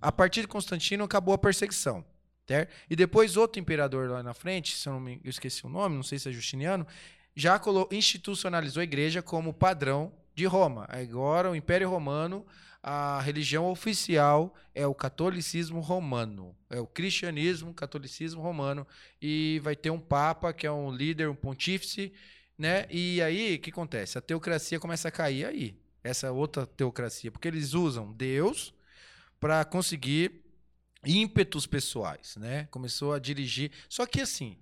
[0.00, 2.04] A partir de Constantino acabou a perseguição.
[2.46, 2.72] Certo?
[2.90, 5.96] E depois outro imperador lá na frente, se eu não me eu esqueci o nome,
[5.96, 6.86] não sei se é Justiniano,
[7.34, 10.86] já institucionalizou a igreja como padrão de Roma.
[10.90, 12.46] Agora o Império Romano,
[12.82, 18.86] a religião oficial é o catolicismo romano, é o cristianismo, catolicismo romano
[19.22, 22.12] e vai ter um papa que é um líder, um pontífice
[22.58, 22.86] né?
[22.90, 24.18] E aí, o que acontece?
[24.18, 25.78] A teocracia começa a cair aí.
[26.02, 28.74] Essa outra teocracia, porque eles usam Deus
[29.40, 30.44] para conseguir
[31.04, 32.66] ímpetos pessoais, né?
[32.70, 33.70] Começou a dirigir.
[33.88, 34.58] Só que assim,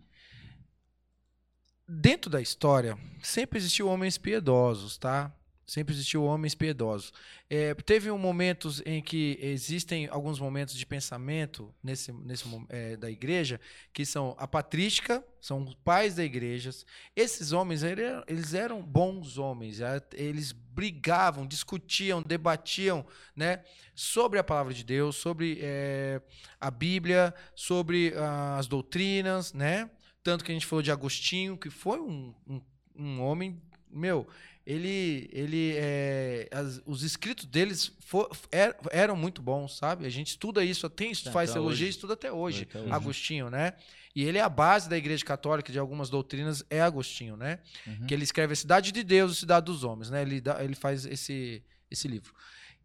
[1.88, 5.34] dentro da história, sempre existiu homens piedosos, tá?
[5.72, 7.14] Sempre existiu homens piedosos.
[7.48, 13.10] É, teve um momentos em que existem alguns momentos de pensamento nesse, nesse é, da
[13.10, 13.58] igreja
[13.90, 16.68] que são a patrística, são os pais da igreja.
[17.16, 19.78] Esses homens eles eram bons homens.
[20.12, 23.02] Eles brigavam, discutiam, debatiam,
[23.34, 26.20] né, sobre a palavra de Deus, sobre é,
[26.60, 29.88] a Bíblia, sobre uh, as doutrinas, né?
[30.22, 32.60] Tanto que a gente falou de Agostinho, que foi um, um,
[32.94, 33.58] um homem,
[33.90, 34.28] meu,
[34.66, 40.06] ele, ele é, as, os escritos deles for, er, eram muito bons, sabe?
[40.06, 43.74] A gente estuda isso, tem, faz teologia e estuda até hoje, até hoje, Agostinho, né?
[44.14, 47.58] E ele é a base da Igreja Católica de algumas doutrinas, é Agostinho, né?
[47.86, 48.06] Uhum.
[48.06, 50.22] Que ele escreve a Cidade de Deus e Cidade dos Homens, né?
[50.22, 52.32] Ele, dá, ele faz esse, esse livro.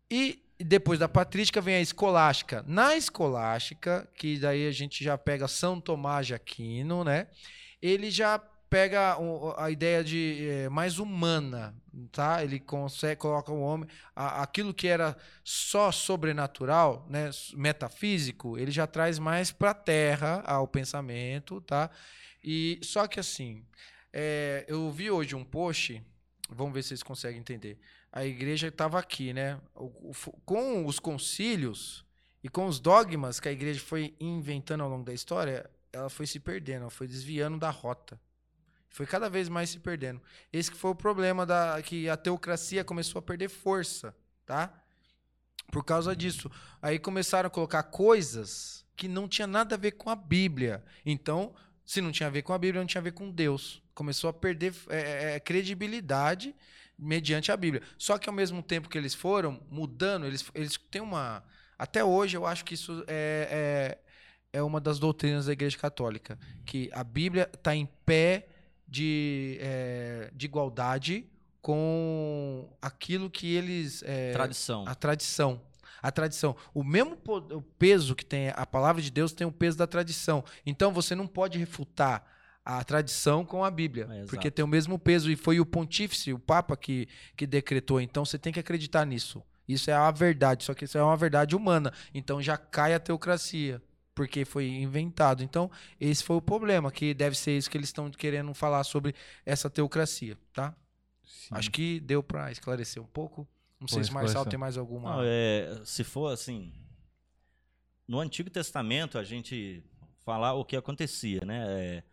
[0.09, 2.63] E depois da patrística vem a escolástica.
[2.67, 7.27] Na escolástica, que daí a gente já pega São Tomás de Aquino, né?
[7.81, 9.17] Ele já pega
[9.57, 11.75] a ideia de é, mais humana,
[12.11, 12.43] tá?
[12.43, 18.85] Ele consegue coloca o homem a, aquilo que era só sobrenatural, né, metafísico, ele já
[18.85, 21.89] traz mais para a terra ao pensamento, tá?
[22.43, 23.65] E só que assim,
[24.13, 26.01] é, eu vi hoje um post,
[26.49, 27.79] vamos ver se vocês conseguem entender.
[28.11, 29.59] A igreja estava aqui, né?
[29.75, 30.13] O, o,
[30.45, 32.05] com os concílios
[32.43, 36.25] e com os dogmas que a igreja foi inventando ao longo da história, ela foi
[36.25, 38.19] se perdendo, ela foi desviando da rota.
[38.97, 40.19] Foi cada vez mais se perdendo.
[40.51, 44.11] Esse que foi o problema da que a teocracia começou a perder força,
[44.43, 44.73] tá?
[45.71, 46.49] Por causa disso.
[46.81, 50.83] Aí começaram a colocar coisas que não tinha nada a ver com a Bíblia.
[51.05, 51.53] Então,
[51.85, 53.83] se não tinha a ver com a Bíblia, não tinha a ver com Deus.
[53.93, 56.55] Começou a perder é, é, é credibilidade
[56.97, 57.83] mediante a Bíblia.
[57.99, 61.43] Só que ao mesmo tempo que eles foram mudando, eles, eles têm uma.
[61.77, 63.95] Até hoje eu acho que isso é,
[64.51, 66.39] é, é uma das doutrinas da Igreja Católica.
[66.65, 68.56] Que a Bíblia está em pé
[68.87, 71.25] de, é, de igualdade
[71.61, 74.03] com aquilo que eles.
[74.05, 74.85] É, tradição.
[74.87, 75.61] A tradição.
[76.01, 76.55] A tradição.
[76.73, 80.43] O mesmo o peso que tem a palavra de Deus tem o peso da tradição.
[80.65, 82.23] Então você não pode refutar
[82.63, 86.33] a tradição com a Bíblia, é, porque tem o mesmo peso e foi o pontífice,
[86.33, 87.99] o Papa que, que decretou.
[87.99, 89.41] Então você tem que acreditar nisso.
[89.67, 91.91] Isso é a verdade, só que isso é uma verdade humana.
[92.13, 93.81] Então já cai a teocracia
[94.17, 95.43] porque foi inventado.
[95.43, 95.69] Então,
[96.01, 99.13] esse foi o problema, que deve ser isso que eles estão querendo falar sobre
[99.45, 100.75] essa teocracia, tá?
[101.23, 101.49] Sim.
[101.51, 103.47] Acho que deu para esclarecer um pouco.
[103.79, 105.17] Não sei se Marçal tem mais alguma.
[105.17, 106.73] Não, é, se for assim,
[108.07, 109.83] no Antigo Testamento a gente
[110.25, 111.65] falar o que acontecia, né?
[111.67, 112.03] É,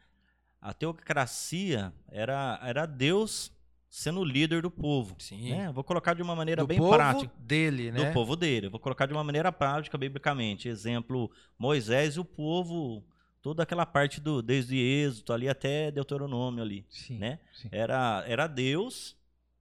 [0.61, 3.51] a teocracia era, era Deus
[3.95, 5.15] sendo o líder do povo.
[5.21, 5.51] Sim.
[5.51, 5.71] Né?
[5.71, 7.33] Vou colocar de uma maneira do bem povo prática.
[7.39, 8.07] dele, né?
[8.07, 8.69] Do povo dele.
[8.69, 10.69] Vou colocar de uma maneira prática, biblicamente.
[10.69, 13.05] Exemplo, Moisés e o povo,
[13.41, 17.39] toda aquela parte do desde Êxodo ali até Deuteronômio ali, sim, né?
[17.53, 17.69] Sim.
[17.71, 19.17] Era era Deus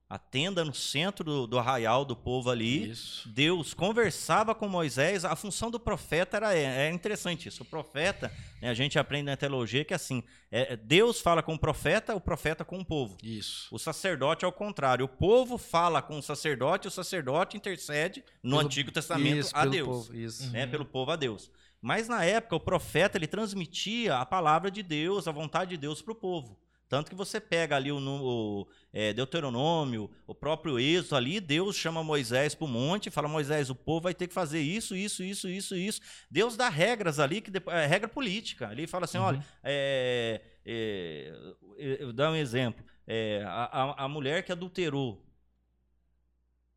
[0.08, 2.90] a tenda no centro do, do arraial do povo ali.
[2.90, 3.28] Isso.
[3.28, 5.24] Deus conversava com Moisés.
[5.24, 7.62] A função do profeta era é, é interessante isso.
[7.62, 11.58] O profeta, né, a gente aprende na teologia que assim, é, Deus fala com o
[11.58, 13.16] profeta, o profeta com o povo.
[13.22, 13.74] Isso.
[13.74, 15.06] O sacerdote é o contrário.
[15.06, 19.64] O povo fala com o sacerdote, o sacerdote intercede no pelo, Antigo Testamento isso, a
[19.64, 20.50] Deus, povo, isso.
[20.50, 20.70] Né, uhum.
[20.70, 21.50] pelo povo a Deus.
[21.80, 26.00] Mas na época o profeta ele transmitia a palavra de Deus, a vontade de Deus
[26.00, 26.58] para o povo.
[26.88, 32.04] Tanto que você pega ali o, o é, Deuteronômio, o próprio Êxodo ali, Deus chama
[32.04, 35.22] Moisés para o monte e fala: Moisés, o povo vai ter que fazer isso, isso,
[35.22, 36.00] isso, isso, isso.
[36.30, 38.70] Deus dá regras ali, que é regra política.
[38.70, 39.24] Ele fala assim: uhum.
[39.24, 41.32] olha, é, é,
[41.78, 42.84] eu dar um exemplo.
[43.06, 45.24] É, a, a mulher que adulterou,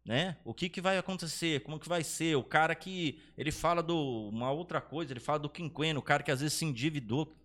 [0.05, 0.37] né?
[0.45, 1.61] O que, que vai acontecer?
[1.61, 2.35] Como que vai ser?
[2.37, 6.23] O cara que ele fala do uma outra coisa, ele fala do quinquênio, o cara
[6.23, 7.35] que às vezes se endividou,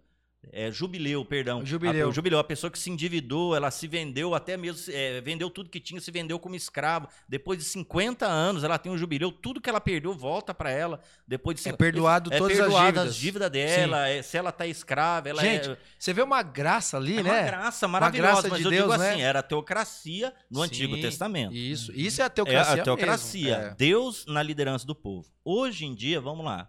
[0.51, 1.65] é, jubileu, perdão.
[1.65, 2.09] Jubileu.
[2.09, 5.71] A, jubileu, a pessoa que se endividou, ela se vendeu, até mesmo é, vendeu tudo
[5.71, 7.09] que tinha, se vendeu como escravo.
[7.29, 11.01] Depois de 50 anos, ela tem um jubileu, tudo que ela perdeu volta para ela.
[11.27, 13.09] Depois de É perdoado é todas perdoado as dívidas.
[13.09, 16.97] as dívidas dela, é, se ela tá escrava, ela Gente, é, você vê uma graça
[16.97, 17.31] ali, é né?
[17.31, 19.11] Uma graça maravilhosa, uma graça mas de eu Deus, digo né?
[19.13, 21.55] assim, era a teocracia no Sim, Antigo Testamento.
[21.55, 22.77] Isso, isso é a teocracia.
[22.77, 23.59] É a teocracia.
[23.59, 23.73] Mesmo.
[23.73, 23.75] É.
[23.77, 25.31] Deus na liderança do povo.
[25.45, 26.69] Hoje em dia, vamos lá.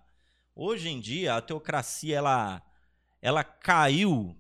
[0.56, 2.62] Hoje em dia, a teocracia, ela,
[3.24, 4.36] ela caiu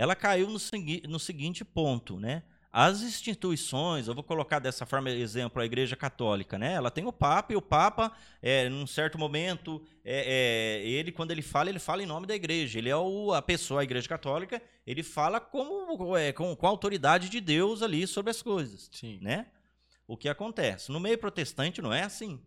[0.00, 2.42] ela caiu no, segui no seguinte ponto, né?
[2.72, 6.72] As instituições, eu vou colocar dessa forma exemplo a Igreja Católica, né?
[6.72, 11.32] Ela tem o Papa e o Papa, é, num certo momento, é, é, ele quando
[11.32, 12.78] ele fala, ele fala em nome da Igreja.
[12.78, 16.70] Ele é o, a pessoa, a Igreja Católica, ele fala como é, com, com a
[16.70, 19.18] autoridade de Deus ali sobre as coisas, Sim.
[19.20, 19.48] né?
[20.06, 20.90] O que acontece?
[20.90, 22.40] No meio protestante não é assim,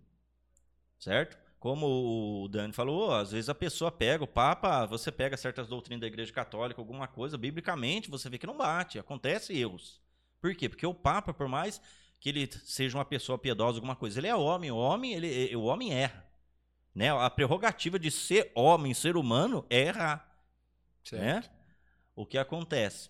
[0.97, 1.37] certo?
[1.63, 6.01] Como o Dani falou, às vezes a pessoa pega o Papa, você pega certas doutrinas
[6.01, 10.01] da Igreja Católica, alguma coisa, biblicamente, você vê que não bate, acontece erros.
[10.41, 10.67] Por quê?
[10.67, 11.81] Porque o Papa, por mais
[12.19, 15.63] que ele seja uma pessoa piedosa, alguma coisa, ele é homem, o homem, ele, o
[15.63, 16.29] homem erra.
[16.93, 17.17] Né?
[17.17, 20.29] A prerrogativa de ser homem, ser humano, é errar.
[21.13, 21.45] Né?
[22.13, 23.09] O que acontece?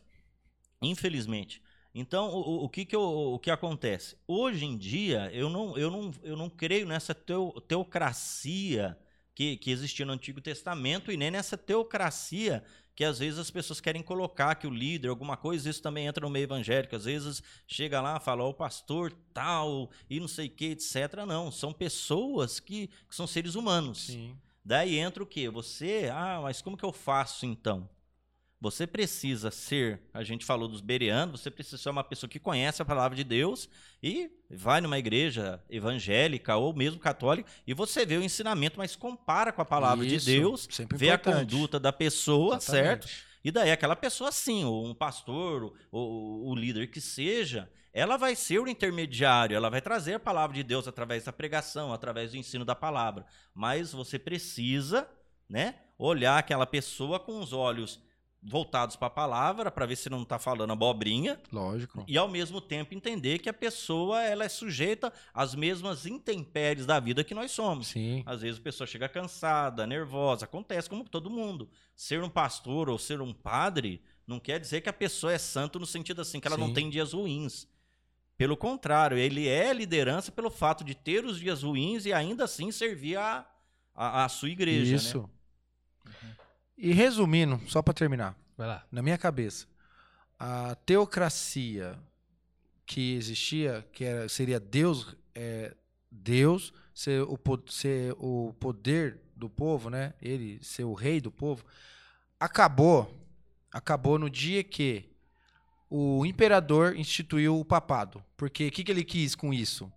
[0.80, 1.60] Infelizmente.
[1.94, 4.18] Então, o, o, que, que, eu, o que acontece?
[4.28, 8.98] Hoje em dia, eu não, eu não, eu não creio nessa teo, teocracia
[9.36, 12.64] que, que existia no Antigo Testamento e nem nessa teocracia
[12.96, 16.26] que às vezes as pessoas querem colocar que o líder, alguma coisa, isso também entra
[16.26, 16.96] no meio evangélico.
[16.96, 21.26] Às vezes chega lá, fala, o pastor tal, e não sei o que, etc.
[21.28, 24.08] Não, são pessoas que, que são seres humanos.
[24.08, 24.38] Sim.
[24.64, 25.50] Daí entra o quê?
[25.50, 27.90] Você, ah, mas como que eu faço então?
[28.64, 32.82] Você precisa ser, a gente falou dos bereanos, você precisa ser uma pessoa que conhece
[32.82, 33.68] a palavra de Deus
[34.02, 39.52] e vai numa igreja evangélica ou mesmo católica e você vê o ensinamento, mas compara
[39.52, 41.40] com a palavra Isso, de Deus, vê a importante.
[41.40, 43.04] conduta da pessoa, certo?
[43.04, 43.26] Exatamente.
[43.44, 48.34] E daí aquela pessoa sim, ou um pastor, ou o líder que seja, ela vai
[48.34, 52.38] ser o intermediário, ela vai trazer a palavra de Deus através da pregação, através do
[52.38, 53.26] ensino da palavra.
[53.54, 55.06] Mas você precisa,
[55.50, 58.00] né, olhar aquela pessoa com os olhos
[58.46, 62.04] voltados para a palavra, para ver se não está falando abobrinha, Lógico.
[62.08, 67.00] e ao mesmo tempo entender que a pessoa ela é sujeita às mesmas intempéries da
[67.00, 67.88] vida que nós somos.
[67.88, 68.22] Sim.
[68.26, 71.70] Às vezes a pessoa chega cansada, nervosa, acontece como todo mundo.
[71.96, 75.80] Ser um pastor ou ser um padre não quer dizer que a pessoa é santo
[75.80, 76.74] no sentido assim, que ela não Sim.
[76.74, 77.68] tem dias ruins.
[78.38, 82.72] Pelo contrário, ele é liderança pelo fato de ter os dias ruins e ainda assim
[82.72, 83.46] servir a,
[83.94, 84.92] a, a sua igreja.
[84.92, 84.98] Né?
[84.98, 85.30] Isso.
[86.78, 88.84] E resumindo, só para terminar, Vai lá.
[88.92, 89.68] na minha cabeça,
[90.40, 91.98] a teocracia
[92.86, 95.74] que existia, que era, seria Deus, é,
[96.12, 100.14] Deus ser o, ser o poder do povo, né?
[100.22, 101.64] Ele ser o rei do povo,
[102.40, 103.14] acabou,
[103.72, 105.10] acabou no dia que
[105.90, 108.24] o imperador instituiu o papado.
[108.36, 109.92] Porque o que, que ele quis com isso?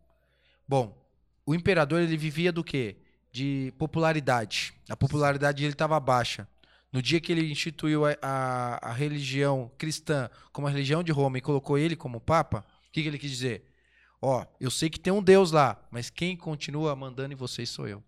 [0.68, 0.96] Bom,
[1.44, 2.96] o imperador ele vivia do quê?
[3.32, 4.74] De popularidade.
[4.88, 6.48] A popularidade dele estava baixa.
[6.96, 11.36] No dia que ele instituiu a, a, a religião cristã como a religião de Roma
[11.36, 13.70] e colocou ele como papa, o que, que ele quis dizer?
[14.18, 17.86] Ó, eu sei que tem um Deus lá, mas quem continua mandando em vocês sou
[17.86, 18.02] eu.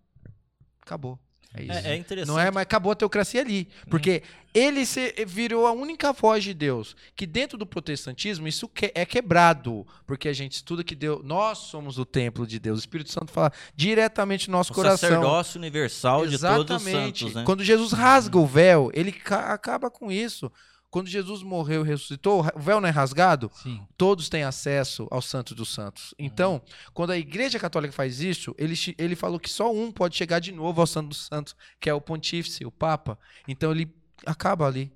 [0.81, 1.19] Acabou.
[1.53, 1.87] É isso.
[1.87, 2.27] É, é interessante.
[2.27, 3.67] Não é, mas acabou a teocracia ali.
[3.89, 4.21] Porque
[4.53, 6.95] ele se, virou a única voz de Deus.
[7.15, 9.85] Que dentro do protestantismo isso que- é quebrado.
[10.05, 12.77] Porque a gente estuda que Deus, nós somos o templo de Deus.
[12.77, 15.09] O Espírito Santo fala diretamente no nosso o coração.
[15.09, 17.43] sacerdócio universal de todos os santos, né?
[17.45, 20.51] Quando Jesus rasga o véu, ele ca- acaba com isso.
[20.91, 23.51] Quando Jesus morreu e ressuscitou, o véu não é rasgado?
[23.53, 23.85] Sim.
[23.95, 26.15] todos têm acesso ao Santo dos Santos.
[26.17, 26.61] Então,
[26.93, 30.51] quando a Igreja Católica faz isso, ele, ele falou que só um pode chegar de
[30.51, 33.19] novo ao Santo dos Santos, que é o Pontífice, o Papa.
[33.47, 33.93] Então ele
[34.25, 34.91] acaba ali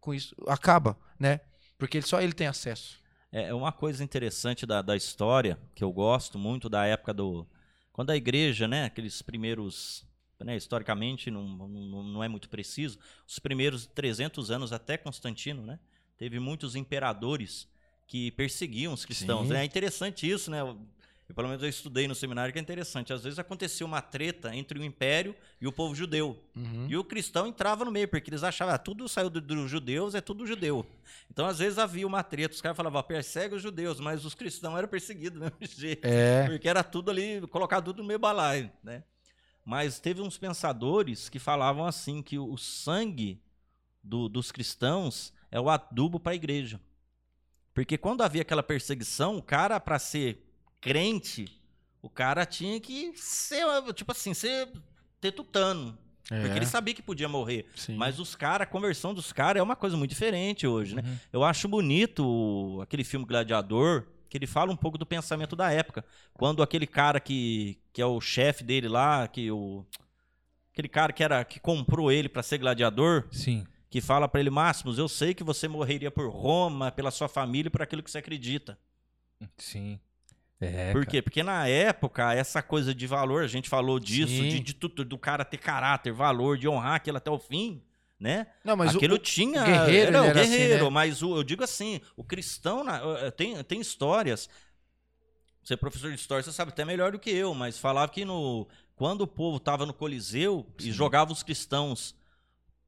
[0.00, 1.40] com isso, acaba, né?
[1.78, 3.00] Porque ele- só ele tem acesso.
[3.32, 7.46] É uma coisa interessante da, da história, que eu gosto muito da época do.
[7.90, 10.04] Quando a igreja, né, aqueles primeiros.
[10.44, 15.78] Né, historicamente, não, não, não é muito preciso, os primeiros 300 anos até Constantino, né,
[16.18, 17.68] teve muitos imperadores
[18.06, 19.48] que perseguiam os cristãos.
[19.48, 19.54] Sim.
[19.54, 20.60] É interessante isso, né?
[20.60, 20.78] Eu,
[21.34, 23.10] pelo menos eu estudei no seminário que é interessante.
[23.10, 26.38] Às vezes acontecia uma treta entre o império e o povo judeu.
[26.54, 26.86] Uhum.
[26.90, 30.14] E o cristão entrava no meio, porque eles achavam, ah, tudo saiu do- dos judeus,
[30.14, 30.84] é tudo judeu.
[31.30, 34.34] Então, às vezes, havia uma treta, os caras falavam, "Ó, persegue os judeus, mas os
[34.34, 36.04] cristãos eram perseguidos do mesmo jeito.
[36.04, 39.02] É, Porque era tudo ali, colocado tudo no meio balaio, né?
[39.64, 43.40] Mas teve uns pensadores que falavam assim, que o sangue
[44.02, 46.80] do- dos cristãos é o adubo para a igreja.
[47.74, 50.44] Porque quando havia aquela perseguição, o cara, para ser
[50.80, 51.60] crente,
[52.02, 53.64] o cara tinha que ser,
[53.94, 54.68] tipo assim, ser
[55.20, 55.96] ter tutano.
[56.28, 57.66] Porque é, ele sabia que podia morrer.
[57.76, 57.94] sim.
[57.94, 61.02] Mas os caras, a conversão dos caras é uma coisa muito diferente hoje, né?
[61.04, 61.16] Uhum.
[61.32, 66.02] Eu acho bonito aquele filme Gladiador, que ele fala um pouco do pensamento da época.
[66.32, 69.84] Quando aquele cara que, que é o chefe dele lá, que o
[70.72, 73.66] aquele cara que era que comprou ele para ser gladiador, Sim.
[73.90, 77.68] que fala para ele, Máximos, eu sei que você morreria por Roma, pela sua família,
[77.68, 78.78] e por aquilo que você acredita.
[79.58, 80.00] Sim.
[80.58, 80.92] É.
[80.92, 81.10] Por cara.
[81.10, 81.20] quê?
[81.20, 84.48] Porque na época, essa coisa de valor, a gente falou disso, Sim.
[84.48, 87.82] de, de tudo, do cara ter caráter, valor, de honrar aquilo até o fim,
[88.22, 88.46] né?
[88.64, 89.62] Não, mas Aquilo o, tinha.
[89.62, 90.90] o guerreiro, não, era assim, guerreiro, né?
[90.90, 94.48] mas o- eu digo assim, o cristão na- eh, tem, tem histórias.
[95.62, 98.24] Você é professor de história, você sabe até melhor do que eu, mas falava que
[98.24, 102.14] no, quando o povo estava no Coliseu e jogava os cristãos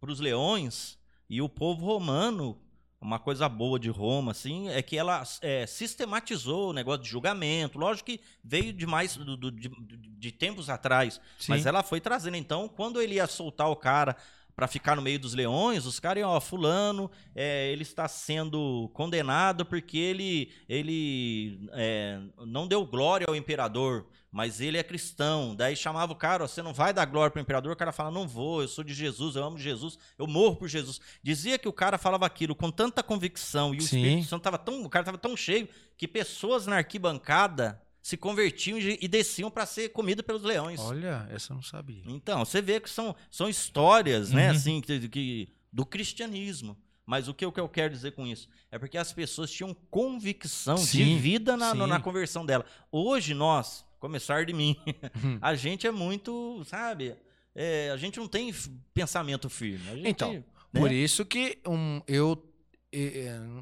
[0.01, 0.98] para os leões,
[1.28, 2.56] e o povo romano,
[3.01, 7.77] uma coisa boa de Roma, assim, é que ela eh, sistematizou o negócio de julgamento.
[7.78, 11.47] Lógico que veio de mais do- do- de, de tempos atrás, Sim.
[11.52, 12.36] mas ela foi trazendo.
[12.36, 14.16] Então, quando ele ia soltar o cara
[14.55, 19.66] para ficar no meio dos leões, os caras ó, fulano, é, ele está sendo condenado
[19.66, 25.55] porque ele, ele é, não deu glória ao imperador, mas ele é cristão.
[25.55, 27.72] Daí chamava o cara, ó, você não vai dar glória para o imperador?
[27.72, 30.68] O cara fala, não vou, eu sou de Jesus, eu amo Jesus, eu morro por
[30.68, 31.01] Jesus.
[31.22, 33.97] Dizia que o cara falava aquilo com tanta convicção e o Sim.
[33.97, 38.78] Espírito Santo tava tão, o cara estava tão cheio que pessoas na arquibancada se convertiam
[38.78, 40.78] e desciam para ser comida pelos leões.
[40.78, 42.02] Olha, essa eu não sabia.
[42.06, 44.56] Então, você vê que são, são histórias, né, Uhum.
[44.56, 46.76] assim, que, que- do cristianismo.
[47.06, 48.47] Mas o que, o que eu quero dizer com isso?
[48.70, 52.66] É porque as pessoas tinham convicção de Sim, vida na, na conversão dela.
[52.93, 54.76] Hoje, nós, começar de mim,
[55.22, 55.39] Uhum.
[55.40, 57.16] a gente é muito, sabe,
[57.55, 58.52] é, a gente não tem
[58.93, 59.82] pensamento firme.
[59.97, 60.44] Gente, Então, né?
[60.81, 62.36] Por isso que um, eu,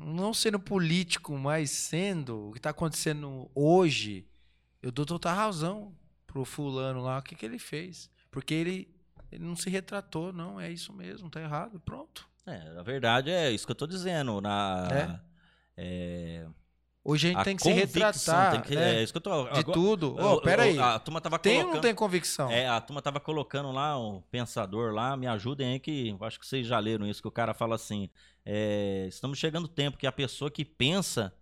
[0.05, 4.27] não sendo político, mas sendo o que está acontecendo hoje,
[4.83, 5.95] eu dou total razão
[6.27, 8.11] pro fulano lá, o que, que ele fez.
[8.31, 8.89] Porque ele,
[9.31, 12.29] ele não se retratou, não, é isso mesmo, tá errado, pronto.
[12.47, 14.41] É, na verdade, é isso que eu tô dizendo.
[14.41, 15.21] Na,
[15.77, 16.47] é,
[17.05, 19.45] Hoje a gente a tem que se retratar que- né, é isso que eu tô...
[19.45, 20.17] de agora- tudo.
[20.21, 22.49] Ó, pera aí, eu- A turma tava tem ou não tem convicção?
[22.49, 26.39] É, a turma tava colocando lá um pensador lá, me ajudem aí que eu acho
[26.39, 28.09] que vocês já leram isso, que o cara fala assim,
[28.47, 31.35] é, estamos chegando o tempo que a pessoa que pensa,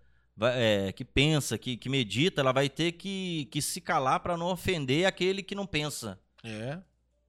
[0.48, 4.46] é, que pensa, que, que medita, ela vai ter que, que se calar para não
[4.46, 6.78] ofender aquele que não pensa, É.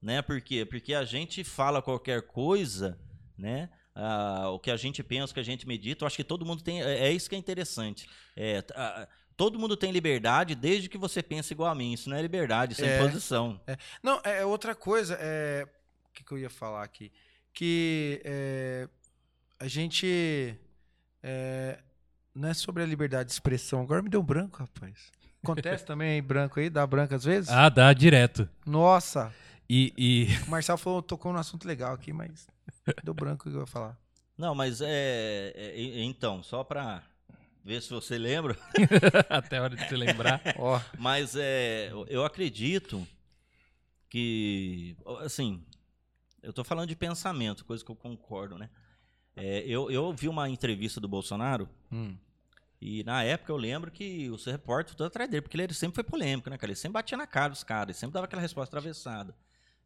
[0.01, 0.21] né?
[0.21, 0.65] Por quê?
[0.65, 2.97] Porque a gente fala qualquer coisa,
[3.37, 3.69] né?
[3.93, 6.45] Ah, o que a gente pensa, o que a gente medita, eu acho que todo
[6.45, 8.07] mundo tem, é, é isso que é interessante.
[8.35, 12.09] É, t- ah, todo mundo tem liberdade desde que você pense igual a mim, isso
[12.09, 13.01] não é liberdade, isso é, É.
[13.01, 13.59] imposição.
[14.01, 15.17] Não, é outra coisa.
[15.19, 15.67] É...
[16.07, 17.11] O que, que eu ia falar aqui?
[17.53, 18.87] Que é,
[19.59, 20.55] a gente.
[21.23, 21.79] é,
[22.33, 23.81] não é sobre a liberdade de expressão.
[23.81, 25.11] Agora me deu um branco, rapaz.
[25.43, 26.69] Acontece também aí, branco aí?
[26.69, 27.49] Dá branco às vezes?
[27.49, 28.47] Ah, dá direto.
[28.65, 29.33] Nossa!
[29.69, 32.47] E, e O Marcel falou, tocou num assunto legal aqui, mas
[33.03, 33.97] deu branco o que eu ia falar.
[34.37, 37.01] Não, mas é, é- então, só para
[37.63, 38.57] ver se você lembra,
[39.29, 40.41] até a hora de se lembrar.
[40.57, 43.07] Ó, mas é, eu acredito
[44.09, 45.63] que, assim,
[46.43, 48.69] eu tô falando de pensamento, coisa que eu concordo, né?
[49.43, 52.15] É, eu, eu vi uma entrevista do Bolsonaro hum,
[52.79, 56.03] e na época eu lembro que os repórteres todo atrás dele, porque ele sempre foi
[56.03, 56.71] polêmico, né, cara?
[56.71, 59.35] Ele sempre batia na cara dos caras, ele sempre dava aquela resposta atravessada.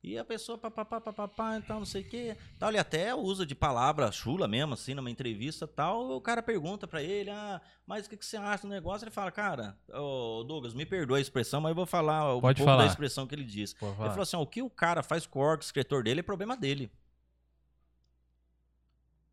[0.04, 2.38] E a pessoa, papapá, papapá, então não sei o quê.
[2.60, 6.12] Tal, ele até usa de palavra chula mesmo, assim, numa entrevista tal.
[6.12, 9.06] O cara pergunta pra ele, ah, mas o que, que você acha do negócio?
[9.06, 12.58] Ele fala, cara, ô Douglas, me perdoa a expressão, mas eu vou falar um Pode
[12.58, 12.84] pouco falar.
[12.84, 13.46] da expressão que ele.
[13.46, 16.56] Pode Ele falou assim: o que o cara faz com o escritor dele é problema
[16.56, 16.92] dele.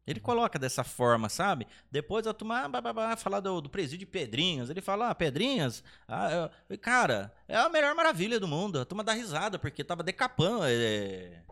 [0.07, 1.67] Ele coloca dessa forma, sabe?
[1.91, 4.69] Depois a turma ah, falar do, do presídio de Pedrinhas.
[4.69, 8.81] Ele fala, ah, Pedrinhas, ah, é- cara, é a melhor maravilha do mundo.
[8.81, 11.43] A turma dá risada, porque tava decapando, é,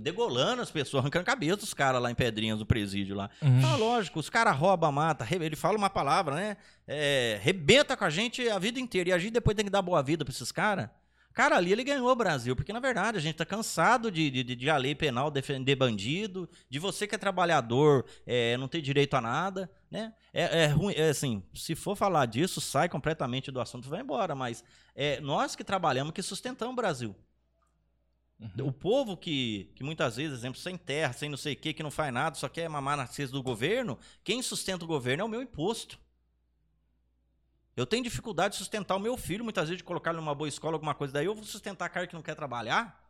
[0.00, 3.30] degolando as pessoas, arrancando a cabeça dos caras lá em Pedrinhas, no presídio lá.
[3.42, 3.66] Uhum.
[3.66, 6.56] Ah, lógico, os caras roubam, mata, ele fala uma palavra, né?
[6.86, 9.10] É, rebenta com a gente a vida inteira.
[9.10, 10.88] E a gente depois tem que dar boa vida pra esses caras.
[11.38, 14.56] Cara, ali ele ganhou o Brasil, porque na verdade a gente tá cansado de, de,
[14.56, 19.14] de a lei penal defender bandido, de você que é trabalhador é, não ter direito
[19.14, 20.12] a nada, né?
[20.32, 24.00] É, é ruim, é assim, se for falar disso, sai completamente do assunto e vai
[24.00, 24.64] embora, mas
[24.96, 27.14] é nós que trabalhamos que sustentamos o Brasil.
[28.60, 31.84] O povo que, que muitas vezes, exemplo, sem terra, sem não sei o que, que
[31.84, 35.24] não faz nada, só quer mamar na cesta do governo, quem sustenta o governo é
[35.24, 36.00] o meu imposto.
[37.78, 40.48] Eu tenho dificuldade de sustentar o meu filho, muitas vezes, de colocar ele numa boa
[40.48, 43.08] escola, alguma coisa, daí eu vou sustentar a cara que não quer trabalhar.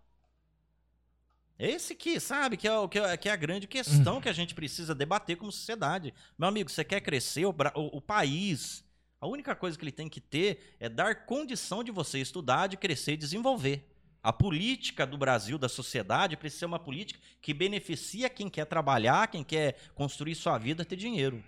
[1.58, 4.32] Esse que, sabe, que é, o- que é, que é a grande questão que a
[4.32, 6.12] gente precisa debater como sociedade.
[6.38, 8.84] Meu amigo, você quer crescer, o, o- o país,
[9.18, 12.76] a única coisa que ele tem que ter é dar condição de você estudar, de
[12.76, 13.90] crescer e desenvolver.
[14.22, 19.28] A política do Brasil, da sociedade, precisa ser uma política que beneficia quem quer trabalhar,
[19.28, 21.42] quem quer construir sua vida, ter dinheiro.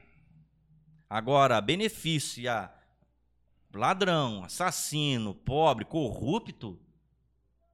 [1.09, 2.71] Agora, beneficia
[3.73, 6.79] ladrão, assassino, pobre, corrupto,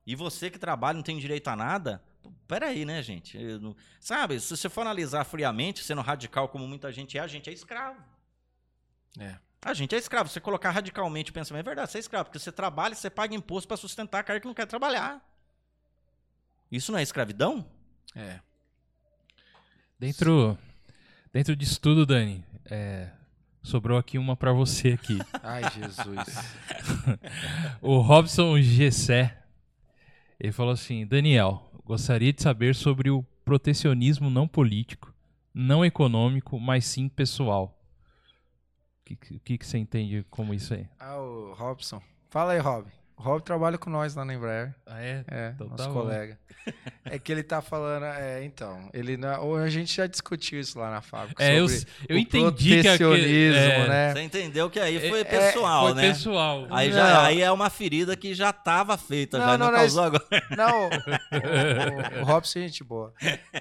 [0.06, 2.02] e você que trabalha não tem direito a nada,
[2.46, 3.36] peraí, né, gente?
[3.58, 7.50] Não- Sabe, se você for analisar friamente, sendo radical como muita gente é, a gente
[7.50, 8.00] é escravo.
[9.18, 9.36] É.
[9.62, 10.28] A gente é escravo.
[10.28, 13.10] Você colocar radicalmente o pensamento, é verdade, você é escravo, porque você trabalha e você
[13.10, 15.20] paga imposto para sustentar a cara que não quer trabalhar.
[16.70, 17.66] Isso não é escravidão?
[18.14, 18.40] é.
[19.98, 20.58] Dentro,
[21.32, 23.10] dentro disso tudo, Dani, é,
[23.66, 25.18] sobrou aqui uma pra você aqui.
[25.42, 26.56] Ai, Jesus.
[27.82, 29.42] O Robson Gessé,
[30.38, 35.14] ele falou assim, Daniel, gostaria de saber sobre o protecionismo não político,
[35.52, 37.78] não econômico, mas sim pessoal.
[39.00, 40.88] O que, que, que você entende como isso aí?
[40.98, 42.02] Ah, o Robson.
[42.28, 42.88] Fala aí, Rob.
[43.18, 44.74] O Rob trabalha com nós lá na Embraer.
[44.86, 45.24] Ah, é?
[45.28, 46.00] É, Então nosso tá bom.
[46.02, 46.38] colega.
[47.08, 50.76] É que ele tá falando, é, então, ele na, ou a gente já discutiu isso
[50.76, 51.40] lá na fábrica.
[51.40, 54.12] É, eu, sobre eu o entendi que é, né?
[54.12, 56.08] Você entendeu que aí foi É, pessoal, Foi né?
[56.08, 56.66] pessoal.
[56.68, 56.96] Aí, Não.
[56.96, 60.24] já, aí é uma ferida que já estava feita, Não, já não, não, causou agora.
[60.56, 63.14] Não, o, o, o Robson é gente boa.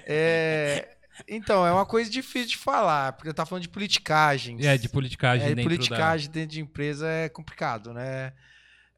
[0.04, 0.88] É,
[1.28, 4.58] então, é uma coisa difícil de falar, porque tá falando de politicagem.
[4.66, 8.32] É, de politicagem É, dentro politicagem dentro de empresa é complicado, né?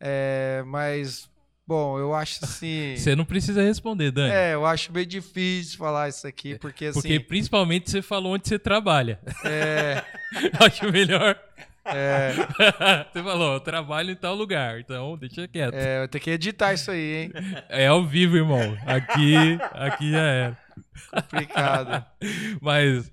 [0.01, 1.29] É, mas,
[1.67, 2.95] bom, eu acho assim.
[2.97, 4.33] Você não precisa responder, Dani.
[4.33, 7.01] É, eu acho meio difícil falar isso aqui, porque assim.
[7.01, 9.19] Porque principalmente você falou onde você trabalha.
[9.45, 10.03] É,
[10.61, 11.39] Acho melhor.
[11.85, 12.33] é,
[13.13, 15.75] Você falou, eu trabalho em tal lugar, então deixa quieto.
[15.75, 17.33] É, é, eu tenho que editar isso aí, hein?
[17.89, 18.77] ao vivo, irmão.
[18.87, 20.59] Aqui, aqui já era.
[21.11, 22.05] Complicado.
[22.61, 23.11] Mas,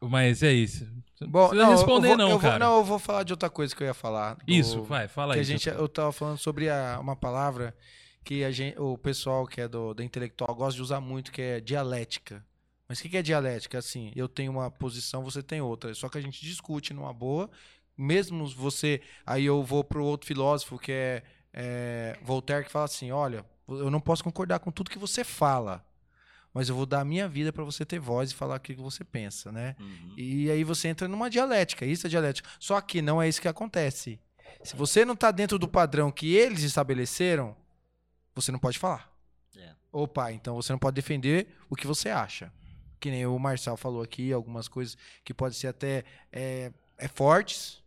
[0.00, 0.86] mas é isso.
[1.20, 2.58] Não Bom, precisa não, responder, eu vou, não, eu vou- cara.
[2.64, 4.34] não, eu vou falar de outra coisa que eu ia falar.
[4.36, 5.42] do- Isso, vai, fala que aí.
[5.42, 7.76] a gente, eu tava falando sobre a- uma palavra
[8.24, 11.42] que a gente, o pessoal que é do, da intelectual gosta de usar muito, que
[11.42, 12.44] é dialética.
[12.88, 13.78] Mas o que, que é dialética?
[13.78, 15.94] Assim, eu tenho uma posição, você tem outra.
[15.94, 17.48] Só que a gente discute numa boa,
[17.96, 19.00] mesmo você.
[19.26, 21.22] Aí eu vou pro outro filósofo que é,
[21.52, 25.84] é Voltaire, que fala assim: olha, eu não posso concordar com tudo que você fala,
[26.52, 28.84] mas eu vou dar a minha vida para você ter voz e falar aquilo que
[28.84, 29.76] você pensa, né?
[29.78, 30.14] Uhum.
[30.16, 32.48] E aí você entra numa dialética, isso é dialética.
[32.58, 34.18] Só que não é isso que acontece.
[34.62, 37.56] Se você não está dentro do padrão que eles estabeleceram,
[38.34, 39.10] você não pode falar.
[39.56, 39.74] É.
[39.92, 42.52] Opa, então você não pode defender o que você acha.
[42.98, 47.82] Que nem o Marçal falou aqui, algumas coisas que podem ser até é, é fortes.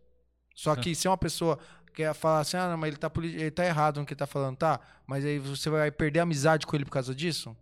[0.54, 1.58] Só que se é uma pessoa
[1.94, 4.26] quer falar assim, ah, não, mas ele tá, ele tá errado no que ele tá
[4.26, 4.80] falando, tá?
[5.06, 7.56] Mas aí você vai perder a amizade com ele por causa disso?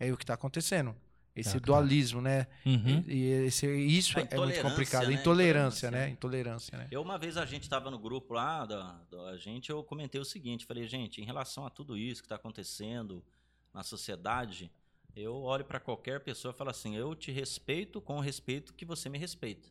[0.00, 0.96] É o que tá acontecendo.
[1.36, 1.66] Esse Ah, claro.
[1.84, 2.48] dualismo, né?
[2.66, 3.04] Uhum.
[3.06, 5.06] E, e esse- isso é muito complicado.
[5.06, 5.12] né?
[5.12, 5.90] Intolerância, Intolerância.
[5.92, 6.08] né?
[6.10, 6.88] Intolerância, né?
[6.90, 10.24] Eu, uma vez a gente estava no grupo lá da, da gente, eu comentei o
[10.24, 13.22] seguinte, falei, gente, em relação a tudo isso que está acontecendo
[13.72, 14.72] na sociedade,
[15.14, 18.84] eu olho para qualquer pessoa e falo assim, eu te respeito com o respeito que
[18.84, 19.68] você me respeita.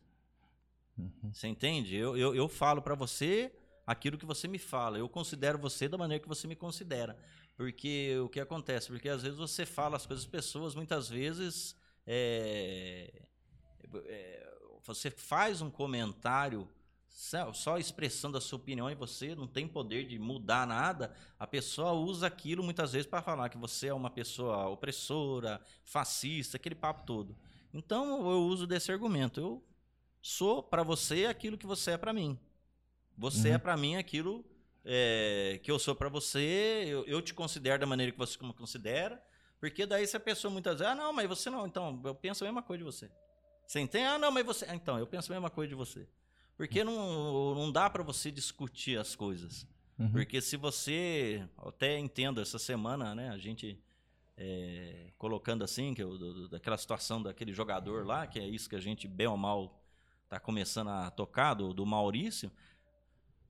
[0.98, 1.30] Uhum.
[1.32, 1.94] Você entende?
[1.96, 3.52] Eu, eu, eu falo para você
[3.86, 4.98] aquilo que você me fala.
[4.98, 7.18] Eu considero você da maneira que você me considera.
[7.60, 8.86] Porque o que acontece?
[8.88, 11.76] Porque às vezes você fala as coisas, as pessoas muitas vezes
[12.06, 13.28] é,
[14.06, 14.50] é,
[14.82, 16.66] você faz um comentário
[17.52, 21.92] só, expressando a sua opinião e você não tem poder de mudar nada, a pessoa
[21.92, 27.04] usa aquilo muitas vezes para falar que você é uma pessoa opressora, fascista, aquele papo
[27.04, 27.36] todo.
[27.74, 29.38] Então eu uso desse argumento.
[29.38, 29.62] Eu
[30.22, 32.38] sou para você aquilo que você é para mim.
[33.18, 33.54] Você Uhum.
[33.56, 34.42] é para mim aquilo
[34.84, 36.84] é, que eu sou para você.
[36.86, 39.22] Eu, eu te considero da maneira que você me considera.
[39.58, 42.42] Porque daí se a pessoa muitas vezes, ah, não, mas você não, então eu penso
[42.44, 43.10] a mesma coisa de você.
[43.66, 44.06] Você entende?
[44.06, 44.64] Ah, não, mas você.
[44.68, 46.08] Ah, Então, eu penso a mesma coisa de você.
[46.56, 49.66] Porque não, não dá para você discutir as coisas.
[49.98, 50.10] Uhum.
[50.12, 51.46] Porque se você.
[51.58, 53.28] Até entendo essa semana, né?
[53.30, 53.78] A gente
[54.36, 58.76] é, colocando assim, que eu- do- daquela situação daquele jogador lá, que é isso que
[58.76, 59.78] a gente, bem ou mal,
[60.28, 62.50] tá começando a tocar, do, do Maurício.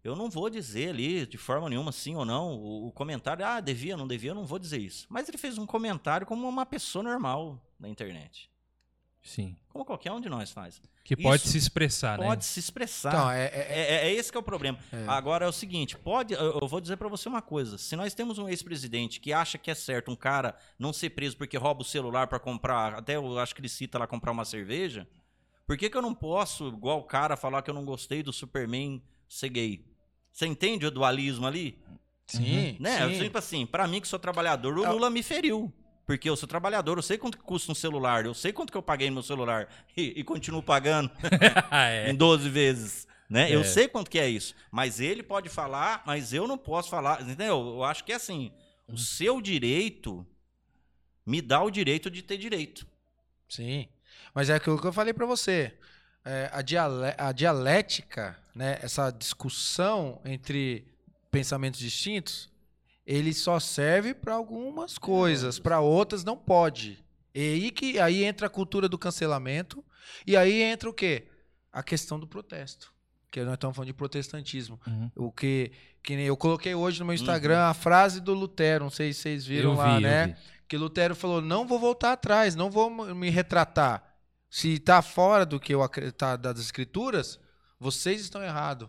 [0.02, 3.60] Eu não vou dizer ali, de forma nenhuma, sim ou não, o, o comentário, ah,
[3.60, 5.06] devia, não devia, eu não vou dizer isso.
[5.10, 8.48] Mas ele fez um comentário como uma pessoa normal na internet.
[9.22, 9.54] Sim.
[9.68, 10.80] Como qualquer um de nós faz.
[11.04, 12.24] Que pode Isso se expressar, né?
[12.24, 13.10] Pode se expressar.
[13.12, 14.78] Então, é, é- É, é- é esse que é o problema.
[14.90, 15.04] É.
[15.06, 17.76] Agora é o seguinte, pode, eu eu vou dizer pra você uma coisa.
[17.76, 21.36] Se nós temos um ex-presidente que acha que é certo um cara não ser preso
[21.36, 24.46] porque rouba o celular pra comprar, até eu acho que ele cita lá comprar uma
[24.46, 25.06] cerveja,
[25.66, 28.32] por que, que eu não posso, igual o cara, falar que eu não gostei do
[28.32, 29.84] Superman ser gay?
[30.40, 31.78] Você entende o dualismo ali?
[32.26, 33.04] sim, Né?
[33.04, 33.24] Eu, sim.
[33.24, 35.70] tipo assim, pra mim que sou trabalhador, o Lula me feriu.
[36.06, 38.78] Porque eu sou trabalhador, eu sei quanto que custa um celular, eu sei quanto que
[38.78, 41.10] eu paguei no meu celular e, e continuo pagando
[41.70, 42.10] Ah, é.
[42.10, 43.06] em 12 vezes.
[43.28, 43.54] Né?
[43.54, 43.64] Eu É.
[43.64, 44.54] sei quanto que é isso.
[44.72, 47.20] Mas ele pode falar, mas eu não posso falar.
[47.20, 47.58] Entendeu?
[47.76, 48.50] Eu acho que é assim:
[48.88, 50.26] o seu direito
[51.26, 52.86] me dá o direito de ter direito.
[53.46, 53.86] Sim.
[54.34, 55.76] Mas é aquilo que eu falei pra você.
[56.24, 60.86] É, a, diale- a dialética, né, essa discussão entre
[61.30, 62.50] pensamentos distintos,
[63.06, 67.02] ele só serve para algumas coisas, para outras não pode.
[67.34, 69.84] E aí que aí entra a cultura do cancelamento
[70.26, 71.28] e aí entra o quê?
[71.72, 72.92] A questão do protesto.
[73.30, 74.80] Que nós estamos falando de protestantismo.
[74.86, 75.10] Uhum.
[75.14, 75.70] O que,
[76.02, 79.20] que nem eu coloquei hoje no meu Instagram a frase do Lutero, não sei se
[79.20, 80.36] vocês viram Eu lá, vi, né?
[80.68, 84.04] que Lutero falou: não vou voltar atrás, não vou me retratar.
[84.48, 87.38] Se tá fora do que eu tá das escrituras,
[87.80, 88.88] vocês estão errados.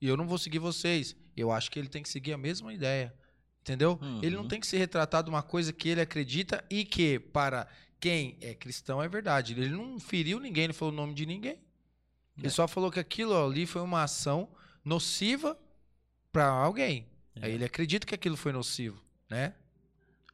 [0.00, 1.14] E eu não vou seguir vocês.
[1.36, 3.14] Eu acho que ele tem que seguir a mesma ideia.
[3.60, 4.00] Entendeu?
[4.20, 4.48] Ele não Uhum.
[4.48, 7.68] tem que se retratar de uma coisa que ele acredita e que, para
[8.00, 9.52] quem é cristão, é verdade.
[9.52, 11.58] Ele não feriu ninguém, ele falou o nome de ninguém.
[12.36, 12.50] Ele É.
[12.50, 14.48] só falou que aquilo ali foi uma ação
[14.84, 15.56] nociva
[16.32, 17.06] para alguém.
[17.36, 17.46] É.
[17.46, 19.00] Aí ele acredita que aquilo foi nocivo,
[19.30, 19.54] né?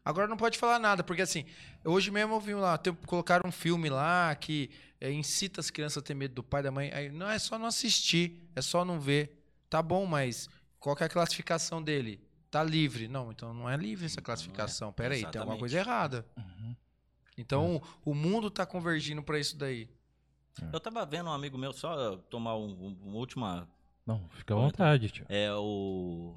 [0.03, 1.45] Agora não pode falar nada, porque assim,
[1.85, 4.71] hoje mesmo eu vi lá, colocaram um filme lá que
[5.01, 6.91] é, incita as crianças a ter medo do pai e da mãe.
[6.93, 9.45] Aí, não, é só não assistir, é só não ver.
[9.71, 10.49] Tá bom, mas
[10.81, 12.21] qual que é a classificação dele?
[12.51, 13.07] Tá livre.
[13.09, 14.37] Não, então não é livre essa Então, não é.
[14.37, 14.93] classificação.
[14.93, 16.27] Pera aí, tem alguma coisa errada.
[16.37, 16.75] Uhum.
[17.37, 19.89] Então o mundo tá convergindo para isso daí.
[20.73, 23.69] Eu tava vendo um amigo meu, só tomar um, um- uma última.
[24.05, 25.27] Não, fica à vontade, tio.
[25.29, 26.35] É, o.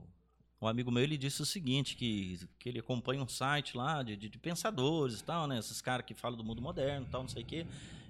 [0.62, 4.16] Um amigo meu ele disse o seguinte: que, que ele acompanha um site lá de,
[4.16, 5.58] de, de pensadores e tal, né?
[5.58, 7.66] Esses caras que falam do mundo moderno e tal, não sei o quê.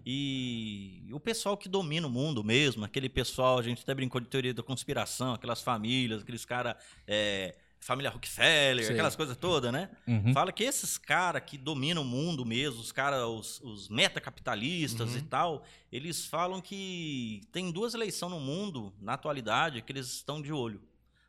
[0.06, 4.28] E, o pessoal que domina o mundo mesmo, aquele pessoal, a gente até brincou de
[4.28, 6.76] teoria da conspiração, aquelas famílias, aqueles caras.
[7.08, 8.94] É, família Rockefeller, Sei.
[8.94, 9.90] aquelas coisas todas, né?
[10.08, 10.32] Uhum.
[10.34, 15.18] Fala que esses caras que dominam o mundo mesmo, os caras, os, os metacapitalistas Uhum.
[15.18, 20.40] e tal, eles falam que tem duas eleições no mundo, na atualidade, que eles estão
[20.40, 20.80] de olho.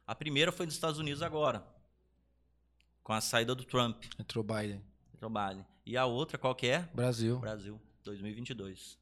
[0.06, 1.64] A primeira foi dos Estados Unidos agora,
[3.02, 4.82] com a saída do Trump, Entrou Biden.
[5.18, 5.64] Joe Biden.
[5.86, 6.80] E a outra qual que é?
[6.94, 7.38] Brasil.
[7.38, 8.98] Brasil, 2022.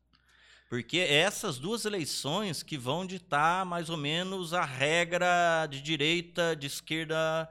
[0.68, 6.68] Porque essas duas eleições que vão ditar mais ou menos a regra de direita, de
[6.68, 7.50] esquerda,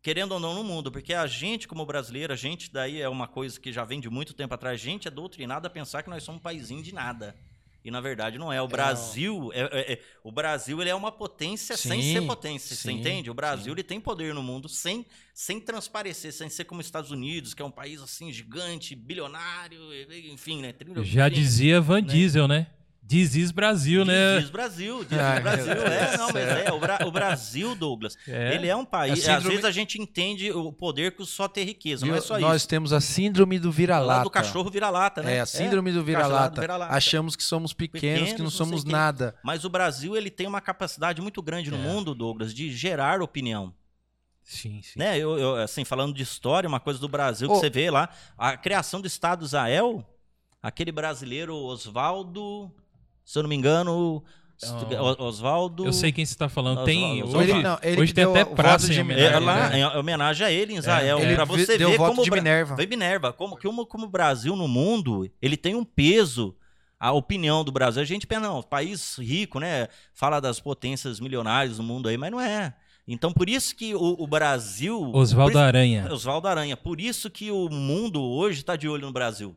[0.00, 0.92] querendo ou não, no mundo.
[0.92, 4.08] Porque a gente, como brasileiro, a gente daí é uma coisa que já vem de
[4.08, 6.94] muito tempo atrás, a gente é doutrinado a pensar que nós somos um paísinho de
[6.94, 7.36] nada.
[7.84, 8.62] E na verdade não é.
[8.62, 12.76] O Brasil, é, é- é- o Brasil ele é uma potência sem Sim, ser potência,
[12.76, 13.28] você sim, entende?
[13.30, 13.70] O Brasil sim.
[13.72, 15.04] ele tem poder no mundo sem,
[15.34, 19.78] sem transparecer, sem ser como os Estados Unidos, que é um país assim gigante, bilionário,
[20.32, 20.72] enfim, né?
[20.72, 21.40] Trilho- Já enfim.
[21.40, 22.68] dizia Van Diesel, né?
[23.04, 24.38] Diz Brasil, né?
[24.38, 25.72] Diz Brasil, diz Ai, Brasil.
[25.72, 26.72] É, não, do mas é.
[26.72, 28.54] O, Bra- o Brasil, Douglas, É.
[28.54, 29.26] ele é um país.
[29.26, 32.14] É a Às síndrome- vezes a gente entende o poder que só tem riqueza, não
[32.14, 32.68] é só Nós isso.
[32.68, 34.22] temos a síndrome do vira-lata.
[34.22, 35.36] do cachorro vira-lata, né?
[35.36, 36.60] É, a síndrome do cachorro vira-lata.
[36.60, 36.94] vira-lata.
[36.94, 38.92] Achamos que somos pequenos, Pequenos, que não não somos o quê.
[38.92, 39.34] nada.
[39.42, 41.80] Mas o Brasil ele tem uma capacidade muito grande no É.
[41.80, 43.74] mundo, Douglas, de gerar opinião.
[44.44, 44.98] Sim, sim.
[44.98, 45.18] Né?
[45.18, 47.58] Eu, eu, assim, falando de história, uma coisa do Brasil que Ô.
[47.60, 48.08] você vê lá,
[48.38, 50.04] a criação do Estado Israel,
[50.62, 52.72] aquele brasileiro Oswaldo,
[53.24, 54.22] se eu não me engano,
[55.18, 55.84] Oswaldo.
[55.84, 56.84] Eu sei quem você está falando.
[56.84, 59.02] Tem, hoje, Ele- não, ele hoje tem até o praça em de É.
[59.04, 59.78] Minerva, lá, né?
[59.80, 61.18] em homenagem a ele em Israel.
[61.18, 62.76] Ele pra vi- você deu ver voto como de o Bra- Minerva.
[62.76, 63.32] Foi Minerva.
[63.32, 66.54] Como, como, como o Brasil no mundo, ele tem um peso.
[67.04, 68.00] A opinião do Brasil.
[68.00, 69.88] A gente pensa, não, país rico, né?
[70.14, 72.72] Fala das potências milionárias do mundo aí, mas não é.
[73.08, 75.10] Então, por isso que o, o Brasil.
[75.12, 76.06] Oswaldo Aranha.
[76.12, 76.76] Oswaldo Aranha.
[76.76, 79.56] Por isso que o mundo hoje está de olho no Brasil.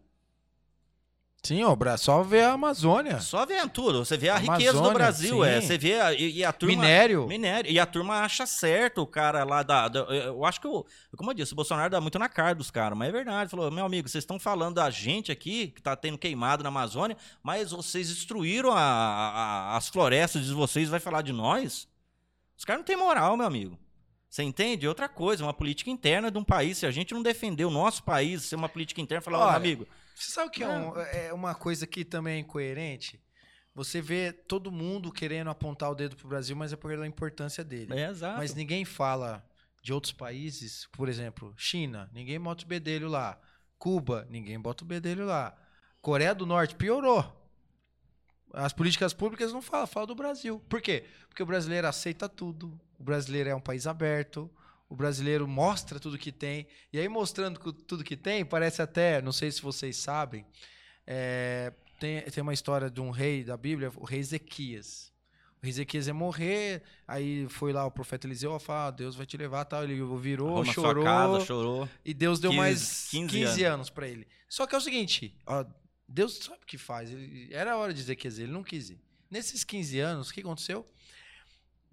[1.45, 3.19] Sim, ó, só ver a Amazônia.
[3.19, 4.03] Só vendo tudo.
[4.03, 5.45] Você vê a riqueza do Brasil.
[5.45, 5.67] É, sim.
[5.67, 6.75] você vê a, e, e a turma.
[6.75, 7.27] Minério.
[7.27, 7.71] Minério.
[7.71, 9.87] E a turma acha certo o cara lá da.
[9.87, 10.85] da- eu acho que, o,
[11.15, 13.51] como eu disse, o Bolsonaro dá muito na cara dos caras, mas é verdade.
[13.51, 17.15] Falou, meu amigo, vocês estão falando da gente aqui, que tá tendo queimado na Amazônia,
[17.43, 21.87] mas vocês destruíram a- a- as florestas de vocês, vai falar de nós?
[22.57, 23.77] Os caras não têm moral, meu amigo.
[24.35, 24.85] Você entende?
[24.85, 26.79] Outra coisa, uma política interna de um país.
[26.79, 29.87] Se a gente não defender o nosso país, ser uma política interna, falar, Olha, amigo,
[30.13, 33.17] Você sabe o que é, um- é uma coisa que também é incoerente?
[33.73, 37.97] Você vê todo mundo querendo apontar o dedo pro Brasil, mas é pela importância dele.
[37.97, 38.37] é exato.
[38.37, 39.41] Mas ninguém fala
[39.81, 43.39] de outros países, por exemplo, China, ninguém bota o bedelho lá.
[43.77, 45.55] Cuba, ninguém bota o bedelho lá.
[46.01, 47.23] Coreia do Norte piorou.
[48.53, 50.61] As políticas públicas não falam, falam do Brasil.
[50.67, 51.05] Por quê?
[51.29, 52.77] Porque o brasileiro aceita tudo.
[52.99, 54.49] O brasileiro é um país aberto.
[54.87, 56.67] O brasileiro mostra tudo que tem.
[56.93, 60.45] E aí, mostrando tudo que tem, parece até, não sei se vocês sabem,
[61.07, 65.11] é, tem, tem uma história de um rei da Bíblia, o rei Ezequias.
[65.61, 69.15] O rei Ezequias ia morrer, aí foi lá o profeta Eliseu, ó, fala, ah, Deus
[69.15, 69.83] vai te levar, tal.
[69.83, 71.89] Ele virou, Arruma chorou, casa, chorou.
[72.03, 74.27] e Deus deu 15 mais 15 15, anos pra ele.
[74.47, 75.65] Só que é o seguinte, ó,
[76.07, 77.09] Deus sabe o que faz.
[77.11, 78.99] Ele- era a hora de Ezequias, ele não quis ir.
[79.31, 80.87] Nesses 15 anos, o que aconteceu?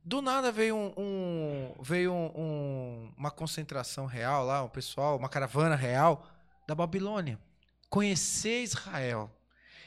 [0.04, 5.28] Do nada veio um, um- veio um- um- uma concentração real lá, um pessoal, uma
[5.28, 6.26] caravana real
[6.66, 7.38] da Babilônia.
[7.88, 9.30] Conhecer Israel.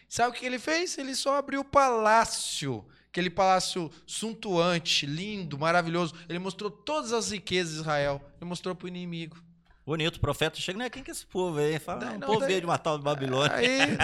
[0.07, 0.97] Sabe o que ele fez?
[0.97, 6.15] Ele só abriu o palácio, aquele palácio suntuante, lindo, maravilhoso.
[6.29, 8.21] Ele mostrou todas as riquezas de Israel.
[8.39, 9.37] Ele mostrou para o inimigo.
[9.85, 10.89] Bonito, o profeta chega, né?
[10.89, 11.77] Quem que é esse povo aí?
[11.77, 13.55] Fala, Daí "Ah, um não, povo daí- veio de matar o Babilônia.
[13.55, 13.97] Aí, né,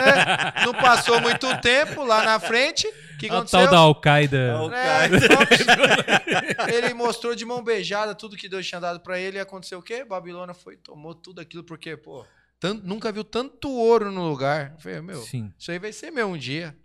[0.64, 2.86] não passou muito tempo lá na frente.
[2.88, 3.62] O que A aconteceu?
[3.62, 4.54] tal da Al-Qaeda.
[4.54, 5.10] Al- É,
[6.76, 9.82] ele mostrou de mão beijada tudo que Deus tinha dado pra ele e aconteceu o
[9.82, 10.04] quê?
[10.04, 12.24] Babilônia foi tomou tudo aquilo porque, pô,
[12.60, 14.74] Tanto, nunca viu tanto ouro no lugar.
[14.76, 16.78] Eu falei, meu, Sim, isso aí vai ser meu um dia.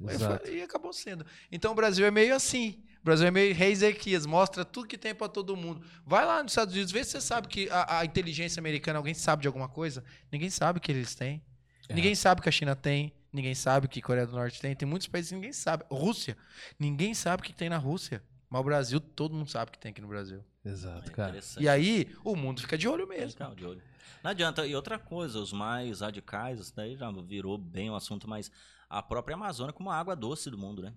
[0.00, 1.26] Foi- E acabou sendo.
[1.52, 2.82] Então o Brasil é meio assim.
[3.08, 5.80] O Brasil é meio rei Ezequias, mostra tudo que tem pra todo mundo.
[6.04, 9.14] Vai lá nos Estados Unidos, vê se você sabe que a, a inteligência americana, alguém
[9.14, 10.04] sabe de alguma coisa?
[10.30, 11.42] Ninguém sabe o que eles têm.
[11.88, 11.94] É.
[11.94, 13.14] Ninguém sabe o que a China tem.
[13.32, 14.76] Ninguém sabe o que a Coreia do Norte tem.
[14.76, 15.84] Tem muitos países que ninguém sabe.
[15.90, 16.36] Rússia.
[16.78, 18.22] Ninguém sabe o que tem na Rússia.
[18.50, 20.44] Mas o Brasil, todo mundo sabe o que tem aqui no Brasil.
[20.62, 21.30] Exato, cara.
[21.30, 21.64] Interessante.
[21.64, 23.30] E aí, o mundo fica de olho mesmo.
[23.30, 23.80] Ficar de olho.
[24.22, 24.66] Não adianta.
[24.66, 28.50] E outra coisa, os mais radicais, isso daí já virou bem o assunto, mas
[28.90, 30.92] a própria Amazônia como a água doce do mundo, né?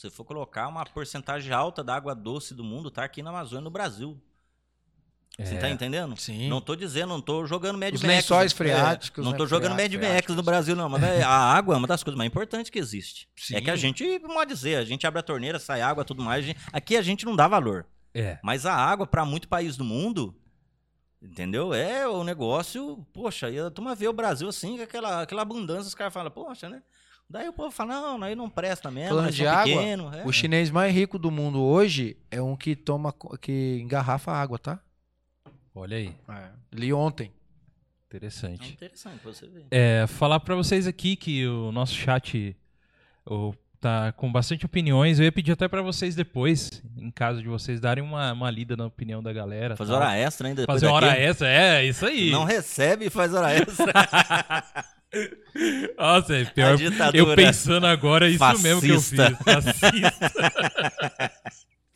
[0.00, 3.64] Se for colocar uma porcentagem alta da água doce do mundo, tá aqui na Amazônia,
[3.64, 4.18] no Brasil.
[5.38, 5.58] Você É.
[5.58, 6.16] tá entendendo?
[6.18, 6.48] Sim.
[6.48, 8.14] Não tô dizendo, não tô jogando Mad Os Max.
[8.14, 9.38] lençóis é, freáticos, não né?
[9.38, 10.88] tô jogando Mad Max no Brasil, não.
[10.88, 13.28] Mas é- a água é uma das coisas mais importantes que existe.
[13.36, 13.56] Sim.
[13.56, 16.44] É que a gente, pode dizer, a gente abre a torneira, sai água, tudo mais.
[16.44, 17.84] a gente- aqui a gente não dá valor.
[18.14, 18.38] É.
[18.42, 20.34] Mas a água, para muito país do mundo,
[21.22, 21.74] entendeu?
[21.74, 23.06] É o negócio.
[23.12, 26.30] Poxa, e a turma vê o Brasil assim, com aquela, aquela abundância, os caras falam,
[26.30, 26.82] poxa, né?
[27.30, 30.26] Daí o povo fala, não, aí não presta mesmo, Falando nós de água, pequeno, é.
[30.26, 34.80] O chinês mais rico do mundo hoje é um que toma, que engarrafa água, tá?
[35.72, 36.12] Olha aí,
[36.72, 37.26] Li ontem.
[37.26, 38.72] É interessante.
[38.72, 39.64] interessante pra você ver.
[39.70, 42.56] É, falar pra vocês aqui que o nosso chat
[43.24, 45.20] o, tá com bastante opiniões.
[45.20, 48.76] Eu ia pedir até pra vocês depois, em caso de vocês darem uma, uma lida
[48.76, 49.76] na opinião da galera.
[49.76, 50.00] Fazer tal.
[50.00, 50.62] hora extra ainda.
[50.62, 52.32] depois Fazer uma hora extra, é, isso aí.
[52.32, 53.92] Não recebe e faz hora extra.
[55.98, 56.76] Nossa, é pior.
[57.12, 59.16] Eu pensando agora, é isso mesmo que eu fiz.
[59.16, 59.44] Fascista.
[59.44, 61.32] Fascista.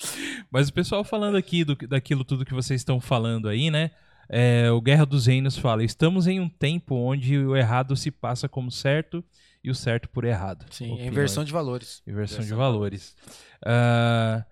[0.51, 3.91] Mas o pessoal falando aqui do, daquilo tudo que vocês estão falando aí, né?
[4.29, 8.49] É, o Guerra dos Reinos fala: estamos em um tempo onde o errado se passa
[8.49, 9.25] como certo
[9.63, 10.67] e o certo por errado.
[10.71, 12.03] Sim, inversão de valores.
[12.07, 13.17] Inversão de Inversão de valores.
[13.65, 14.45] Ah,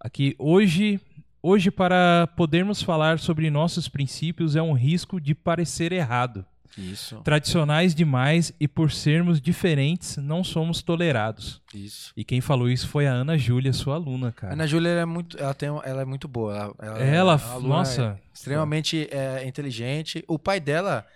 [0.00, 1.00] aqui, hoje,
[1.42, 6.46] hoje, para podermos falar sobre nossos princípios, é um risco de parecer errado.
[6.76, 11.60] Isso, Tradicionais demais e por sermos diferentes, não somos tolerados.
[11.74, 12.12] isso.
[12.16, 14.52] E quem falou isso foi a Ana Júlia, sua aluna, A cara.
[14.54, 16.54] Ana Júlia é muito, ela tem, ela é muito boa.
[16.54, 18.18] Ela, ela, Ela, é nossa.
[18.32, 20.24] extremamente é, inteligente.
[20.26, 21.06] O pai dela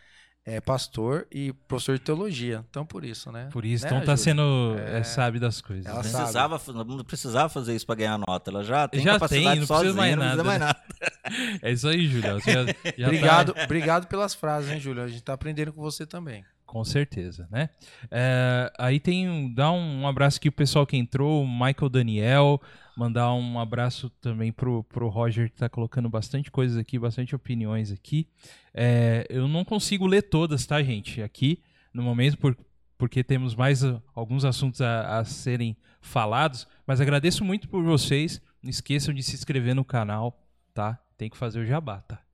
[0.46, 3.48] é pastor e professor de teologia, então por isso, né?
[3.52, 4.16] Por isso, Né, então tá Júlia?
[4.16, 4.76] sendo.
[4.78, 5.00] É.
[5.00, 5.84] é, sabe das coisas.
[5.84, 6.08] Ela né?
[6.10, 8.50] Precisava, não precisava fazer isso pra ganhar nota.
[8.50, 10.66] Ela já tem Já capacidade tem, não sozinha, precisa mais não precisa nada, mais né?
[10.66, 11.58] nada.
[11.62, 12.38] É isso aí, Júlia.
[12.38, 15.02] Já- já tá- Obrigado, obrigado pelas frases, hein, Júlia?
[15.02, 16.44] A gente tá aprendendo com você também.
[16.66, 17.70] Com certeza, né?
[18.10, 22.60] É, aí tem um, dá um abraço aqui pro pessoal que entrou, o Michael Daniel,
[22.96, 27.92] mandar um abraço também pro, pro Roger que tá colocando bastante coisas aqui, bastante opiniões
[27.92, 28.28] aqui.
[28.74, 31.22] É, eu não consigo ler todas, tá, gente?
[31.22, 31.62] Aqui
[31.94, 32.56] no momento por,
[32.98, 38.42] porque temos mais uh, alguns assuntos a, a serem falados, mas agradeço muito por vocês.
[38.60, 40.44] Não esqueçam de se inscrever no canal,
[40.74, 40.98] tá?
[41.16, 42.25] Tem que fazer o jabá, tá?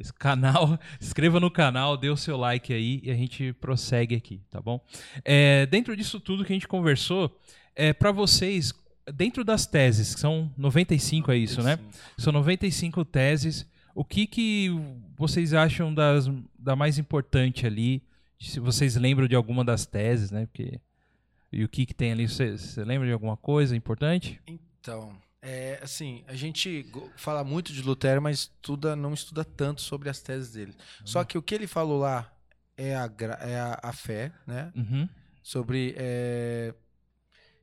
[0.00, 4.14] Esse canal, se inscreva no canal, dê o seu like aí e a gente prossegue
[4.14, 4.80] aqui, tá bom?
[5.22, 7.38] É, dentro disso tudo que a gente conversou,
[7.76, 8.72] é, para vocês,
[9.14, 11.78] dentro das teses, que são 95, é isso, né?
[12.16, 13.66] São 95 teses.
[13.94, 14.70] O que, que
[15.16, 18.02] vocês acham das, da mais importante ali?
[18.40, 20.46] Se vocês lembram de alguma das teses, né?
[20.46, 20.80] Porque,
[21.52, 22.26] e o que, que tem ali?
[22.26, 24.40] Você você lembra de alguma coisa importante?
[24.46, 25.12] Então,
[25.42, 26.86] é, assim, a gente
[27.16, 30.74] fala muito de Lutero, mas estuda, não estuda tanto sobre as teses dele.
[31.04, 32.30] Só que o que ele falou lá
[32.76, 33.10] é a,
[33.40, 34.72] é a, a fé, né?
[34.76, 35.08] Uhum.
[35.42, 36.74] Sobre é,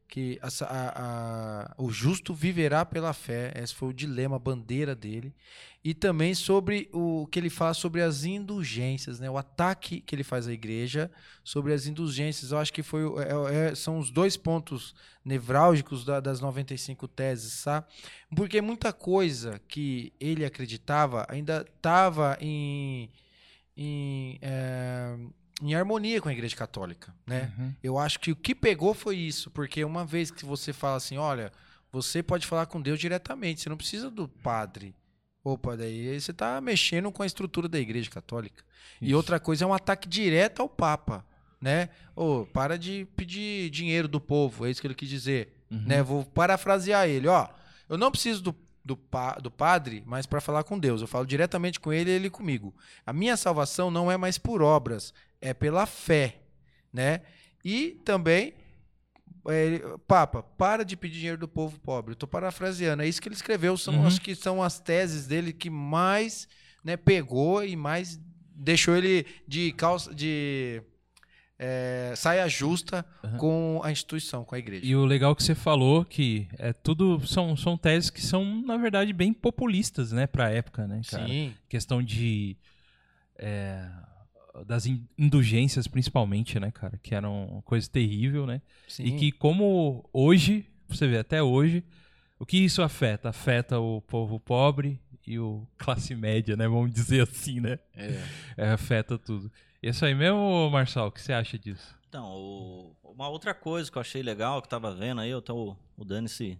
[0.07, 3.51] que essa- a- a- o justo viverá pela fé.
[3.55, 5.33] Esse foi o dilema, a bandeira dele.
[5.83, 9.29] E também sobre o que ele fala sobre as indulgências, né?
[9.29, 11.09] O ataque que ele faz à igreja
[11.43, 12.51] sobre as indulgências.
[12.51, 14.93] Eu acho que foi, o- é- é- são os dois pontos
[15.23, 17.85] nevrálgicos da- das 95 teses, sabe?
[18.35, 23.09] Porque muita coisa que ele acreditava ainda estava em,
[23.75, 25.17] em, é,
[25.61, 27.51] em harmonia com a igreja católica, né?
[27.57, 27.73] Uhum.
[27.83, 31.17] Eu acho que o que pegou foi isso, porque uma vez que você fala assim,
[31.17, 31.51] olha,
[31.91, 34.93] você pode falar com Deus diretamente, você não precisa do padre.
[35.43, 38.63] Opa, daí aí você está mexendo com a estrutura da igreja católica.
[39.01, 39.15] E Isso.
[39.15, 41.25] outra coisa é um ataque direto ao Papa,
[41.59, 41.89] né?
[42.15, 45.83] Ô, para de pedir dinheiro do povo, é isso que ele quis dizer, Uhum.
[45.85, 46.03] né?
[46.03, 47.47] Vou parafrasear ele, ó.
[47.89, 48.55] Eu não preciso do,
[48.87, 52.13] do, pa- do padre, mas para falar com Deus, eu falo diretamente com ele e
[52.13, 52.73] ele comigo.
[53.05, 56.39] A minha salvação não é mais por obras, é pela fé,
[56.91, 57.21] né?
[57.63, 58.53] E também
[59.49, 62.15] é, Papa, para de pedir dinheiro do povo pobre.
[62.15, 64.07] Tô parafraseando, é isso que ele escreveu, são Uhum.
[64.07, 66.47] acho que são as teses dele que mais,
[66.83, 68.19] né, pegou e mais
[68.55, 70.81] deixou ele de calça de
[71.59, 73.37] é, saia justa Uhum.
[73.37, 74.85] com a instituição, com a igreja.
[74.85, 78.77] E o legal que você falou que é tudo são, são teses que são na
[78.77, 81.27] verdade bem populistas, né, para época, né, cara?
[81.27, 81.53] Sim.
[81.67, 82.55] Questão de
[83.37, 83.87] é,
[84.65, 86.99] das in- indulgências, principalmente, né, cara?
[87.01, 88.61] Que eram coisa terrível, né?
[88.87, 89.03] Sim.
[89.05, 91.83] E que como hoje, você vê, até hoje,
[92.39, 93.29] o que isso afeta?
[93.29, 96.67] Afeta o povo pobre e o classe média, né?
[96.67, 97.77] Vamos dizer assim, né?
[97.95, 98.23] É.
[98.57, 99.51] É, afeta tudo.
[99.81, 101.95] Isso aí mesmo, Marçal, o que você acha disso?
[102.09, 105.75] Então, o- uma outra coisa que eu achei legal, que tava vendo aí, até o,
[105.95, 106.57] o Dani, se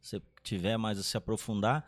[0.00, 1.84] se tiver mais a se aprofundar,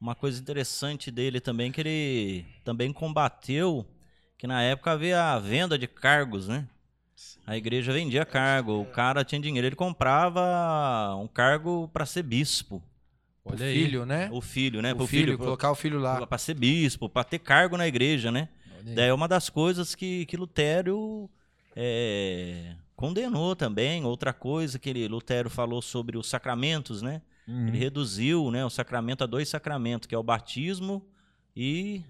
[0.00, 3.86] uma coisa interessante dele também, que ele também combateu,
[4.36, 6.66] que na época havia a venda de cargos, né?
[7.46, 12.82] A igreja vendia cargo, o cara tinha dinheiro, ele comprava um cargo para ser bispo.
[13.44, 13.84] O Olha aí.
[13.84, 14.28] filho, né?
[14.32, 14.92] O filho, né?
[14.92, 16.26] o Pro filho, pro- colocar o filho lá.
[16.26, 18.48] para ser bispo, para ter cargo na igreja, né?
[18.96, 21.28] É uma das coisas que, que Lutero
[21.74, 24.04] é, condenou também.
[24.04, 27.22] Outra coisa que ele, Lutero falou sobre os sacramentos, né?
[27.46, 27.68] Uhum.
[27.68, 31.04] Ele reduziu né, o sacramento a dois sacramentos, que é o batismo
[31.56, 32.02] e.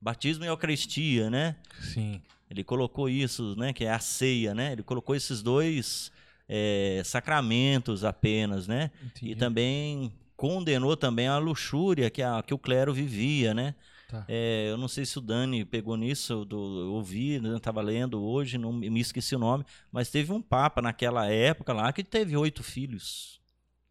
[0.00, 1.56] Batismo e Eucaristia, né?
[1.80, 2.20] Sim.
[2.50, 3.72] Ele colocou isso, né?
[3.72, 4.72] Que é a ceia, né?
[4.72, 6.10] Ele colocou esses dois
[6.48, 8.90] é, sacramentos apenas, né?
[9.02, 9.32] Entendi.
[9.32, 13.74] E também condenou também a luxúria que, a, que o clero vivia, né?
[14.12, 14.26] Tá.
[14.28, 18.22] É, eu não sei se o Dani pegou nisso, do, eu ouvi, né, estava lendo
[18.22, 22.36] hoje, não me esqueci o nome, mas teve um papa naquela época lá que teve
[22.36, 23.40] oito filhos,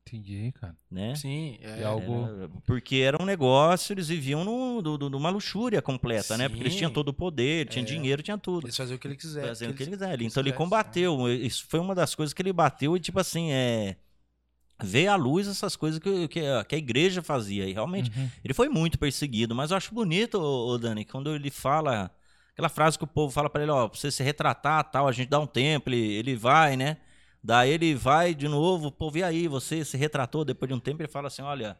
[0.07, 0.75] Entendi, cara.
[0.91, 1.15] né?
[1.15, 5.29] Sim, é, É algo- Era- porque era um negócio, eles viviam num- do- do- numa
[5.31, 6.47] luxúria completa, né?
[6.49, 6.79] Porque eles Sim.
[6.79, 7.87] tinham todo o poder, tinham É.
[7.87, 8.65] dinheiro, tinham tudo.
[8.67, 9.47] Eles faziam o que ele quiser.
[9.47, 10.21] Fazendo o que ele quiser.
[10.21, 11.27] Então ele combateu.
[11.33, 13.95] Isso foi uma das coisas que ele bateu e, tipo assim, é.
[14.85, 17.65] Veio à luz essas coisas que, que, a, que a igreja fazia.
[17.67, 18.29] E realmente Uhum.
[18.43, 19.53] ele foi muito perseguido.
[19.55, 22.11] Mas eu acho bonito, ô, Dani, quando ele fala.
[22.53, 25.11] Aquela frase que o povo fala pra ele: ó, pra você se retratar tal, a
[25.11, 26.97] gente dá um tempo, ele, ele vai, né?
[27.43, 30.79] Daí ele vai de novo, o povo, e aí, você se retratou depois de um
[30.79, 31.01] tempo?
[31.01, 31.77] Ele fala assim: olha.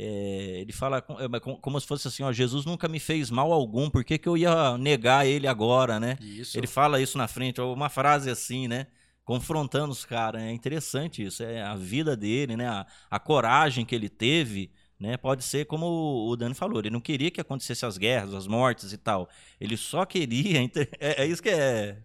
[0.00, 3.30] é, ele fala com- é, com- como se fosse assim, ó, Jesus nunca me fez
[3.30, 6.16] mal algum, por que, que eu ia negar ele agora, né?
[6.20, 6.56] Isso.
[6.56, 8.86] Ele fala isso na frente, ou uma frase assim, né?
[9.28, 10.40] Confrontando os caras.
[10.40, 11.42] É interessante isso.
[11.42, 12.66] É a vida dele, né?
[12.66, 15.18] A, a coragem que ele teve, né?
[15.18, 16.78] Pode ser como o Dani falou.
[16.78, 19.28] Ele não queria que acontecesse as guerras, as mortes e tal.
[19.60, 20.60] Ele só queria.
[20.98, 21.98] É, é isso que é.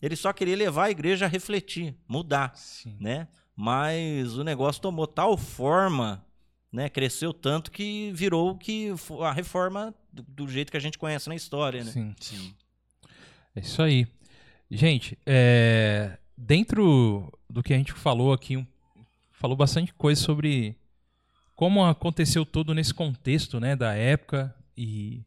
[0.00, 2.96] Ele só queria levar a igreja a refletir, mudar, Sim.
[3.00, 3.26] né?
[3.56, 6.24] Mas o negócio tomou tal forma,
[6.70, 6.88] né?
[6.88, 11.34] Cresceu tanto que virou que a reforma do, do jeito que a gente conhece na
[11.34, 11.90] história, né?
[11.90, 12.14] Sim.
[12.20, 12.54] Sim.
[13.56, 14.06] É isso aí.
[14.70, 18.66] Gente, é, dentro do que a gente falou aqui,
[19.30, 20.76] falou bastante coisa sobre
[21.54, 25.22] como aconteceu tudo nesse contexto, né, da época e,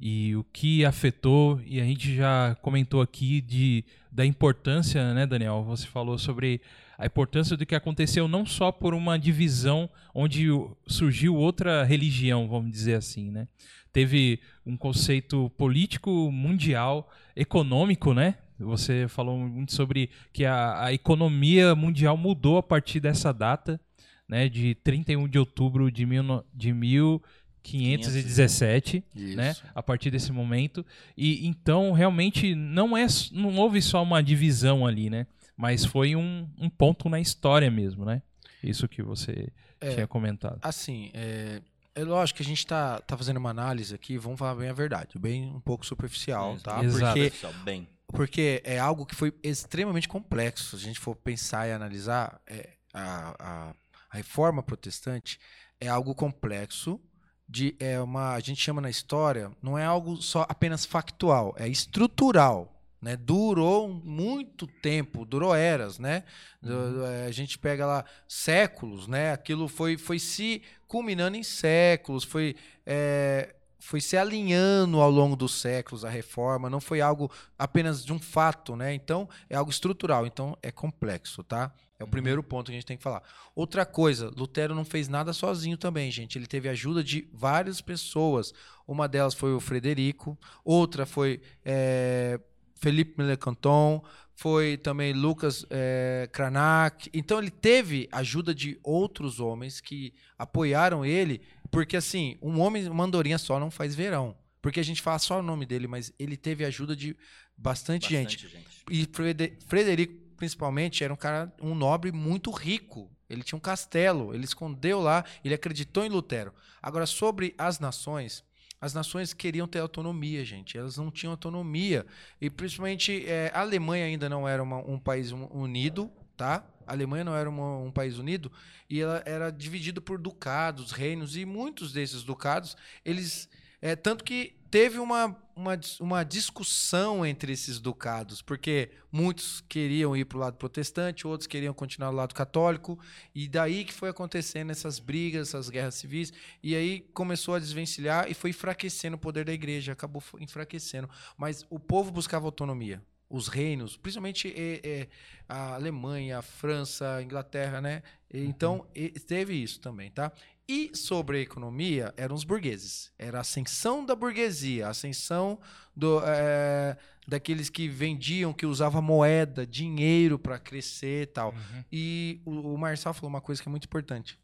[0.00, 5.62] e o que afetou, e a gente já comentou aqui de, da importância, né, Daniel?
[5.64, 6.62] Você falou sobre
[6.96, 10.46] a importância do que aconteceu não só por uma divisão onde
[10.86, 13.46] surgiu outra religião, vamos dizer assim, né?
[13.92, 18.36] Teve um conceito político mundial, econômico, né?
[18.64, 23.80] Você falou muito sobre que a, a economia mundial mudou a partir dessa data,
[24.28, 24.48] né?
[24.48, 29.36] De 31 de outubro de, mil, de 1517 Isso.
[29.36, 29.54] né?
[29.74, 30.84] A partir desse momento.
[31.16, 35.26] E então realmente não é não houve só uma divisão ali, né?
[35.56, 38.22] Mas foi um, um ponto na história mesmo, né?
[38.62, 39.48] Isso que você
[39.80, 39.94] É.
[39.94, 40.58] tinha comentado.
[40.62, 41.60] Assim, é,
[41.94, 44.72] é lógico que a gente tá, tá fazendo uma análise aqui, vamos falar bem a
[44.72, 46.82] verdade, bem um pouco superficial, tá?
[46.82, 47.14] Exato.
[47.14, 47.86] Porque, Pessoal, bem.
[48.14, 50.70] Porque é algo que foi extremamente complexo.
[50.70, 53.74] Se a gente for pensar e analisar, é, a, a,
[54.10, 55.38] a reforma protestante
[55.80, 57.00] é algo complexo.
[57.46, 61.68] De, é uma, a gente chama na história, não é algo só apenas factual, é
[61.68, 62.70] estrutural.
[63.02, 63.16] Né?
[63.18, 66.24] Durou muito tempo, durou eras, né?
[66.62, 69.32] Do- é, A gente pega lá séculos, né?
[69.32, 73.54] Aquilo foi, foi se culminando em séculos, foi, é,
[73.84, 78.18] foi se alinhando ao longo dos séculos a reforma, não foi algo apenas de um
[78.18, 78.94] fato, né?
[78.94, 81.70] Então, é algo estrutural, então é complexo, tá?
[81.98, 83.22] É o primeiro ponto que a gente tem que falar.
[83.54, 86.38] Outra coisa, Lutero não fez nada sozinho também, gente.
[86.38, 88.54] Ele teve ajuda de várias pessoas.
[88.88, 92.40] Uma delas foi o Frederico, outra foi é,
[92.74, 94.02] Felipe Melecanton,
[94.34, 97.08] foi também Lucas é, Cranach.
[97.12, 101.40] Então ele teve ajuda de outros homens que apoiaram ele,
[101.74, 104.36] porque assim, um homem, uma andorinha só não faz verão.
[104.62, 107.14] Porque a gente fala só o nome dele, mas ele teve ajuda de
[107.56, 108.36] bastante, gente.
[108.42, 108.84] Bastante gente.
[108.90, 113.10] E Frede- Frederico, principalmente, era um cara, um nobre muito rico.
[113.28, 116.52] Ele tinha um castelo, ele escondeu lá, ele acreditou em Lutero.
[116.82, 118.42] Agora, sobre as nações,
[118.80, 120.78] as nações queriam ter autonomia, gente.
[120.78, 122.06] Elas não tinham autonomia.
[122.40, 126.64] E principalmente eh, a Alemanha ainda não era uma- um país un- unido, tá?
[126.86, 128.50] A Alemanha não era uma- um país unido
[128.90, 133.48] e ela era dividida por ducados, reinos e muitos desses ducados eles
[133.86, 140.24] É, tanto que teve uma, uma, uma discussão entre esses ducados, porque muitos queriam ir
[140.24, 142.98] para o lado protestante, outros queriam continuar do lado católico,
[143.34, 146.32] e daí que foi acontecendo essas brigas, essas guerras civis,
[146.62, 151.10] e aí começou a desvencilhar e foi enfraquecendo o poder da igreja, acabou enfraquecendo.
[151.36, 153.02] Mas o povo buscava autonomia.
[153.28, 155.08] Os reinos, principalmente é, é,
[155.48, 158.02] a Alemanha, a França, a Inglaterra, né?
[158.32, 160.32] Então, e- teve isso também, tá?
[160.66, 163.12] E sobre a economia, eram os burgueses.
[163.18, 165.60] Era a ascensão da burguesia, a ascensão
[165.94, 166.96] do, é,
[167.28, 171.50] daqueles que vendiam, que usavam moeda, dinheiro para crescer e tal.
[171.52, 171.84] Uhum.
[171.92, 174.38] E o, o Marçal falou uma coisa que é muito importante.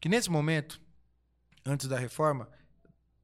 [0.00, 0.80] Que nesse momento,
[1.64, 2.48] antes da reforma,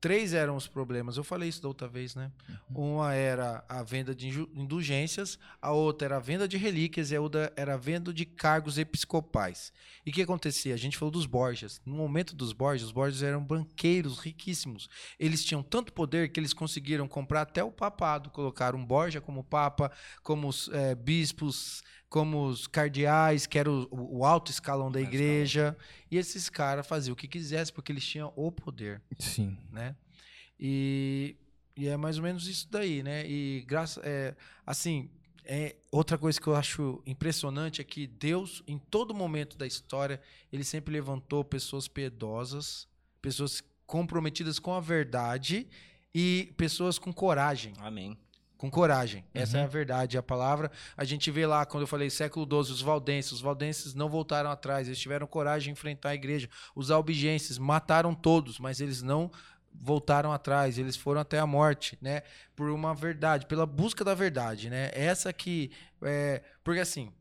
[0.02, 1.16] três eram os problemas.
[1.16, 2.32] Eu falei isso da outra vez, né?
[2.68, 7.20] Uma era a venda de indulgências, a outra era a venda de relíquias e a
[7.20, 9.72] outra era a venda de cargos episcopais.
[10.04, 10.74] E o que acontecia?
[10.74, 11.80] A gente falou dos Borgias.
[11.86, 14.90] No momento dos Borgias, os Borgias eram banqueiros riquíssimos.
[15.20, 18.28] Eles tinham tanto poder que eles conseguiram comprar até o papado.
[18.30, 19.92] Colocaram um Borgia como papa,
[20.24, 25.74] como os eh, bispos, como os cardeais, que era o, o alto escalão da igreja.
[26.10, 29.56] E esses caras faziam o que quisessem porque eles tinham o poder Sim.
[29.70, 29.96] né?
[30.60, 31.34] E,
[31.74, 33.26] e é mais ou menos isso daí, né?
[33.26, 34.36] E graças, é,
[34.66, 35.10] assim,
[35.42, 40.20] é outra coisa que eu acho impressionante é que Deus, em todo momento da história,
[40.52, 42.86] ele sempre levantou pessoas piedosas,
[43.22, 45.66] pessoas comprometidas com a verdade
[46.14, 48.18] e pessoas com coragem Amém.
[48.62, 49.24] Com coragem.
[49.34, 49.62] Essa Uhum.
[49.64, 50.70] é a verdade, a palavra.
[50.96, 53.32] A gente vê lá, quando eu falei século XII, os valdenses.
[53.32, 56.48] Os valdenses não voltaram atrás, eles tiveram coragem de enfrentar a igreja.
[56.72, 59.32] Os albigenses mataram todos, mas eles não
[59.74, 62.22] voltaram atrás, eles foram até a morte, né?
[62.54, 64.92] Por uma verdade, pela busca da verdade, né?
[64.94, 65.72] Essa que...
[66.00, 67.12] É, porque assim,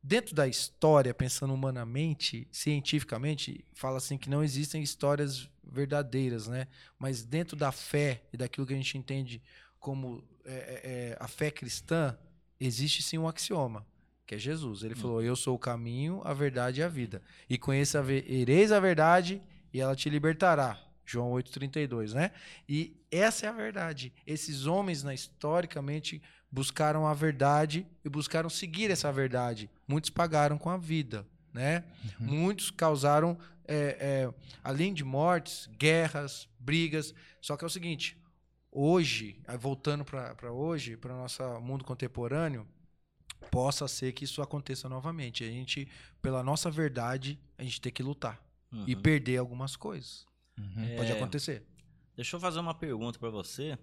[0.00, 6.68] dentro da história, pensando humanamente, cientificamente, fala assim que não existem histórias verdadeiras, né?
[7.00, 9.42] Mas dentro da fé e daquilo que a gente entende
[9.80, 12.16] como é, é, é, a fé cristã,
[12.58, 13.86] existe sim um axioma,
[14.26, 14.82] que é Jesus.
[14.82, 17.20] Ele falou: Eu sou o caminho, a verdade e a vida.
[17.50, 19.42] E conheça a verdade
[19.72, 20.82] e ela te libertará.
[21.04, 22.32] João 8,32, né?
[22.68, 24.12] E essa é a verdade.
[24.26, 29.70] Esses homens, né, historicamente, buscaram a verdade e buscaram seguir essa verdade.
[29.86, 31.84] Muitos pagaram com a vida, né?
[32.18, 37.14] Muitos causaram, é, é, além de mortes, guerras, brigas.
[37.40, 38.17] Só que é o seguinte:
[38.80, 42.66] hoje, voltando para hoje, para o nosso mundo contemporâneo,
[43.50, 45.42] possa ser que isso aconteça novamente.
[45.44, 45.88] A gente,
[46.22, 48.40] pela nossa verdade, a gente tem que lutar
[48.86, 49.02] e Uhum.
[49.02, 50.26] perder algumas coisas.
[50.58, 50.96] Uhum.
[50.96, 51.62] Pode É, acontecer.
[52.14, 53.78] Deixa eu fazer uma pergunta para você,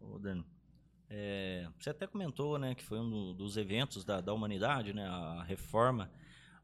[0.00, 0.44] ô Dani.
[1.10, 5.06] É, você até comentou, né, que foi um do- dos eventos da, da humanidade, né,
[5.06, 6.10] a reforma.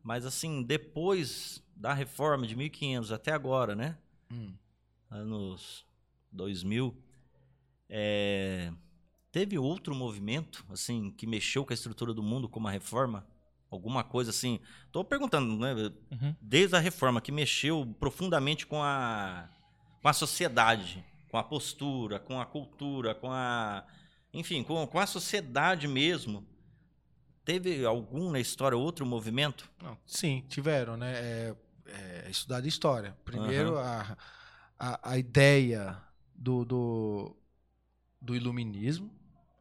[0.03, 3.97] Mas assim, depois da reforma de 1500 até agora, né,
[4.31, 4.55] Hum.
[5.11, 5.87] anos
[6.31, 6.95] 2000,
[7.89, 8.73] é,
[9.31, 13.27] teve outro movimento, assim, que mexeu com a estrutura do mundo como a reforma?
[13.70, 14.61] Alguma coisa assim?
[14.93, 15.74] Tô perguntando, né,
[16.12, 16.35] Uhum.
[16.40, 19.48] desde a reforma, que mexeu profundamente com a,
[20.01, 23.85] com a sociedade, com a postura, com a cultura, com a.
[24.32, 26.47] Enfim, com, com a sociedade mesmo.
[27.44, 29.69] Teve algum na história, outro movimento?
[29.82, 31.12] Não, sim, tiveram, né?
[31.16, 31.56] É,
[31.86, 33.16] é, estudar história.
[33.24, 34.16] Primeiro, a,
[34.78, 36.01] a, a ideia
[36.35, 37.36] do, do,
[38.25, 39.11] do iluminismo.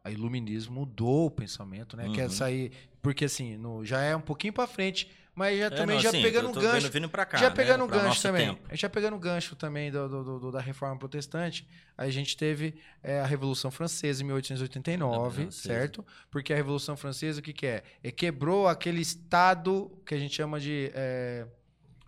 [0.02, 2.10] A iluminismo mudou o pensamento, né?
[2.14, 2.30] Quer Uhum.
[2.30, 2.72] sair.
[3.00, 6.10] Porque assim, no, já é um pouquinho pra frente, mas já É, também não, já
[6.12, 6.90] pegando um gancho.
[6.90, 8.48] Vindo pra cá, já né, pegando um gancho também.
[8.48, 8.60] tempo.
[8.68, 11.66] A gente já pegando um gancho também do, do- do- da reforma protestante.
[11.96, 15.62] A gente teve é, a Revolução Francesa em 1889, Francesa.
[15.68, 16.04] certo?
[16.30, 17.82] Porque a Revolução Francesa, o que, que é?
[18.02, 21.46] É quebrou aquele Estado que a gente chama de é,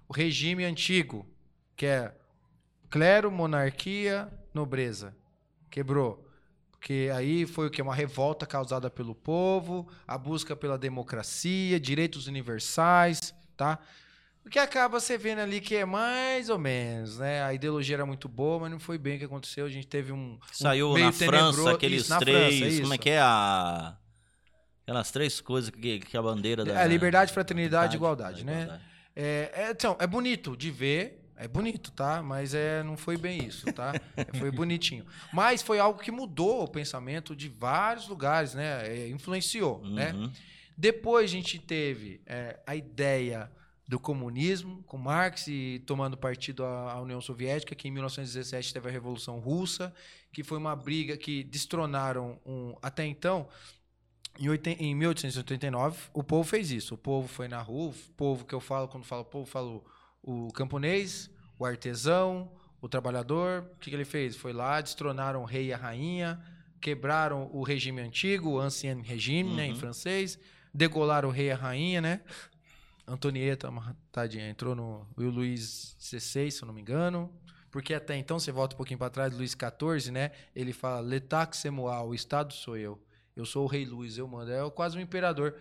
[0.08, 1.26] o regime antigo,
[1.74, 2.14] que é
[2.90, 5.14] clero, monarquia, nobreza.
[5.70, 6.25] Quebrou.
[6.86, 7.82] Porque aí foi o que?
[7.82, 13.80] Uma revolta causada pelo povo, a busca pela democracia, direitos universais, tá?
[14.44, 17.42] O que acaba você vendo ali que é mais ou menos, né?
[17.42, 19.66] A ideologia era muito boa, mas não foi bem o que aconteceu.
[19.66, 20.38] A gente teve um.
[20.52, 22.60] Saiu um na França aqueles isso, três.
[22.60, 23.96] França, como é que é a.
[24.84, 26.80] Aquelas três coisas que, que a bandeira da.
[26.80, 28.62] É, liberdade, fraternidade e igualdade, da né?
[28.62, 28.84] igualdade.
[29.16, 32.22] É, é, então, é bonito de ver, é bonito, tá?
[32.22, 33.92] Mas é, não foi bem isso, tá?
[34.16, 35.04] É, foi bonitinho.
[35.32, 38.86] Mas foi algo que mudou o pensamento de vários lugares, né?
[38.88, 40.12] É, influenciou, né?
[40.12, 40.32] Uhum.
[40.76, 43.50] Depois a gente teve é, a ideia
[43.88, 48.92] do comunismo, com Marx e tomando partido à, União Soviética, que em 1917 teve a
[48.92, 49.94] Revolução Russa,
[50.32, 53.48] que foi uma briga que destronaram um, até então.
[54.38, 56.94] Em, em 1889, o povo fez isso.
[56.94, 59.84] O povo foi na rua, o povo que eu falo, quando falo povo, falo
[60.26, 62.50] o camponês, o artesão,
[62.82, 64.36] o trabalhador, o que, que ele fez?
[64.36, 66.38] Foi lá, destronaram o rei e a rainha,
[66.80, 69.76] quebraram o regime antigo, o ancien regime, né, em Uhum.
[69.76, 70.38] francês,
[70.74, 72.20] degolaram o rei e a rainha, né?
[73.08, 73.72] Antonieta,
[74.10, 77.32] tadinha, entrou no Luís XVI, se eu não me engano.
[77.70, 80.32] Porque até então, você volta um pouquinho para trás, Luís XIV, né?
[80.54, 81.06] Ele fala,
[81.52, 83.00] c'est moi, o Estado sou eu.
[83.36, 84.50] Eu sou o rei Luís, eu mando.
[84.50, 85.54] É quase um imperador.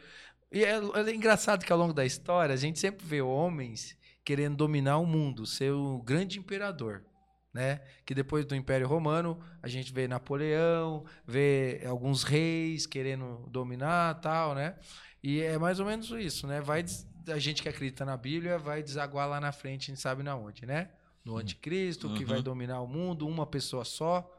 [0.52, 4.58] E é, é engraçado que ao longo da história, a gente sempre vê homens querendo
[4.58, 7.06] dominar o mundo, ser o grande imperador.
[7.54, 7.80] Né?
[8.06, 14.54] Que depois do Império Romano, a gente vê Napoleão, vê alguns reis querendo dominar tal,
[14.54, 14.76] né?
[15.24, 16.60] E é mais ou menos isso, né?
[16.60, 16.84] Vai
[17.28, 20.36] a gente que acredita na Bíblia vai desaguar lá na frente, a gente sabe na
[20.36, 20.90] onde, né?
[21.24, 22.30] No anticristo, que Uhum.
[22.30, 24.30] vai dominar o mundo, uma pessoa só.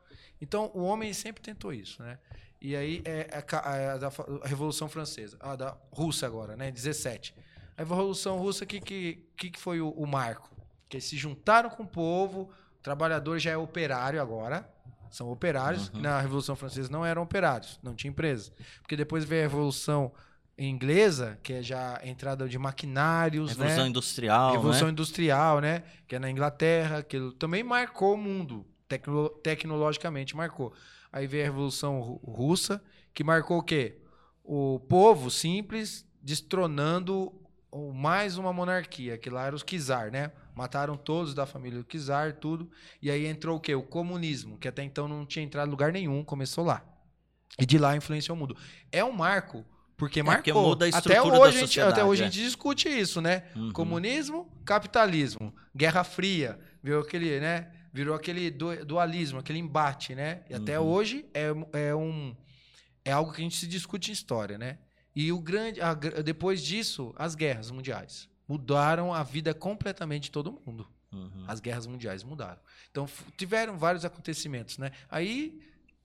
[0.40, 2.18] Então, o homem sempre tentou isso, né?
[2.60, 6.54] E aí é a, ca- a da fa- a Revolução Francesa, a da Rússia agora,
[6.54, 6.70] né?
[6.70, 7.34] 17.
[7.76, 10.50] A Revolução Russa, o que, que, que, foi o, o marco?
[10.88, 14.68] Que eles se juntaram com o povo, o trabalhador já é operário agora,
[15.10, 15.88] são operários.
[15.90, 16.00] Uhum.
[16.00, 18.52] Na Revolução Francesa não eram operários, não tinha empresa.
[18.80, 20.12] Porque depois veio a Revolução
[20.58, 23.88] Inglesa, que é já a entrada de maquinários, Revolução né?
[23.90, 24.92] Industrial, Revolução né?
[24.92, 25.82] Industrial, né?
[26.08, 30.72] Que é na Inglaterra, que também marcou o mundo, tecno- tecnologicamente marcou.
[31.12, 32.82] Aí veio a Revolução Ru- Russa,
[33.12, 33.98] que marcou o quê?
[34.42, 37.32] O povo simples destronando
[37.70, 40.32] o- mais uma monarquia, que lá era os czar, né?
[40.54, 42.70] Mataram todos da família do czar, tudo.
[43.02, 43.74] E aí entrou o quê?
[43.74, 46.84] O comunismo, que até então não tinha entrado em lugar nenhum, começou lá.
[47.58, 48.56] E de lá influenciou o mundo.
[48.92, 49.64] É um marco,
[49.96, 50.68] porque porque marcou.
[50.70, 52.26] muda a até estrutura da hoje, a gente, até hoje é.
[52.26, 53.44] a gente discute isso, né?
[53.54, 53.72] Uhum.
[53.72, 57.72] Comunismo, capitalismo, Guerra Fria, virou aquele, né?
[57.92, 60.42] Virou aquele du- dualismo, aquele embate, né?
[60.50, 60.86] E até Uhum.
[60.86, 62.36] hoje é, é um
[63.04, 64.78] é algo que a gente se discute em história, né?
[65.16, 70.60] E o grande a depois disso, as guerras mundiais mudaram a vida completamente de todo
[70.66, 70.86] mundo.
[71.12, 71.44] Uhum.
[71.48, 72.60] As guerras mundiais mudaram.
[72.90, 74.92] Então tiveram vários acontecimentos, né?
[75.10, 75.58] Aí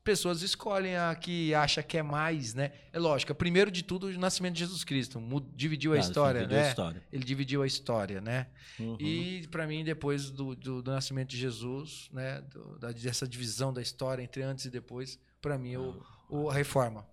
[0.04, 2.72] pessoas escolhem a que acha que é mais, né?
[2.94, 5.22] É lógico, primeiro de tudo o nascimento de Jesus Cristo,
[5.56, 6.70] dividiu a Ah, história, dividiu a né?
[6.70, 7.04] história.
[7.12, 8.48] Ele dividiu a história, né?
[8.80, 8.98] Uhum.
[9.00, 13.72] E para mim, depois do, do- do nascimento de Jesus, né, do- da- dessa divisão
[13.74, 17.06] da história entre antes e depois, para mim, o, o- a reforma.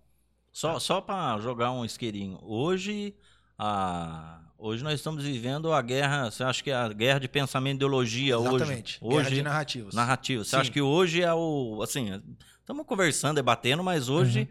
[0.51, 2.39] Só, só para jogar um isqueirinho.
[2.41, 3.15] Hoje,
[3.57, 6.29] a, hoje nós estamos vivendo a guerra.
[6.31, 8.97] Você acha que é a guerra de pensamento e ideologia Exatamente.
[9.01, 9.17] hoje?
[9.17, 9.93] Guerra de narrativas.
[9.93, 10.43] narrativa.
[10.43, 10.57] Você Sim.
[10.57, 11.79] acha que hoje é o.
[11.81, 12.21] Assim,
[12.59, 14.47] estamos conversando, debatendo, mas hoje Uhum.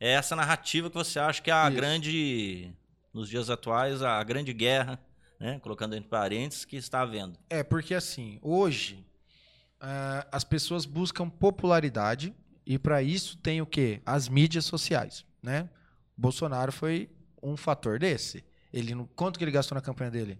[0.00, 1.76] é essa narrativa que você acha que é a Isso.
[1.76, 2.72] grande.
[3.12, 4.98] Nos dias atuais, a grande guerra,
[5.38, 5.58] né?
[5.60, 7.38] Colocando entre parênteses, que está havendo.
[7.50, 9.04] É, porque assim, hoje
[9.78, 12.34] ah, as pessoas buscam popularidade
[12.64, 14.00] e para isso tem o quê?
[14.06, 15.68] As mídias sociais, né?
[16.16, 17.08] Bolsonaro foi
[17.42, 18.44] um fator desse.
[18.72, 20.38] Ele quanto que ele gastou na campanha dele?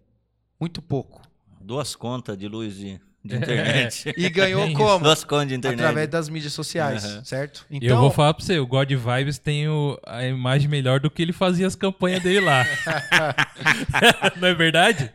[0.61, 1.21] Muito pouco.
[1.61, 3.37] Duas contas de luz de, de É.
[3.39, 4.15] internet.
[4.17, 4.77] E ganhou isso.
[4.77, 5.05] como?
[5.05, 5.81] Duas contas de internet.
[5.81, 7.25] Através das mídias sociais, Aham.
[7.25, 7.67] certo?
[7.71, 11.11] E eu vou falar pra você, o God Vibes tem o- a imagem melhor do
[11.11, 12.65] que ele fazia as campanhas dele lá.
[14.41, 15.13] Não é verdade?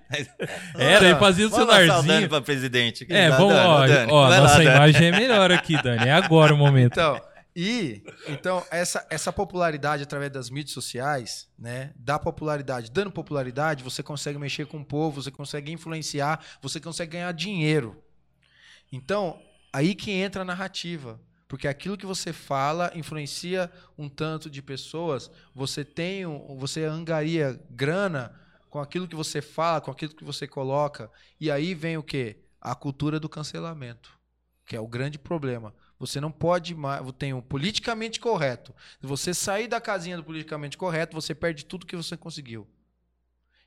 [0.78, 2.30] Era, ele fazia o celularzinho.
[2.30, 3.06] pra presidente.
[3.10, 4.12] É, vamos, Dani, ó, Dani.
[4.12, 4.70] ó Vai lá, nossa Dani.
[4.76, 6.08] imagem é melhor aqui, Dani.
[6.08, 6.94] É agora o momento.
[6.94, 7.20] Então,
[7.60, 14.04] e então essa, essa popularidade através das mídias sociais, né, dá popularidade, dando popularidade, você
[14.04, 18.00] consegue mexer com o povo, você consegue influenciar, você consegue ganhar dinheiro.
[18.92, 19.42] Então,
[19.74, 25.32] aí que entra a narrativa, porque aquilo que você fala influencia um tanto de pessoas,
[25.56, 26.26] você tem,
[26.60, 28.40] você angaria grana
[28.70, 31.10] com aquilo que você fala, com aquilo que você coloca,
[31.40, 32.38] e aí vem o quê?
[32.62, 34.12] A cultura do cancelamento,
[34.64, 35.74] que é o grande problema.
[36.00, 37.02] Você não pode mais.
[37.18, 38.74] Tem o politicamente correto.
[39.02, 42.68] Se você sair da casinha do politicamente correto, você perde tudo que você conseguiu.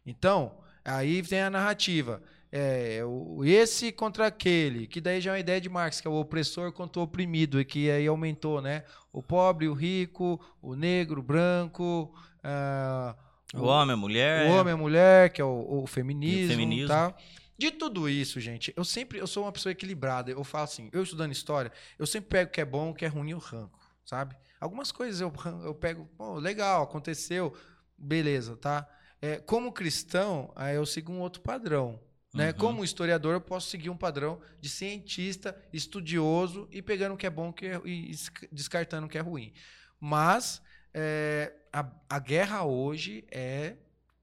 [0.07, 2.23] Então, aí vem a narrativa.
[2.53, 6.11] É, o- esse contra aquele, que daí já é uma ideia de Marx, que é
[6.11, 8.85] o opressor contra o oprimido, e que aí aumentou, né?
[9.13, 12.13] O pobre, o rico, o negro, o branco,
[12.43, 13.15] ah,
[13.55, 14.47] O homem, a mulher.
[14.51, 16.89] o homem, a mulher, que é o, o feminismo, E o feminismo.
[16.89, 17.17] tal.
[17.61, 20.31] De tudo isso, gente, eu sempre eu sou uma pessoa equilibrada.
[20.31, 23.05] Eu falo assim, eu estudando história, eu sempre pego o que é bom, o que
[23.05, 24.35] é ruim, eu ranco, sabe?
[24.59, 25.31] Algumas coisas eu,
[25.63, 27.55] eu pego, pô, legal, aconteceu,
[27.99, 28.89] beleza, tá?
[29.21, 32.01] É, como cristão, aí eu sigo um outro padrão.
[32.33, 32.47] Né?
[32.49, 32.55] Uhum.
[32.55, 37.31] Como historiador, eu posso seguir um padrão de cientista, estudioso e pegando o que é
[37.31, 39.53] bom que é- e es- descartando o que é ruim.
[40.01, 40.63] Mas
[40.95, 43.77] é, a, a guerra hoje é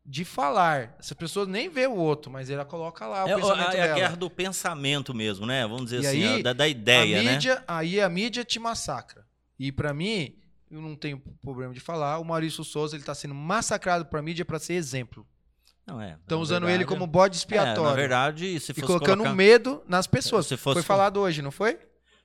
[0.09, 0.95] de falar.
[0.97, 3.81] As pessoas nem vê o outro, mas ela coloca lá o É, pensamento a, é
[3.81, 3.95] a dela.
[3.95, 5.63] guerra do pensamento mesmo, né?
[5.67, 7.31] Vamos dizer E assim, aí, a- da, da ideia, a né?
[7.33, 9.25] mídia, Aí a mídia te massacra.
[9.59, 10.35] E pra mim,
[10.71, 14.45] eu não tenho problema de falar, o Maurício Souza ele tá sendo massacrado pra mídia
[14.45, 15.27] pra ser exemplo.
[15.85, 16.17] Não, é.
[16.21, 17.83] Estão usando verdade- ele como bode É, expiatório.
[17.89, 20.45] na verdade, se e fosse colocando colocar, medo nas pessoas.
[20.45, 21.79] Se fosse Foi falado hoje, não foi?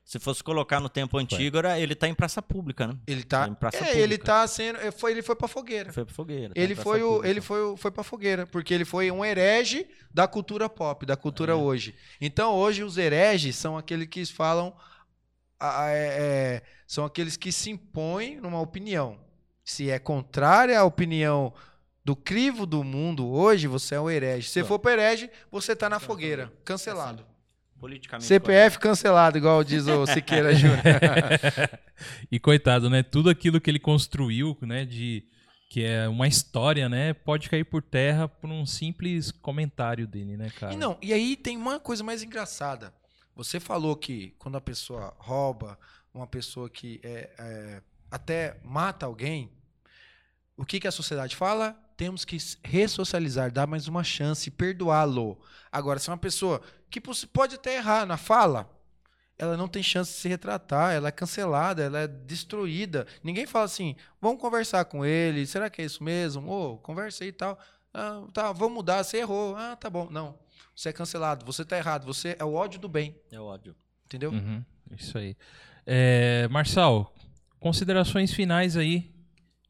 [0.05, 2.99] Se fosse colocar no tempo antigo, era, ele tá em praça pública, né?
[3.07, 3.47] Ele tá.
[3.49, 4.25] Em praça é, ele pública.
[4.25, 4.79] tá sendo.
[4.81, 5.93] é, Foi, ele foi pra fogueira.
[5.93, 6.53] Foi pra fogueira.
[6.55, 7.29] tá Ele foi, o, pública.
[7.29, 11.17] ele foi, o- foi pra fogueira, porque ele foi um herege da cultura pop, da
[11.17, 11.55] cultura É.
[11.57, 11.95] hoje.
[12.21, 14.75] Então, hoje, os hereges são aqueles que falam.
[15.61, 19.19] é- é, são aqueles que se impõem numa opinião.
[19.65, 21.55] Se é contrária à opinião
[22.05, 24.49] do crivo do mundo hoje, você é um herege.
[24.49, 26.53] Se você for pro herege, você tá na Só, fogueira.
[26.65, 27.25] Cancelado.
[27.83, 30.79] Politicamente CPF cancelado, igual diz o Siqueira Júnior.
[32.31, 33.03] e coitado, né?
[33.03, 34.85] Tudo aquilo que ele construiu, né?
[34.85, 35.25] De
[35.69, 37.13] que é uma história, né?
[37.13, 40.73] Pode cair por terra por um simples comentário dele, né, cara?
[40.73, 42.95] E não, e aí tem uma coisa mais engraçada.
[43.35, 45.77] Você falou que quando a pessoa rouba,
[46.15, 47.83] uma pessoa que é, é,
[48.13, 49.51] até mata alguém,
[50.57, 51.77] o que, que a sociedade fala?
[51.97, 55.41] Temos que ressocializar, dar mais uma chance, perdoá-lo.
[55.71, 56.61] Agora, se é uma pessoa
[56.91, 58.69] que pode até errar na fala,
[59.39, 63.07] ela não tem chance de se retratar, ela é cancelada, ela é destruída.
[63.23, 66.51] Ninguém fala assim, vamos conversar com ele, será que é isso mesmo?
[66.51, 67.59] Ô, conversa aí e tal.
[67.95, 69.55] Ah, tá, vamos mudar, você errou.
[69.57, 70.09] Ah, tá bom.
[70.11, 70.39] Não,
[70.75, 73.75] você é cancelado, você tá errado, você é o ódio do bem, É ódio.
[74.07, 74.31] entendeu?
[74.31, 74.65] Uhum,
[74.97, 75.37] isso aí.
[75.87, 77.13] É, Marçal,
[77.59, 79.11] considerações finais aí.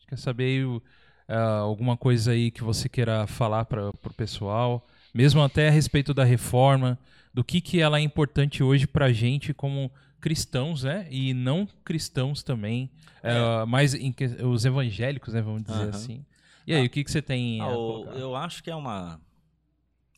[0.09, 0.83] Quer saber aí, o-
[1.29, 6.13] ah, alguma coisa aí que você queira falar para o pessoal, mesmo até a respeito
[6.15, 6.99] da reforma,
[7.33, 9.91] do que, que ela é importante hoje para a gente como
[10.21, 11.07] cristãos, né?
[11.11, 12.91] E não cristãos também,
[13.23, 15.41] é, mas em os evangélicos, né?
[15.43, 15.89] Vamos dizer Aham.
[15.91, 16.25] assim.
[16.67, 18.75] E aí, Ah, o que, que você tem a Ah, o- eu acho que é
[18.75, 19.21] uma,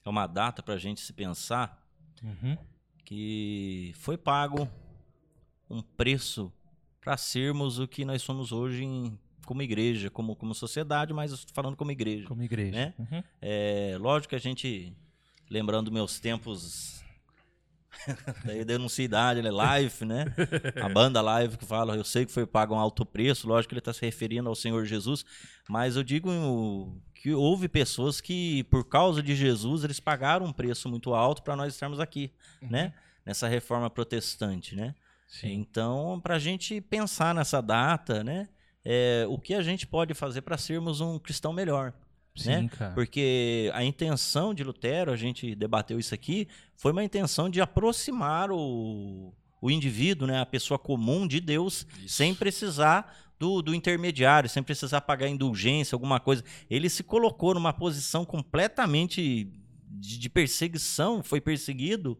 [0.05, 1.83] é uma data pra gente se pensar
[2.23, 2.57] Uhum,
[3.05, 4.69] que foi pago
[5.69, 6.53] um preço
[7.01, 11.37] para sermos o que nós somos hoje em- como igreja, como, como sociedade, mas eu
[11.37, 12.27] estou falando como igreja.
[12.27, 12.73] como igreja.
[12.73, 12.95] Né?
[12.99, 13.23] Uhum.
[13.41, 14.97] É, lógico que a gente,
[15.51, 17.05] lembrando meus tempos,
[18.45, 19.51] daí denuncia idade, né?
[19.51, 20.27] Live, né?
[20.83, 23.75] A banda Live que fala, eu sei que foi pago um alto preço, lógico que
[23.75, 25.25] ele está se referindo ao Senhor Jesus,
[25.69, 26.31] mas eu digo
[27.15, 31.57] que houve pessoas que, por causa de Jesus, eles pagaram um preço muito alto para
[31.57, 32.93] nós estarmos aqui, né?
[33.25, 34.95] Nessa reforma protestante, né?
[35.27, 35.53] Sim.
[35.55, 38.49] Então, para a gente pensar nessa data, né?
[38.85, 41.93] É, o que a gente pode fazer para sermos um cristão melhor.
[42.37, 42.69] Sim, né?
[42.69, 42.95] cara.
[42.95, 48.51] Porque a intenção de Lutero, a gente debateu isso aqui, foi uma intenção de aproximar
[48.51, 49.33] o,
[49.63, 52.17] o indivíduo, né, a pessoa comum de Deus, Isso.
[52.17, 56.45] sem precisar do, do intermediário, sem precisar pagar indulgência, alguma coisa.
[56.69, 59.49] Ele se colocou numa posição completamente
[59.91, 62.19] de, de perseguição, foi perseguido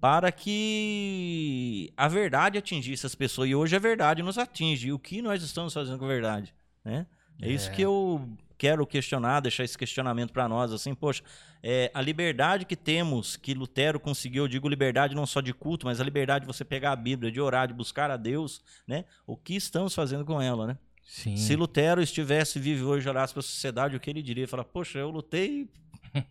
[0.00, 3.48] para que a verdade atingisse as pessoas.
[3.48, 4.88] E hoje a verdade nos atinge.
[4.88, 6.54] E o que nós estamos fazendo com a verdade?
[6.84, 7.06] Né?
[7.40, 7.72] É isso É.
[7.72, 8.28] que eu
[8.58, 11.22] quero questionar, deixar esse questionamento para nós, assim, poxa,
[11.62, 15.84] é, a liberdade que temos, que Lutero conseguiu, eu digo liberdade não só de culto,
[15.86, 19.04] mas a liberdade de você pegar a Bíblia, de orar, de buscar a Deus, né?
[19.26, 20.78] O que estamos fazendo com ela, né?
[21.04, 21.36] Sim.
[21.36, 24.48] Se Lutero estivesse vivo hoje, olhasse para a sociedade, o que ele diria?
[24.48, 25.68] Falar, poxa, eu lutei,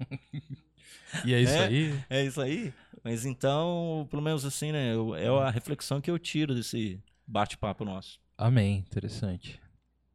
[1.23, 1.65] E é isso É.
[1.65, 1.99] aí.
[2.09, 2.73] é isso aí.
[3.05, 4.95] Mas então, pelo menos assim, né?
[4.95, 8.19] eu- É a reflexão que eu tiro desse bate-papo nosso.
[8.35, 8.79] Amém.
[8.79, 9.61] Interessante.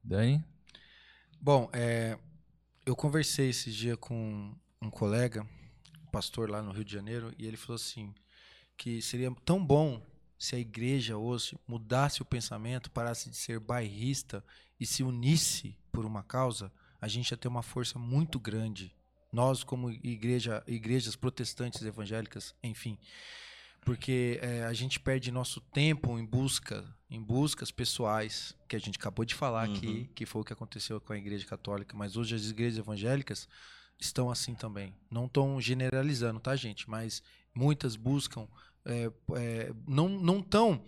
[0.03, 0.45] Dani?
[1.41, 2.19] Bom, é,
[2.85, 4.53] eu conversei esse dia com
[4.83, 5.47] um colega,
[6.05, 8.13] um pastor lá no Rio de Janeiro, e ele falou assim
[8.77, 10.03] que seria tão bom
[10.37, 14.43] se a igreja hoje mudasse o pensamento, parasse de ser bairrista
[14.81, 18.93] e se unisse por uma causa, a gente ia ter uma força muito grande.
[19.33, 22.99] Nós, como igreja, igrejas protestantes evangélicas, enfim,
[23.83, 28.99] porque é, a gente perde nosso tempo em busca, em buscas pessoais, que a gente
[28.99, 29.75] acabou de falar Uhum.
[29.75, 33.49] aqui, que foi o que aconteceu com a igreja católica, mas hoje as igrejas evangélicas
[33.99, 34.95] estão assim também.
[35.11, 36.89] Não estão generalizando, tá, gente?
[36.91, 37.23] Mas
[37.55, 38.47] muitas buscam,
[38.85, 40.85] é, é, não não estão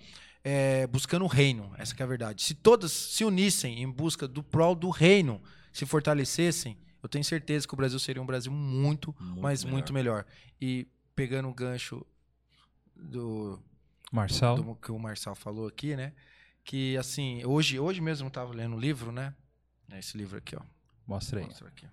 [0.91, 2.43] buscando o reino, essa que é a verdade.
[2.43, 5.41] Se todas se unissem em busca do prol do reino,
[5.73, 9.73] se fortalecessem, eu tenho certeza que o Brasil seria um Brasil muito, Muito mas melhor.
[9.73, 10.27] muito melhor.
[10.61, 12.05] E pegando o gancho
[12.95, 13.61] do,
[14.11, 14.57] Marçal?
[14.57, 16.13] do que o Marçal falou aqui, né?
[16.65, 19.35] Que assim, hoje, hoje mesmo eu estava lendo um livro, né?
[19.91, 20.63] É Esse livro aqui, ó.
[21.07, 21.47] Mostra aí.
[21.47, 21.87] Mostra aqui.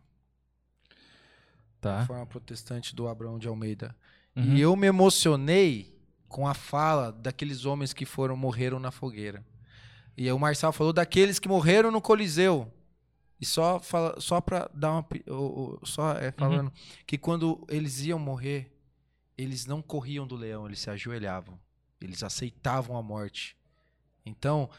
[1.81, 2.05] Tá.
[2.05, 3.95] Forma Protestante do Abraão de Almeida.
[4.35, 4.55] Uhum.
[4.55, 9.43] E eu me emocionei com a fala daqueles homens que foram morreram na fogueira.
[10.15, 12.71] E aí o Marçal falou daqueles que morreram no Coliseu.
[13.39, 15.07] E só fala, só para dar uma
[15.83, 16.71] só é falando
[17.07, 18.71] que quando eles iam morrer,
[19.37, 21.59] eles não corriam do leão, eles se ajoelhavam.
[22.01, 23.55] Eles aceitavam a morte.
[24.25, 24.69] Então,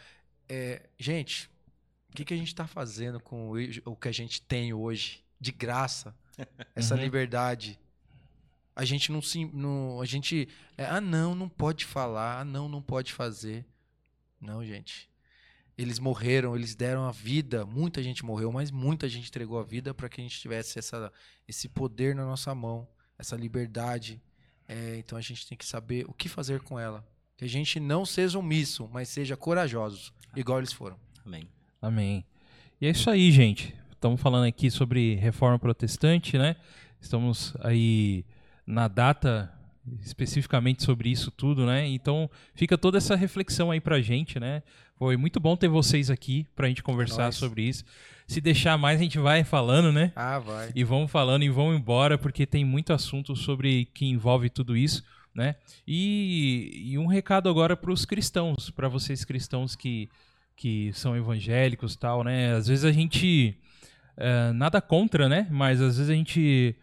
[0.49, 1.51] é, gente,
[2.11, 3.55] o que, que a gente está fazendo com o
[3.85, 6.15] o que a gente tem hoje de graça?
[6.75, 7.01] essa Uhum.
[7.01, 7.79] liberdade.
[8.75, 9.45] A gente não se.
[9.47, 10.49] Não, a gente.
[10.77, 12.41] é, ah, não, não pode falar.
[12.41, 13.67] Ah, não, não pode fazer.
[14.41, 15.09] Não, gente.
[15.81, 17.65] Eles morreram, eles deram a vida.
[17.65, 21.11] Muita gente morreu, mas muita gente entregou a vida para que a gente tivesse essa,
[21.49, 22.87] esse poder na nossa mão,
[23.19, 24.21] essa liberdade.
[24.69, 27.03] É, então a gente tem que saber o que fazer com ela.
[27.35, 30.99] Que a gente não seja omisso, mas seja corajosos, igual eles foram.
[31.25, 31.49] Amém.
[31.81, 32.27] Amém.
[32.79, 33.75] E é isso aí, gente.
[33.91, 36.57] Estamos falando aqui sobre reforma protestante, né?
[37.01, 38.27] Estamos aí
[38.67, 39.51] na data
[40.03, 41.89] especificamente sobre isso tudo, né?
[41.89, 44.63] Então fica toda essa reflexão aí pra gente, né?
[45.01, 47.35] Foi muito bom ter vocês aqui pra gente conversar nóis.
[47.37, 47.85] sobre isso.
[48.29, 50.13] Se deixar mais, a gente vai falando, né?
[50.15, 50.71] Ah, vai.
[50.75, 55.03] E vamos falando e vão embora, porque tem muito assunto sobre que envolve tudo isso,
[55.35, 55.57] né?
[55.89, 60.07] E, e um recado agora para os cristãos, para vocês cristãos que,
[60.55, 62.53] que são evangélicos e tal, né?
[62.53, 63.57] Às vezes a gente.
[64.19, 65.49] eh, nada contra, né?
[65.51, 66.77] Mas às vezes a gente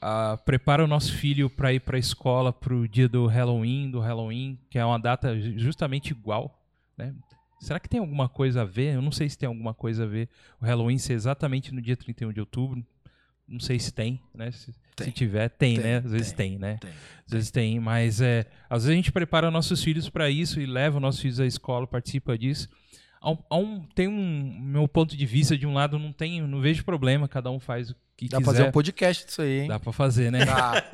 [0.00, 3.98] ah, prepara o nosso filho para ir para a escola pro dia do Halloween, do
[3.98, 6.62] Halloween, que é uma data ju- justamente igual,
[6.96, 7.12] né?
[7.60, 8.94] Será que tem alguma coisa a ver?
[8.94, 10.28] Eu não sei se tem alguma coisa a ver
[10.60, 12.84] o Halloween ser exatamente no dia 31 de outubro.
[13.48, 14.50] Não sei se tem, né?
[14.50, 15.06] Se, Tem.
[15.06, 15.96] se tiver, tem, Tem, né?
[15.98, 16.78] Às vezes tem, tem, né?
[17.26, 20.66] Às vezes tem, mas é, às vezes a gente prepara nossos filhos para isso e
[20.66, 22.68] leva nossos filhos à escola, participa disso.
[23.20, 26.40] Há um- há um- tem um meu ponto de vista de um lado não tem,
[26.42, 28.52] não vejo problema, cada um faz o que Dá pra quiser.
[28.52, 29.68] fazer um podcast disso aí, hein?
[29.68, 30.40] Dá para fazer, né?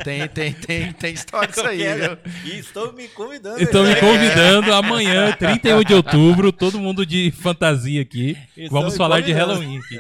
[0.03, 2.19] Tem, tem, tem, tem história disso aí, viu?
[2.44, 3.62] E estou me convidando.
[3.62, 8.36] Estão me convidando amanhã, 31 de outubro, todo mundo de fantasia aqui.
[8.57, 9.32] Estão Vamos falar de.
[9.32, 9.99] Halloween aqui.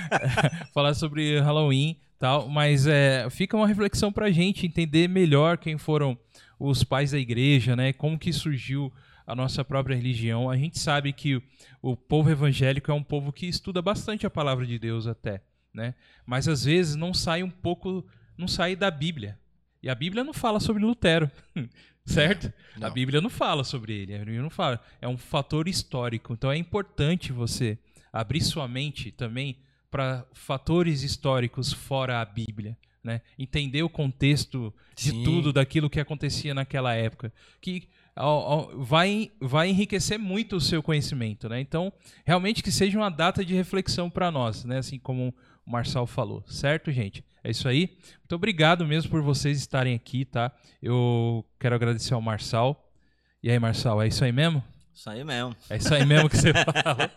[0.72, 6.18] falar sobre Halloween tal, mas é, fica uma reflexão pra gente entender melhor quem foram
[6.58, 7.92] os pais da igreja, né?
[7.92, 8.90] Como que surgiu
[9.26, 10.48] a nossa própria religião.
[10.48, 11.42] A gente sabe que
[11.82, 15.42] o povo evangélico é um povo que estuda bastante a palavra de Deus até,
[15.76, 15.94] né?
[16.24, 18.04] Mas às vezes não sai um pouco,
[18.36, 19.38] não sai da Bíblia.
[19.82, 21.30] E a Bíblia não fala sobre Lutero,
[22.04, 22.52] certo?
[22.76, 22.88] Não.
[22.88, 24.80] A Bíblia não fala sobre ele, a Bíblia não fala.
[25.00, 26.32] É um fator histórico.
[26.32, 27.78] Então é importante você
[28.12, 29.58] abrir sua mente também
[29.90, 33.20] para fatores históricos fora a Bíblia, né?
[33.38, 35.22] Entender o contexto de Sim.
[35.22, 40.82] tudo daquilo que acontecia naquela época, que ao- ao- vai vai enriquecer muito o seu
[40.82, 41.60] conhecimento, né?
[41.60, 41.92] Então,
[42.24, 44.78] realmente que seja uma data de reflexão para nós, né?
[44.78, 45.34] Assim como
[45.66, 47.24] o Marçal falou, certo, gente?
[47.42, 47.98] É isso aí.
[48.18, 50.52] Muito obrigado mesmo por vocês estarem aqui, tá?
[50.82, 52.90] Eu quero agradecer ao Marçal.
[53.42, 54.62] E aí, Marçal, é isso aí mesmo?
[54.94, 55.56] Isso aí mesmo.
[55.68, 57.10] É isso aí mesmo que você fala.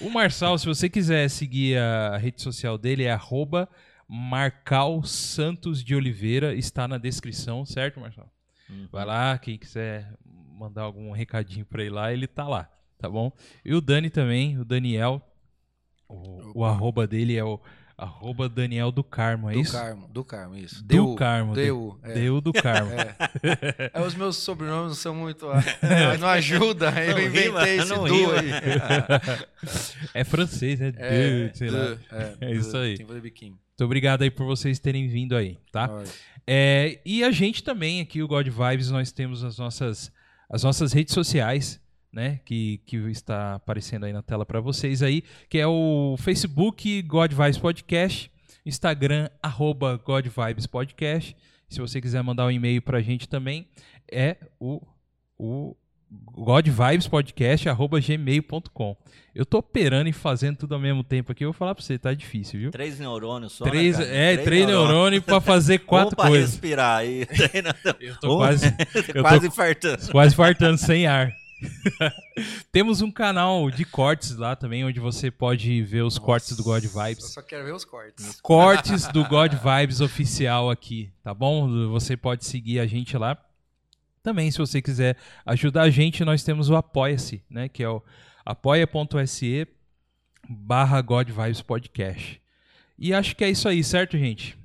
[0.00, 3.68] O Marçal, se você quiser seguir a rede social dele, é arroba
[4.08, 6.54] Marcal Santos de Oliveira.
[6.54, 8.32] Está na descrição, certo, Marçal?
[8.70, 8.88] Uhum.
[8.90, 10.12] Vai lá, quem quiser
[10.58, 13.32] mandar algum recadinho pra ele lá, ele tá lá, tá bom?
[13.64, 15.20] E o Dani também, o Daniel.
[16.12, 17.58] O, o arroba dele é o
[17.96, 19.72] arroba Daniel do Carmo, é do isso?
[19.72, 20.84] Carmo, do Carmo, isso.
[20.84, 22.14] Do Carmo, Deu, é.
[22.14, 22.90] Deu do Carmo.
[22.92, 23.14] É.
[23.94, 25.48] É, os meus sobrenomes não são muito.
[25.48, 25.62] ah,
[26.18, 28.32] não ajuda, eu Não inventei rima, esse rima.
[28.34, 29.46] aí.
[30.14, 30.92] É francês, né?
[30.96, 31.84] É, Dude, sei lá.
[31.84, 32.96] Du, é, É isso aí.
[32.96, 33.52] Tem biquinho.
[33.52, 36.02] Muito obrigado aí por vocês terem vindo aí, tá?
[36.46, 40.12] É, e a gente também aqui, o God Vibes, nós temos as nossas,
[40.50, 41.80] as nossas redes sociais,
[42.12, 42.40] né?
[42.44, 47.32] Que, que está aparecendo aí na tela para vocês aí, que é o Facebook God
[47.32, 48.30] Vibes Podcast,
[48.66, 51.36] Instagram arroba God Vibes Podcast.
[51.68, 53.66] Se você quiser mandar um e-mail pra gente também,
[54.10, 54.80] é o,
[55.38, 55.74] o
[56.10, 58.96] godvibespodcast arroba gmail.com.
[59.34, 61.98] Eu tô operando e fazendo tudo ao mesmo tempo aqui, eu vou falar pra você,
[61.98, 62.70] tá difícil, viu?
[62.70, 63.64] Três neurônios só.
[63.64, 66.50] Três, né, é, três neurônios pra fazer quatro um pra coisas.
[66.50, 67.26] respirar aí.
[68.00, 68.66] Eu tô Um- quase,
[69.14, 70.08] eu quase tô infartando.
[70.10, 71.32] quase fartando sem ar.
[72.72, 76.84] Temos um canal de cortes lá também, onde você pode ver os cortes do God
[76.84, 77.32] Eu Vibes.
[77.32, 78.40] só quero ver os cortes.
[78.40, 81.88] Cortes do God Vibes oficial aqui, tá bom?
[81.90, 83.36] Você pode seguir a gente lá.
[84.22, 87.68] Também, se você quiser ajudar a gente, nós temos o Apoia-se, né?
[87.68, 88.02] Que é o
[88.44, 89.66] apoia.se
[90.48, 92.40] barra God Vibes Podcast.
[92.98, 94.56] E acho que é isso aí, certo, gente?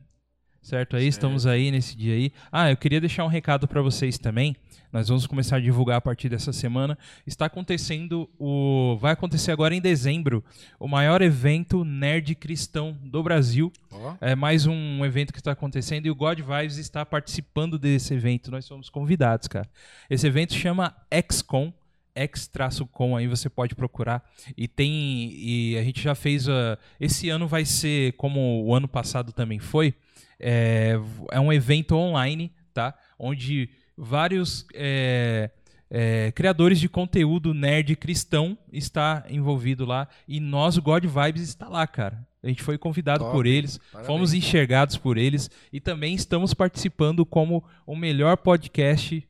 [0.62, 2.32] Certo aí, estamos aí nesse dia aí.
[2.52, 4.56] Ah, eu queria deixar um recado para vocês também.
[4.98, 6.98] Nós vamos começar a divulgar a partir dessa semana.
[7.28, 8.98] Está acontecendo o.
[9.00, 10.44] Vai acontecer agora em dezembro
[10.80, 13.72] o maior evento nerd cristão do Brasil.
[13.92, 18.16] Ó, É mais um evento que está acontecendo e o God Vibes está participando desse
[18.16, 18.50] evento.
[18.50, 19.70] Nós somos convidados, cara.
[20.10, 20.96] Esse evento chama
[21.30, 21.72] XCOM.
[22.16, 27.48] X-com aí você pode procurar e tem e a gente já fez a, esse ano
[27.48, 29.94] vai ser como o ano passado também foi
[30.40, 30.96] é,
[31.32, 35.50] é um evento online tá onde vários é,
[35.90, 41.68] é, criadores de conteúdo nerd cristão está envolvido lá e nós o God Vibes está
[41.68, 44.08] lá cara A gente foi convidado Top, por eles, parabéns.
[44.08, 49.28] fomos enxergados por eles e também estamos participando como o melhor podcast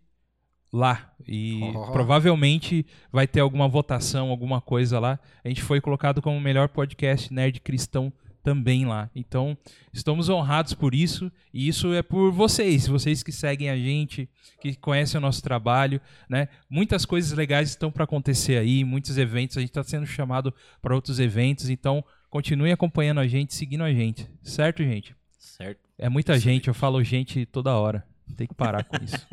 [0.73, 1.11] lá.
[1.25, 1.91] E Oh.
[1.91, 5.19] provavelmente vai ter alguma votação, alguma coisa lá.
[5.43, 8.11] A gente foi colocado como o melhor podcast nerd cristão
[8.47, 9.09] também lá.
[9.13, 9.57] Então,
[9.91, 14.29] estamos honrados por isso e isso é por vocês, vocês que seguem a gente,
[14.61, 15.99] que conhecem o nosso trabalho,
[16.29, 16.47] né?
[16.69, 20.95] Muitas coisas legais estão para acontecer aí, muitos eventos, a gente está sendo chamado para
[20.95, 25.13] outros eventos, então continue acompanhando a gente, seguindo a gente, certo, gente?
[25.37, 25.81] Certo.
[25.97, 28.07] É muita gente, eu falo gente toda hora.
[28.37, 29.27] Tem que parar com isso.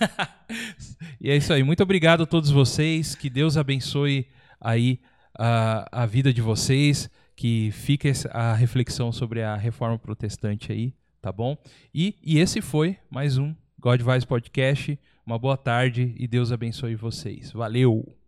[1.20, 1.62] e é isso aí.
[1.62, 3.14] Muito obrigado a todos vocês.
[3.14, 4.26] Que Deus abençoe
[4.60, 5.00] aí
[5.38, 7.10] a, a vida de vocês.
[7.36, 10.92] Que fique a reflexão sobre a reforma protestante aí,
[11.22, 11.56] tá bom?
[11.94, 14.98] E, e esse foi mais um God Podcast.
[15.24, 17.52] Uma boa tarde e Deus abençoe vocês.
[17.52, 18.25] Valeu!